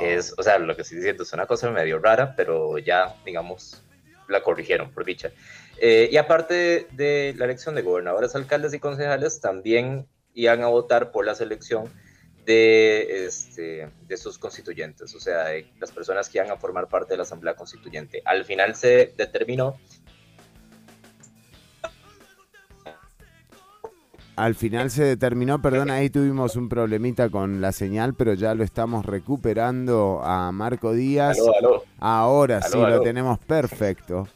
[0.00, 3.14] Que es, o sea, lo que estoy diciendo es una cosa medio rara, pero ya,
[3.24, 3.84] digamos,
[4.28, 5.30] la corrigieron, por dicha.
[5.78, 11.10] Eh, y aparte de la elección de gobernadores, alcaldes y concejales, también iban a votar
[11.10, 11.90] por la selección
[12.44, 17.14] de, este, de sus constituyentes, o sea, de las personas que iban a formar parte
[17.14, 18.22] de la Asamblea Constituyente.
[18.24, 19.76] Al final se determinó
[24.36, 28.64] Al final se determinó, perdón, ahí tuvimos un problemita con la señal, pero ya lo
[28.64, 31.38] estamos recuperando a Marco Díaz.
[31.98, 34.28] Ahora sí lo tenemos perfecto.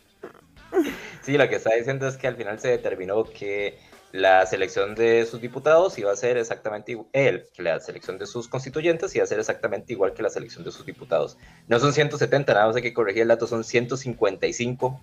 [1.21, 3.79] Sí, lo que está diciendo es que al final se determinó que
[4.13, 9.15] la selección de sus diputados iba a ser exactamente igual, la selección de sus constituyentes
[9.15, 11.39] iba a ser exactamente igual que la selección de sus diputados.
[11.69, 15.01] No son 170, nada más hay que corregir el dato, son 155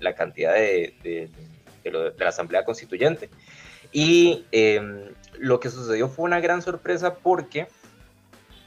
[0.00, 3.30] la cantidad de, de, la Asamblea Constituyente.
[3.92, 7.66] Y em, lo que sucedió fue una gran sorpresa porque,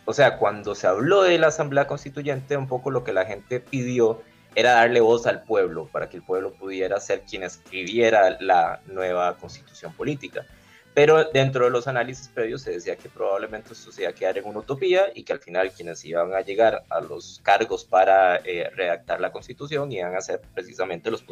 [0.06, 3.60] o sea, cuando se habló de la Asamblea Constituyente, un poco lo que la gente
[3.60, 4.22] pidió
[4.56, 9.38] era darle voz al pueblo para que el pueblo pudiera ser quien escribiera la nueva
[9.38, 10.46] constitución política.
[10.94, 14.38] Pero dentro de los análisis previos se decía que probablemente esto se iba a quedar
[14.38, 18.38] en una utopía y que al final quienes iban a llegar a los cargos para
[18.38, 21.24] eh, redactar la constitución iban a ser precisamente los,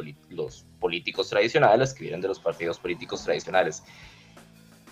[0.80, 3.84] políticos tradicionales que vienen de los partidos políticos tradicionales.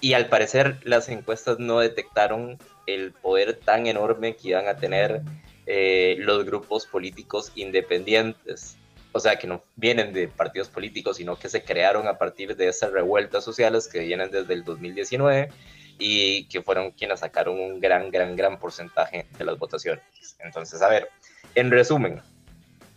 [0.00, 5.22] Y al parecer las encuestas no detectaron el poder tan enorme que iban a tener
[5.66, 8.76] eh, los grupos políticos independientes,
[9.12, 12.68] o sea, que no vienen de partidos políticos, sino que se crearon a partir de
[12.68, 15.50] esas revueltas sociales que vienen desde el 2019
[15.98, 20.02] y que fueron quienes sacaron un gran, gran, gran porcentaje de las votaciones.
[20.38, 21.08] Entonces, a ver,
[21.54, 22.22] en resumen,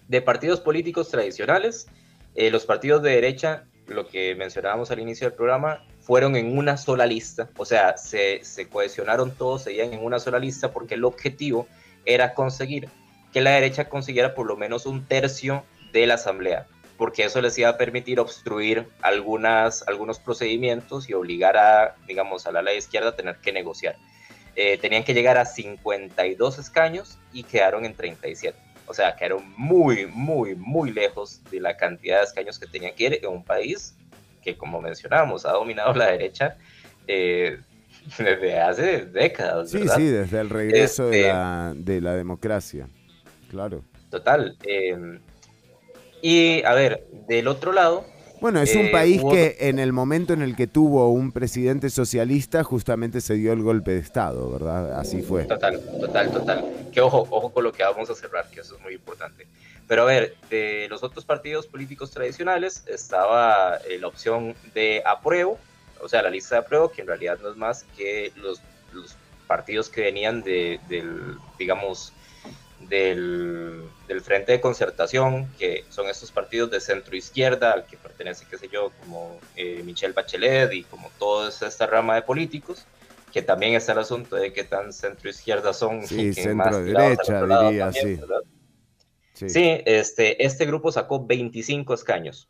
[0.08, 1.88] de partidos políticos tradicionales,
[2.36, 6.78] eh, los partidos de derecha, lo que mencionábamos al inicio del programa, fueron en una
[6.78, 11.06] sola lista, o sea, se, se cohesionaron todos, seguían en una sola lista porque el
[11.06, 11.68] objetivo
[12.06, 12.90] era conseguir
[13.32, 16.68] que la derecha consiguiera por lo menos un tercio de la asamblea,
[16.98, 22.52] porque eso les iba a permitir obstruir algunas, algunos procedimientos y obligar a, digamos, a
[22.52, 23.98] la ley izquierda a tener que negociar.
[24.56, 28.58] Eh, tenían que llegar a 52 escaños y quedaron en 37.
[28.86, 33.06] O sea, quedaron muy, muy, muy lejos de la cantidad de escaños que tenían que
[33.06, 33.96] ir en un país
[34.44, 36.58] que, como mencionábamos, ha dominado la derecha
[37.08, 37.60] eh,
[38.18, 39.72] desde hace décadas.
[39.72, 42.88] Sí, sí, desde el regreso de, este, la, de, la, democracia,
[43.50, 43.84] claro.
[44.10, 44.56] Total.
[44.64, 45.20] Em,
[46.22, 48.06] y a ver, del otro lado...
[48.40, 51.90] Bueno, es un eh, país que en el momento en el que tuvo un presidente
[51.90, 55.00] socialista justamente se dio el golpe de Estado, ¿verdad?
[55.00, 55.46] Así fue.
[55.46, 56.66] Total, total, total.
[56.92, 59.48] Que ojo, ojo con lo que vamos a cerrar, que eso es muy importante.
[59.88, 65.58] Pero a ver, de los otros partidos políticos tradicionales estaba eh, la opción de apruebo,
[66.04, 68.62] o sea, la lista de apruebo, que en realidad no es más que los,
[69.48, 72.14] partidos que venían de, del, digamos,
[72.80, 73.90] del,
[74.24, 78.70] Frente de Concertación, que son estos partidos de centro izquierda, al que pertenece, qué sé
[78.72, 82.86] yo, como eh, Michelle Bachelet y como toda esta rama de políticos,
[83.34, 86.06] que también está el asunto de qué tan centro izquierda son.
[86.08, 88.20] Sí, centro derecha, diría, sí.
[89.34, 89.50] sí.
[89.50, 92.48] Sí, este, este grupo sacó 25 escaños.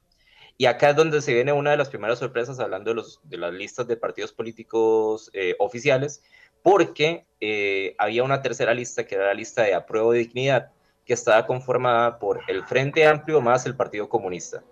[0.58, 3.38] Y acá es donde se viene una de las primeras sorpresas hablando de, los, de
[3.38, 6.24] las listas de partidos políticos eh, oficiales,
[6.62, 10.72] porque eh, había una tercera lista que era la lista de apruebo de dignidad,
[11.06, 14.64] que estaba conformada por el Frente Amplio más el Partido Comunista.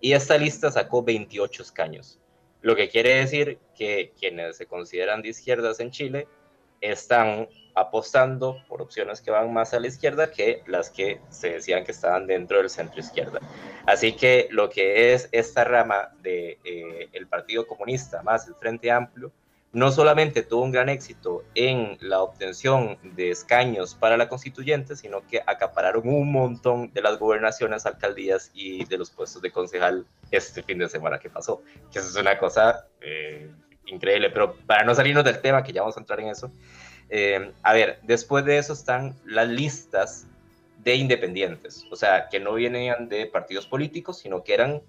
[0.00, 2.20] Y esta lista sacó 28 escaños,
[2.60, 6.28] lo que quiere decir que quienes se consideran de izquierdas en Chile
[6.80, 7.48] están
[7.78, 11.92] apostando por opciones que van más a la izquierda que las que se decían que
[11.92, 13.40] estaban dentro del centro izquierda.
[13.86, 19.30] Así que lo que es esta rama de, eh, Partido Comunista más el Frente Amplio,
[19.72, 25.26] no solamente tuvo un gran éxito en la obtención de escaños para la constituyente, sino
[25.26, 30.62] que acapararon un montón de las gobernaciones, alcaldías y de los puestos de concejal este
[30.62, 33.50] fin de semana que pasó, que eso es una cosa eh,
[33.90, 36.50] increíble, pero para no salirnos del tema, que ya vamos a entrar en eso,
[37.10, 40.26] eh, a ver, después de eso están las listas
[40.84, 44.82] de independientes, o sea, que no venían de partidos políticos, sino que eran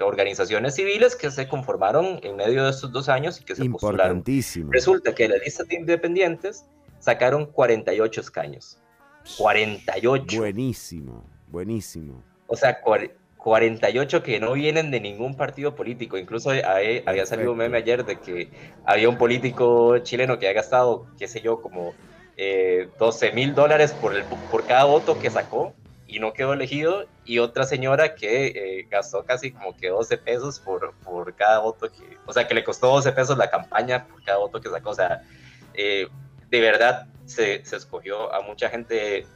[0.00, 4.22] organizaciones civiles que se conformaron en medio de estos dos años y que se postularon.
[4.70, 6.64] Resulta que las listas de independientes
[7.00, 8.78] sacaron 48 escaños.
[9.36, 10.38] 48.
[10.38, 12.22] Buenísimo, buenísimo.
[12.46, 12.80] O sea,
[13.48, 16.18] 48 que no vienen de ningún partido político.
[16.18, 18.50] Incluso había salido un meme ayer de que
[18.84, 21.94] había un político chileno que ha gastado, qué sé yo, como
[22.36, 25.72] 12 eh, mil dólares por, por cada voto que sacó
[26.06, 30.58] y no quedó elegido, y otra señora que eh, gastó casi como que 12 pesos
[30.58, 34.22] por, por cada voto que, o sea, que le costó 12 pesos la campaña por
[34.24, 35.22] cada voto que sacó, o sea,
[35.74, 36.08] eh,
[36.48, 39.26] de verdad se, se, escogió a mucha gente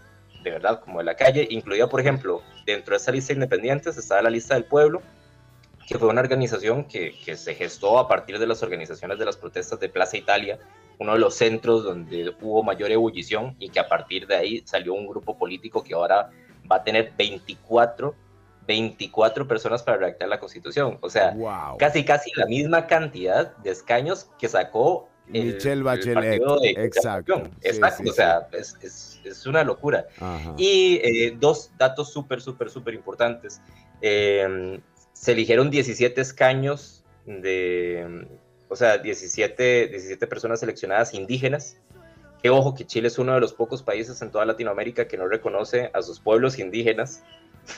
[0.43, 3.97] de verdad como de la calle, incluida, por ejemplo, dentro de esa lista de independientes
[3.97, 5.02] estaba la lista del pueblo,
[5.86, 9.36] que fue una organización que, que se gestó a partir de las organizaciones de las
[9.36, 10.59] protestas de Plaza Italia,
[10.98, 14.94] uno de los centros donde hubo mayor ebullición y que a partir de ahí salió
[14.94, 16.30] un grupo político que ahora
[16.70, 18.14] va a tener 24,
[18.66, 20.98] 24 personas para redactar la constitución.
[21.01, 21.34] O sea,
[21.78, 26.43] casi, casi la misma cantidad de escaños que sacó Michelle Bachelet.
[26.78, 27.43] exacto.
[27.62, 30.06] Exacto, o sea, es, es, es, una locura.
[30.56, 33.60] Y eh, dos datos súper, súper, súper importantes.
[34.00, 34.80] Eh,
[35.12, 38.26] se eligieron 17 escaños de,
[38.68, 41.76] o sea, 17, 17 personas seleccionadas indígenas
[42.42, 45.28] que ojo que Chile es uno de los pocos países en toda Latinoamérica que no
[45.28, 47.22] reconoce a sus pueblos indígenas,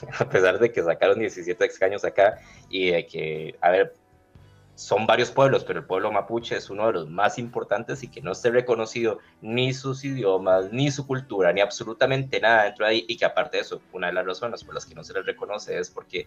[0.18, 2.38] a pesar de que sacaron 17 escaños acá
[2.70, 3.94] y de que, a ver,
[4.74, 8.20] son varios pueblos, pero el pueblo mapuche es uno de los más importantes y que
[8.20, 13.04] no esté reconocido ni sus idiomas, ni su cultura, ni absolutamente nada dentro de ahí.
[13.08, 15.24] Y que aparte de eso, una de las razones por las que no se les
[15.24, 16.26] reconoce es porque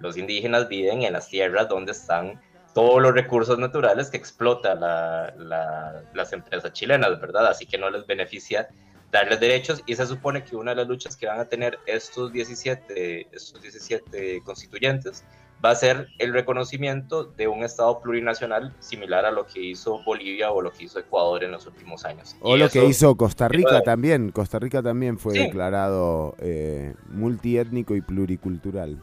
[0.00, 2.40] los indígenas viven en las tierras donde están
[2.74, 7.46] todos los recursos naturales que explota las empresas chilenas, ¿verdad?
[7.46, 8.68] Así que no les beneficia
[9.10, 12.32] darles derechos y se supone que una de las luchas que van a tener estos
[12.32, 15.24] 17, estos 17 constituyentes
[15.64, 20.50] va a ser el reconocimiento de un Estado plurinacional similar a lo que hizo Bolivia
[20.52, 22.36] o lo que hizo Ecuador en los últimos años.
[22.40, 24.30] O lo que hizo Costa Rica también.
[24.30, 29.02] Costa Rica también fue declarado eh, multiétnico y pluricultural.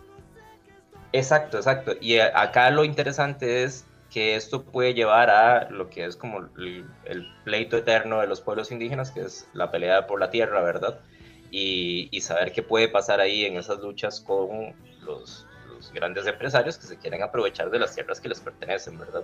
[1.11, 1.93] Exacto, exacto.
[2.01, 6.85] Y acá lo interesante es que esto puede llevar a lo que es como el,
[7.43, 10.99] pleito eterno de los pueblos indígenas, que es la pelea por la tierra, ¿verdad?
[11.51, 14.73] Y, saber qué puede pasar ahí en esas luchas con
[15.05, 15.45] los,
[15.93, 19.23] grandes empresarios que se quieren aprovechar de las tierras que les pertenecen, ¿verdad?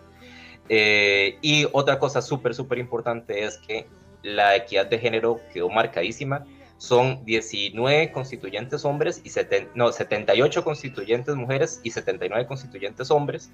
[0.70, 3.88] Eh, y otra cosa súper, súper importante es que
[4.24, 6.46] la equidad de género quedó marcadísima
[6.82, 9.30] son 19 constituyentes hombres y
[9.76, 13.52] no, 78 constituyentes mujeres y 79 constituyentes hombres.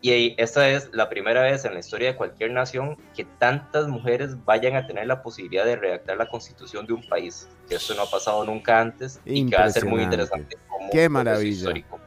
[0.00, 4.42] Y esta es la primera vez en la historia de cualquier nación que tantas mujeres
[4.46, 7.46] vayan a tener la posibilidad de redactar la constitución de un país.
[7.68, 10.56] Que esto no ha pasado nunca antes y que va a ser muy interesante.
[10.66, 11.50] Como qué maravilla.
[11.50, 12.00] Histórico.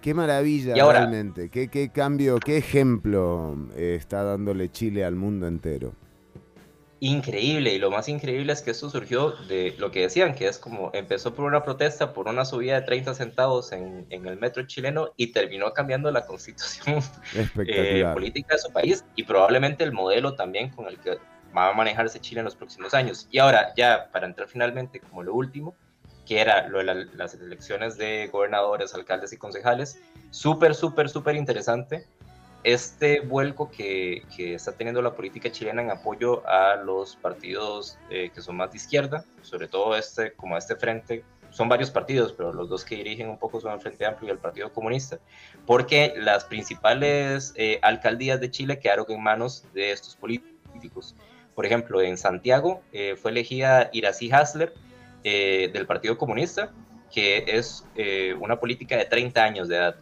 [0.00, 1.50] Qué maravilla realmente.
[1.50, 5.92] Qué, qué cambio, qué ejemplo eh, está dándole Chile al mundo entero
[7.00, 10.58] increíble y lo más increíble es que esto surgió de lo que decían, que es
[10.58, 14.66] como empezó por una protesta por una subida de 30 centavos en, en el metro
[14.66, 17.00] chileno y terminó cambiando la constitución
[17.66, 21.18] eh, política de su país y probablemente el modelo también con el que
[21.56, 23.28] va a manejarse Chile en los próximos años.
[23.30, 25.74] Y ahora ya para entrar finalmente como lo último,
[26.28, 29.98] que era lo de las elecciones de gobernadores, alcaldes y concejales,
[30.30, 32.06] súper, súper, súper interesante
[32.64, 38.42] este vuelco que, está teniendo la política chilena en apoyo a los partidos eh, que
[38.42, 42.68] son más de izquierda, sobre todo este, como este frente, son varios partidos, pero los
[42.68, 45.18] dos que dirigen un poco son el Frente Amplio y el Partido Comunista,
[45.64, 51.14] porque las principales eh, alcaldías de Chile quedaron en manos de estos políticos.
[51.54, 54.74] Por ejemplo, en Santiago eh, fue elegida Iracy Hasler
[55.22, 56.72] del Partido Comunista,
[57.12, 57.84] que es
[58.38, 59.96] una política de 30 años de edad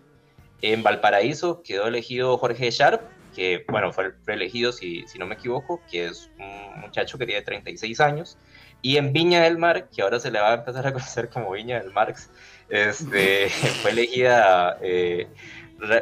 [0.63, 3.03] en Valparaíso quedó elegido Jorge Sharp,
[3.35, 8.01] que bueno, fue elegido, si, no me equivoco, que es un muchacho que tiene 36
[8.01, 8.39] años.
[8.83, 11.51] Y en Viña del Mar, que ahora se le va a empezar a conocer como
[11.51, 12.15] Viña del Mar,
[12.69, 13.49] este,
[13.83, 15.29] fue elegida eh,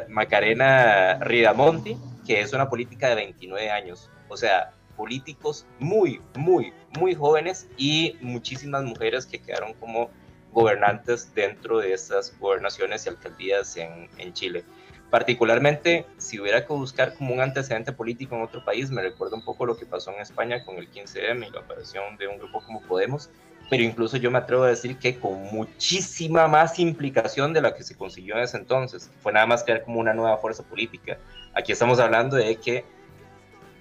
[0.07, 4.09] Macarena Ridamonti, que es una política de 29 años.
[4.29, 10.09] O sea, políticos muy, muy, muy jóvenes y muchísimas mujeres que quedaron como
[10.53, 14.63] gobernantes dentro de estas gobernaciones y alcaldías en, en Chile.
[15.09, 19.45] Particularmente, si hubiera que buscar como un antecedente político en otro país, me recuerda un
[19.45, 22.61] poco lo que pasó en España con el 15M y la aparición de un grupo
[22.65, 23.29] como Podemos,
[23.69, 27.83] pero incluso yo me atrevo a decir que con muchísima más implicación de la que
[27.83, 29.11] se consiguió en ese entonces.
[29.21, 31.17] Fue nada más crear como una nueva fuerza política.
[31.53, 32.85] Aquí estamos hablando de que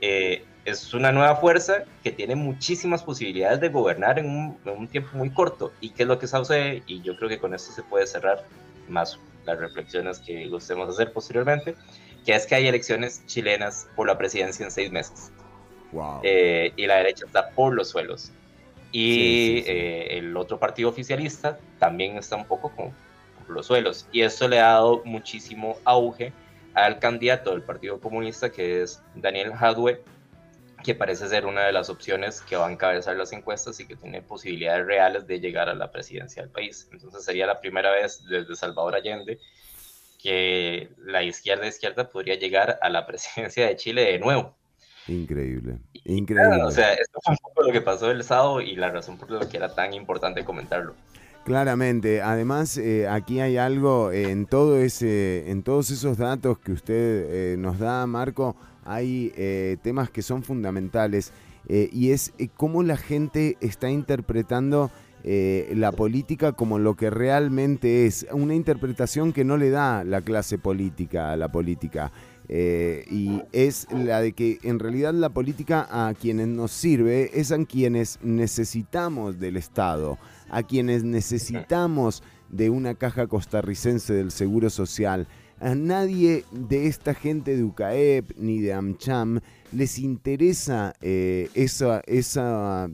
[0.01, 4.89] eh, es una nueva fuerza que tiene muchísimas posibilidades de gobernar en un, en un
[4.89, 5.73] tiempo muy corto.
[5.81, 6.83] ¿Y qué es lo que sucede?
[6.87, 8.45] Y yo creo que con esto se puede cerrar
[8.89, 11.75] más las reflexiones que gustemos hacer posteriormente,
[12.25, 15.31] que es que hay elecciones chilenas por la presidencia en seis meses.
[15.93, 16.21] Wow.
[16.23, 18.33] Eh, y la derecha está por los suelos.
[18.91, 22.93] Y eh, el otro partido oficialista también está un poco con,
[23.41, 24.07] por los suelos.
[24.13, 26.33] Y esto le ha dado muchísimo auge
[26.75, 30.01] al candidato del Partido Comunista, que es Daniel Hadwe,
[30.85, 33.97] que parece ser una de las opciones que va a encabezar las encuestas y que
[33.97, 36.89] tiene posibilidades reales de llegar a la presidencia del país.
[36.93, 39.41] Entonces sería la primera vez desde Salvador Allende
[40.23, 44.55] que la izquierda izquierda podría llegar a la presidencia de Chile de nuevo.
[45.09, 46.63] Increíble, increíble.
[46.63, 49.31] o sea, esto fue un poco lo que pasó el sábado y la razón por
[49.31, 50.95] la que era tan importante comentarlo.
[51.45, 57.53] Claramente, además eh, aquí hay algo en todo ese, en todos esos datos que usted
[57.53, 61.33] eh, nos da, Marco, hay eh, temas que son fundamentales
[61.67, 64.91] y es cómo la gente está interpretando
[65.25, 70.59] la política como lo que realmente es, una interpretación que no le da la clase
[70.59, 72.13] política a la política.
[72.49, 77.53] Eh, y es la de que en realidad la política a quienes nos sirve es
[77.53, 80.19] a quienes necesitamos del Estado,
[80.51, 85.27] a quienes necesitamos de una caja costarricense del Seguro Social.
[85.65, 89.41] A nadie de esta gente de UCAEP ni de AmCham
[89.73, 92.91] les interesa eh, esa, esa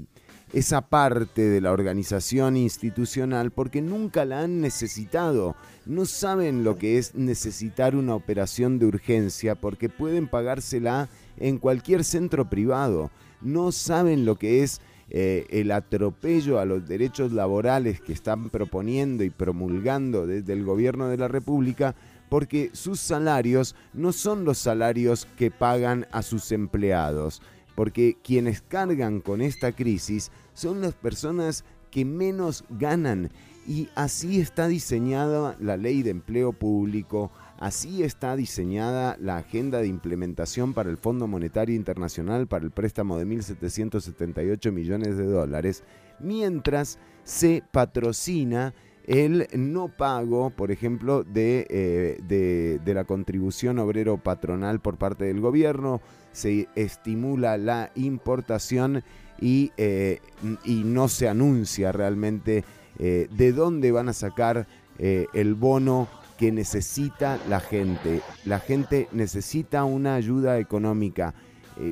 [0.53, 5.57] esa parte de la organización institucional porque nunca la han necesitado.
[5.85, 12.05] No saben lo que es necesitar una operación de urgencia porque pueden pagársela en cualquier
[12.05, 13.11] centro privado.
[13.41, 19.25] No saben lo que es eh, el atropello a los derechos laborales que están proponiendo
[19.25, 21.97] y promulgando desde el gobierno de la República
[22.31, 27.43] porque sus salarios no son los salarios que pagan a sus empleados
[27.81, 33.31] porque quienes cargan con esta crisis son las personas que menos ganan.
[33.67, 39.87] Y así está diseñada la ley de empleo público, así está diseñada la agenda de
[39.87, 45.83] implementación para el Fondo Monetario Internacional para el préstamo de 1.778 millones de dólares,
[46.19, 48.75] mientras se patrocina
[49.07, 55.41] el no pago, por ejemplo, de, eh, de, la contribución obrero patronal por parte del
[55.41, 56.01] gobierno,
[56.33, 59.03] se estimula la importación
[59.41, 60.21] y, eh,
[60.65, 62.65] y no se anuncia realmente
[62.99, 64.67] eh, de dónde van a sacar
[64.99, 68.21] el bono que necesita la gente.
[68.45, 71.33] La gente necesita una ayuda económica.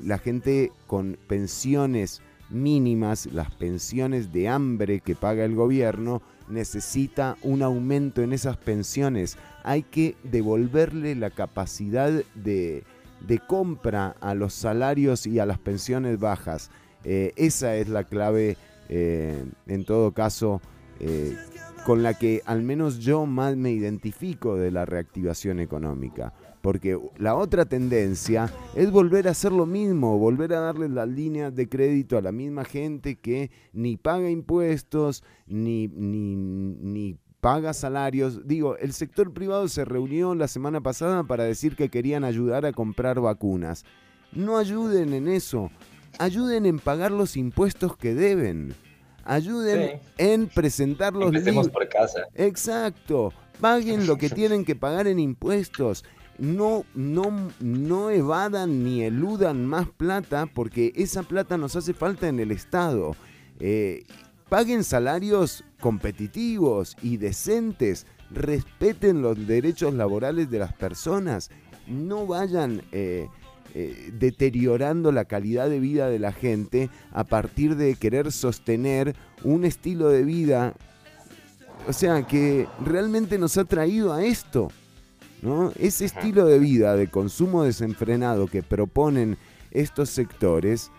[0.05, 2.20] la gente con pensiones
[2.51, 6.20] mínimas, las pensiones de hambre que paga el gobierno,
[6.51, 9.37] necesita un aumento en esas pensiones.
[9.65, 12.85] Hay que devolverle la capacidad de,
[13.47, 16.70] compra a los salarios y a las pensiones bajas.
[17.05, 18.57] Eh, esa es la clave,
[18.89, 20.61] eh, en todo caso,
[21.01, 21.37] eh,
[21.85, 26.33] con la que al menos yo más me identifico de la reactivación económica.
[26.69, 31.55] Porque la otra tendencia es volver a hacer lo mismo, volver a darle las líneas
[31.55, 38.47] de crédito a la misma gente que ni paga impuestos, ni, ni, ni paga salarios.
[38.47, 42.73] Digo, el sector privado se reunió la semana pasada para decir que querían ayudar a
[42.73, 43.86] comprar vacunas.
[44.32, 45.70] No ayuden en eso,
[46.19, 48.74] ayuden en pagar los impuestos que deben.
[49.24, 52.27] Ayuden en presentar los Empecemos por casa.
[52.35, 53.32] Exacto.
[53.59, 56.05] Paguen lo que tienen que pagar en impuestos
[56.39, 62.39] no, no, no evadan ni eludan más plata porque esa plata nos hace falta en
[62.39, 63.16] el Estado.
[63.60, 64.05] Eh,
[64.48, 71.51] paguen salarios competitivos y decentes, respeten los derechos laborales de las personas,
[71.86, 73.28] no vayan eh,
[73.74, 79.65] eh, deteriorando la calidad de vida de la gente a partir de querer sostener un
[79.65, 80.74] estilo de vida,
[81.86, 84.69] o sea, que realmente nos ha traído a esto.
[85.78, 89.36] Ese estilo de vida de consumo desenfrenado que proponen
[89.70, 90.90] estos sectores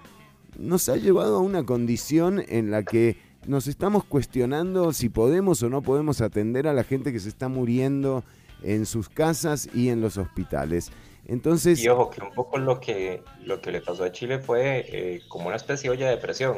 [0.57, 3.17] nos ha llevado a una condición en la que
[3.47, 7.49] nos estamos cuestionando si podemos o no podemos atender a la gente que se está
[7.49, 8.23] muriendo
[8.63, 10.91] en sus casas y en los hospitales.
[11.29, 11.79] Entonces...
[11.79, 15.21] Y ojo, que un poco lo que, lo que le pasó a Chile fue eh,
[15.27, 16.57] como una especie de olla de presión,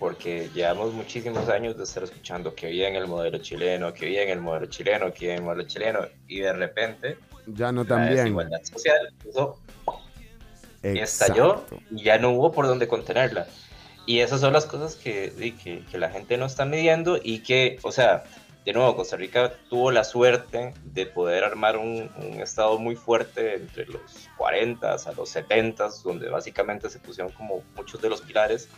[0.00, 4.40] porque llevamos muchísimos años de estar escuchando que bien el modelo chileno, que bien el
[4.40, 7.18] modelo chileno, que bien el modelo chileno, y de repente...
[7.46, 8.16] Ya no tan bien.
[8.16, 9.14] La desigualdad social
[10.82, 13.46] estalló y ya no hubo por dónde contenerla.
[14.04, 15.32] Y esas son las cosas que,
[15.62, 18.24] que, que la gente no está midiendo y que, o sea,
[18.68, 23.86] de nuevo, Costa Rica tuvo la suerte de poder armar un, estado muy fuerte entre
[23.86, 28.68] los 40 a los 70, donde básicamente se pusieron como muchos de los pilares,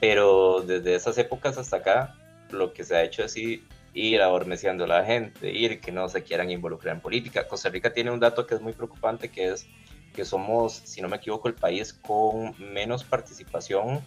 [0.00, 2.14] pero desde esas épocas hasta acá,
[2.50, 6.22] lo que se ha hecho es ir, adormeciendo a la gente, ir que no se
[6.22, 7.46] quieran involucrar en política.
[7.46, 9.66] Costa Rica tiene un dato que es muy preocupante, que es
[10.14, 14.00] que somos, si no me equivoco, el país con menos participación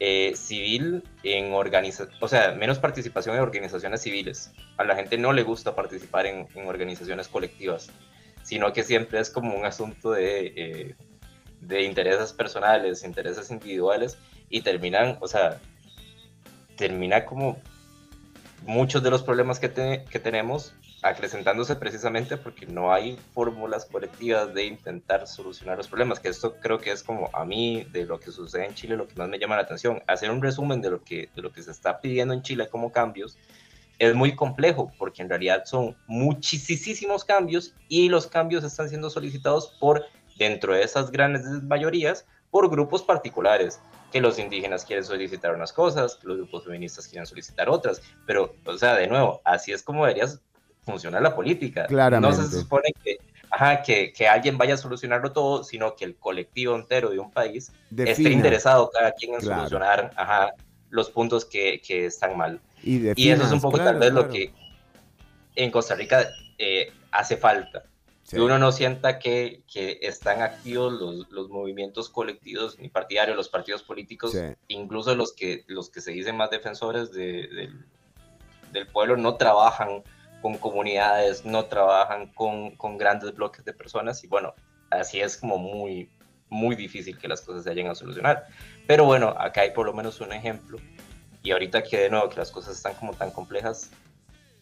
[0.00, 4.52] eh, civil en organizaciones, o sea, menos participación en organizaciones civiles.
[4.76, 7.90] A la gente no le gusta participar en, organizaciones colectivas,
[8.42, 10.94] sino que siempre es como un asunto de, eh,
[11.60, 14.18] de intereses personales, intereses individuales,
[14.50, 15.60] y terminan, o sea,
[16.76, 17.60] termina como
[18.62, 24.64] muchos de los problemas que, que tenemos acrecentándose precisamente porque no hay fórmulas colectivas de
[24.64, 28.32] intentar solucionar los problemas, que esto creo que es como a mí de lo que
[28.32, 30.02] sucede en Chile lo que más me llama la atención.
[30.06, 32.90] Hacer un resumen de lo que, de lo que se está pidiendo en Chile como
[32.90, 33.38] cambios
[33.98, 39.76] es muy complejo porque en realidad son muchísimos cambios y los cambios están siendo solicitados
[39.80, 40.04] por
[40.36, 43.80] dentro de esas grandes mayorías por grupos particulares
[44.12, 48.54] que los indígenas quieren solicitar unas cosas, que los grupos feministas quieren solicitar otras, pero,
[48.64, 50.40] o sea, de nuevo, así es como deberías
[50.88, 51.86] funciona la política.
[51.86, 52.36] Claramente.
[52.36, 53.18] No se supone que,
[53.50, 57.30] ajá, que, que, alguien vaya a solucionarlo todo, sino que el colectivo entero de un
[57.30, 60.52] país esté interesado cada quien en solucionar ajá,
[60.90, 62.60] los puntos que, que están mal.
[62.82, 64.52] Y, eso es un poco tal vez lo que
[65.56, 66.28] en Costa Rica
[66.58, 67.84] eh, hace falta.
[68.30, 73.48] Que uno no sienta que, que están activos los, los, movimientos colectivos ni partidarios, los
[73.48, 74.36] partidos políticos,
[74.68, 77.70] incluso los que, los que se dicen más defensores de,
[78.70, 80.02] del pueblo, no trabajan
[80.42, 84.54] con comunidades, no trabajan con, con, grandes bloques de personas y bueno,
[84.90, 86.10] así es como muy,
[86.48, 88.46] muy difícil que las cosas se lleguen a solucionar.
[88.86, 90.78] Pero bueno, acá hay por lo menos un ejemplo
[91.42, 93.90] y ahorita que de nuevo que las cosas están como tan complejas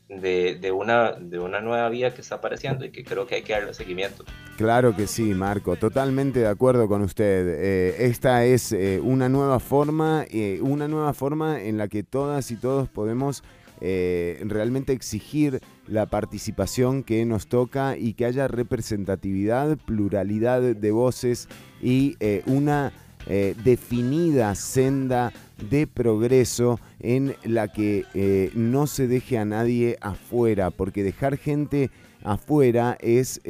[0.08, 3.42] de, de, una, de una nueva vía que está apareciendo y que creo que hay
[3.42, 4.24] que darle seguimiento.
[4.56, 7.46] Claro que sí, Marco, totalmente de acuerdo con usted.
[7.48, 12.50] Eh, esta es eh, una nueva forma, eh, una nueva forma en la que todas
[12.50, 13.42] y todos podemos
[13.80, 21.48] eh, realmente exigir la participación que nos toca y que haya representatividad, pluralidad de voces
[21.82, 22.92] y eh, una
[23.26, 25.32] eh, definida senda
[25.70, 31.90] de progreso en la que no se deje a nadie afuera, porque dejar gente
[32.22, 33.40] afuera es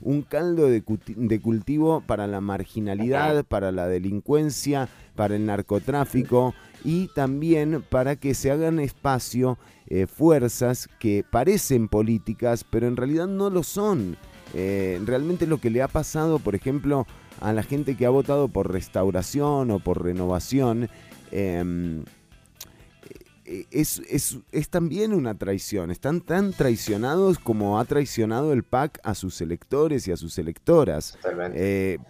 [0.00, 6.54] un caldo de, cultivo para la marginalidad, para la delincuencia, para el narcotráfico
[6.84, 13.26] y también para que se hagan espacio eh, fuerzas que parecen políticas, pero en realidad
[13.26, 14.16] no lo son.
[14.54, 17.06] Eh, realmente lo que le ha pasado, por ejemplo,
[17.40, 20.88] a la gente que ha votado por restauración o por renovación,
[21.32, 22.04] em,
[23.44, 25.90] eh, es, es, también una traición.
[25.90, 31.18] Están tan traicionados como ha traicionado el PAC a sus electores y a sus electoras.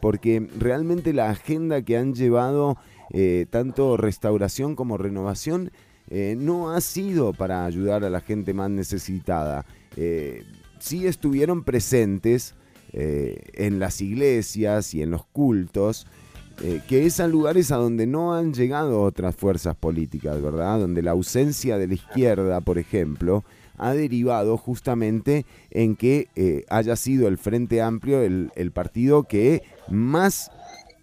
[0.01, 2.79] porque realmente la agenda que han llevado
[3.11, 5.71] eh, tanto restauración como renovación,
[6.11, 9.65] eh, no ha sido para ayudar a la gente más necesitada.
[9.97, 10.45] Eh,
[10.79, 12.55] sí estuvieron presentes
[12.97, 16.07] en las iglesias y en los cultos,
[16.87, 20.79] que es a lugares a donde no han llegado otras fuerzas políticas, ¿verdad?
[20.79, 23.43] Donde la ausencia de la izquierda, por ejemplo,
[23.79, 30.53] ha derivado justamente en que haya sido el Frente Amplio el, el partido que más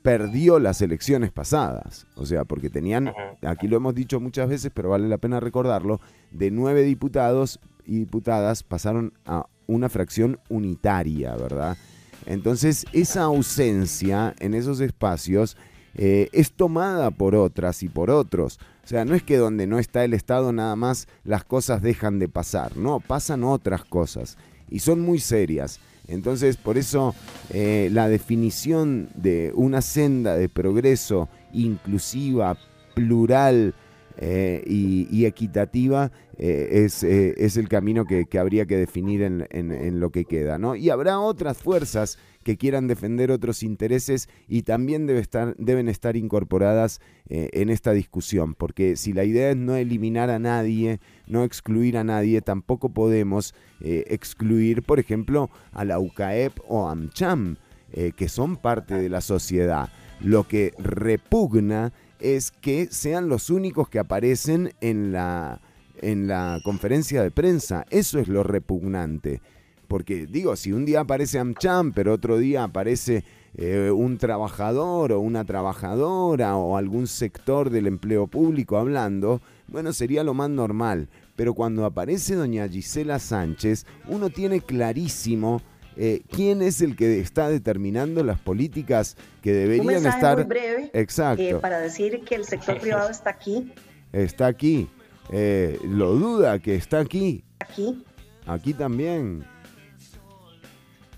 [0.01, 2.07] perdió las elecciones pasadas.
[2.15, 3.11] O sea, porque tenían,
[3.41, 5.99] aquí lo hemos dicho muchas veces, pero vale la pena recordarlo,
[6.31, 11.77] de nueve diputados y diputadas pasaron a una fracción unitaria, ¿verdad?
[12.25, 15.57] Entonces, esa ausencia en esos espacios
[15.95, 18.59] eh, es tomada por otras y por otros.
[18.83, 22.19] O sea, no es que donde no está el Estado nada más las cosas dejan
[22.19, 24.37] de pasar, no, pasan otras cosas
[24.69, 25.79] y son muy serias.
[26.11, 27.15] Entonces, por eso
[27.49, 32.57] eh, la definición de una senda de progreso inclusiva,
[32.93, 33.73] plural
[34.17, 40.11] eh, y, equitativa eh, es, es, el camino que, habría que definir en, en, lo
[40.11, 40.57] que queda.
[40.57, 40.75] ¿no?
[40.75, 45.27] Y habrá otras fuerzas que quieran defender otros intereses y también debe
[45.57, 50.39] deben estar incorporadas eh, en esta discusión, porque si la idea es no eliminar a
[50.39, 56.89] nadie, no excluir a nadie, tampoco podemos eh, excluir, por ejemplo, a la UCAEP o
[56.89, 57.57] AMCHAM.
[57.93, 59.89] eh, que son parte de la sociedad.
[60.21, 61.91] Lo que repugna
[62.21, 65.61] es que sean los únicos que aparecen en la,
[66.01, 67.85] en la conferencia de prensa.
[67.89, 69.41] Eso es lo repugnante.
[69.87, 73.25] Porque digo, si un día aparece AmCham, pero otro día aparece
[73.55, 80.23] eh, un trabajador o una trabajadora o algún sector del empleo público hablando, bueno, sería
[80.23, 81.09] lo más normal.
[81.35, 85.61] Pero cuando aparece doña Gisela Sánchez, uno tiene clarísimo
[85.97, 90.37] eh, quién es el que está determinando las políticas que deberían estar.
[90.37, 91.43] Muy breve, Exacto.
[91.43, 93.71] Eh, para decir que el sector privado está aquí.
[94.11, 94.89] Está aquí.
[95.29, 97.43] lo duda que está aquí.
[97.59, 98.03] Aquí.
[98.45, 99.45] Aquí también.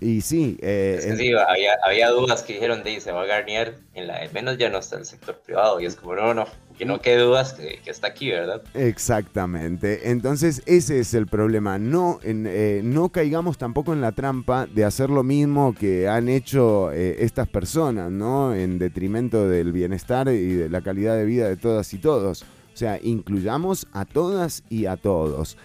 [0.04, 3.24] Y sí, eh, es que sí había, había, dudas que dijeron de se va a
[3.24, 5.80] Garnier, en la menos ya no está el sector privado.
[5.80, 6.44] Y es como, no, no,
[6.76, 8.60] que no quede dudas que, que está aquí, ¿verdad?
[8.74, 10.10] Exactamente.
[10.10, 11.78] Entonces, ese es el problema.
[11.78, 16.28] No, en, eh, no caigamos tampoco en la trampa de hacer lo mismo que han
[16.28, 18.54] hecho eh, estas personas, ¿no?
[18.54, 22.42] En detrimento del bienestar y de la calidad de vida de todas y todos.
[22.42, 25.56] O sea, incluyamos a todas y a todos.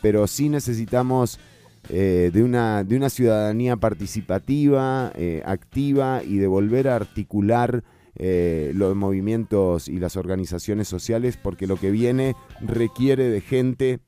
[0.00, 1.38] pero sí necesitamos
[1.88, 7.84] eh, de, una, de una ciudadanía participativa, eh, activa y de volver a articular
[8.16, 14.00] eh, los movimientos y las organizaciones sociales porque lo que viene requiere de gente,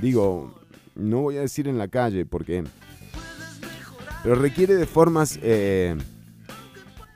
[0.00, 0.54] digo,
[0.94, 2.64] no voy a decir en la calle porque,
[4.22, 5.38] pero requiere de formas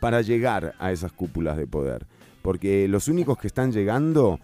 [0.00, 2.06] para llegar a esas cúpulas de poder.
[2.42, 4.38] Porque los únicos que están llegando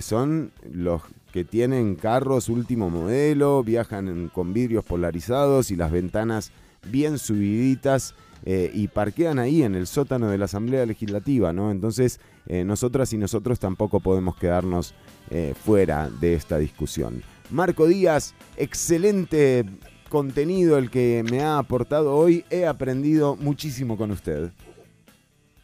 [0.00, 1.02] son los
[1.32, 6.52] que tienen carros último modelo, viajan con vidrios polarizados y las ventanas
[6.90, 11.70] bien subiditas eh, y parquean ahí en el sótano de la Asamblea Legislativa, ¿no?
[11.70, 14.94] Entonces, eh, nosotras y nosotros tampoco podemos quedarnos
[15.30, 17.22] eh, fuera de esta discusión.
[17.50, 19.66] Marco Díaz, excelente
[20.08, 22.44] contenido el que me ha aportado hoy.
[22.48, 24.50] He aprendido muchísimo con usted.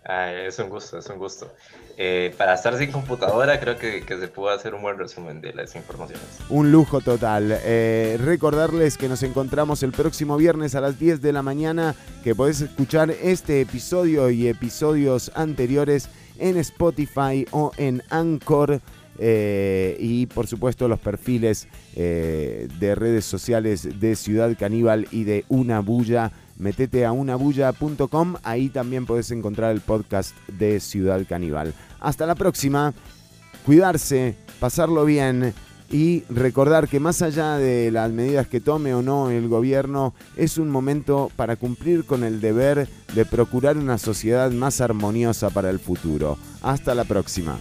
[0.06, 1.51] es un gusto, es un gusto.
[1.98, 5.74] Eh, para estar sin computadora creo que, se puede hacer un buen resumen de las
[5.77, 6.27] informaciones.
[6.51, 7.59] Un lujo total.
[7.64, 12.35] Eh, recordarles que nos encontramos el próximo viernes a las 10 de la mañana, que
[12.35, 18.81] podés escuchar este episodio y episodios anteriores en Spotify o en Anchor.
[19.18, 25.81] Eh, y por supuesto los perfiles de redes sociales de Ciudad Caníbal y de Una
[25.81, 31.74] Bulla metete a unabulla.com, ahí también podés encontrar el podcast de Ciudad Caníbal.
[32.01, 32.94] Hasta la próxima,
[33.64, 35.55] cuidarse, pasarlo bien
[35.90, 40.59] y recordar que más allá de las medidas que tome o no el gobierno, es
[40.59, 45.78] un momento para cumplir con el deber de procurar una sociedad más armoniosa para el
[45.78, 46.39] futuro.
[46.62, 47.59] Hasta la próxima.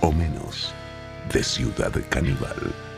[0.00, 0.74] O menos
[1.32, 2.89] de Ciudad Caníbal.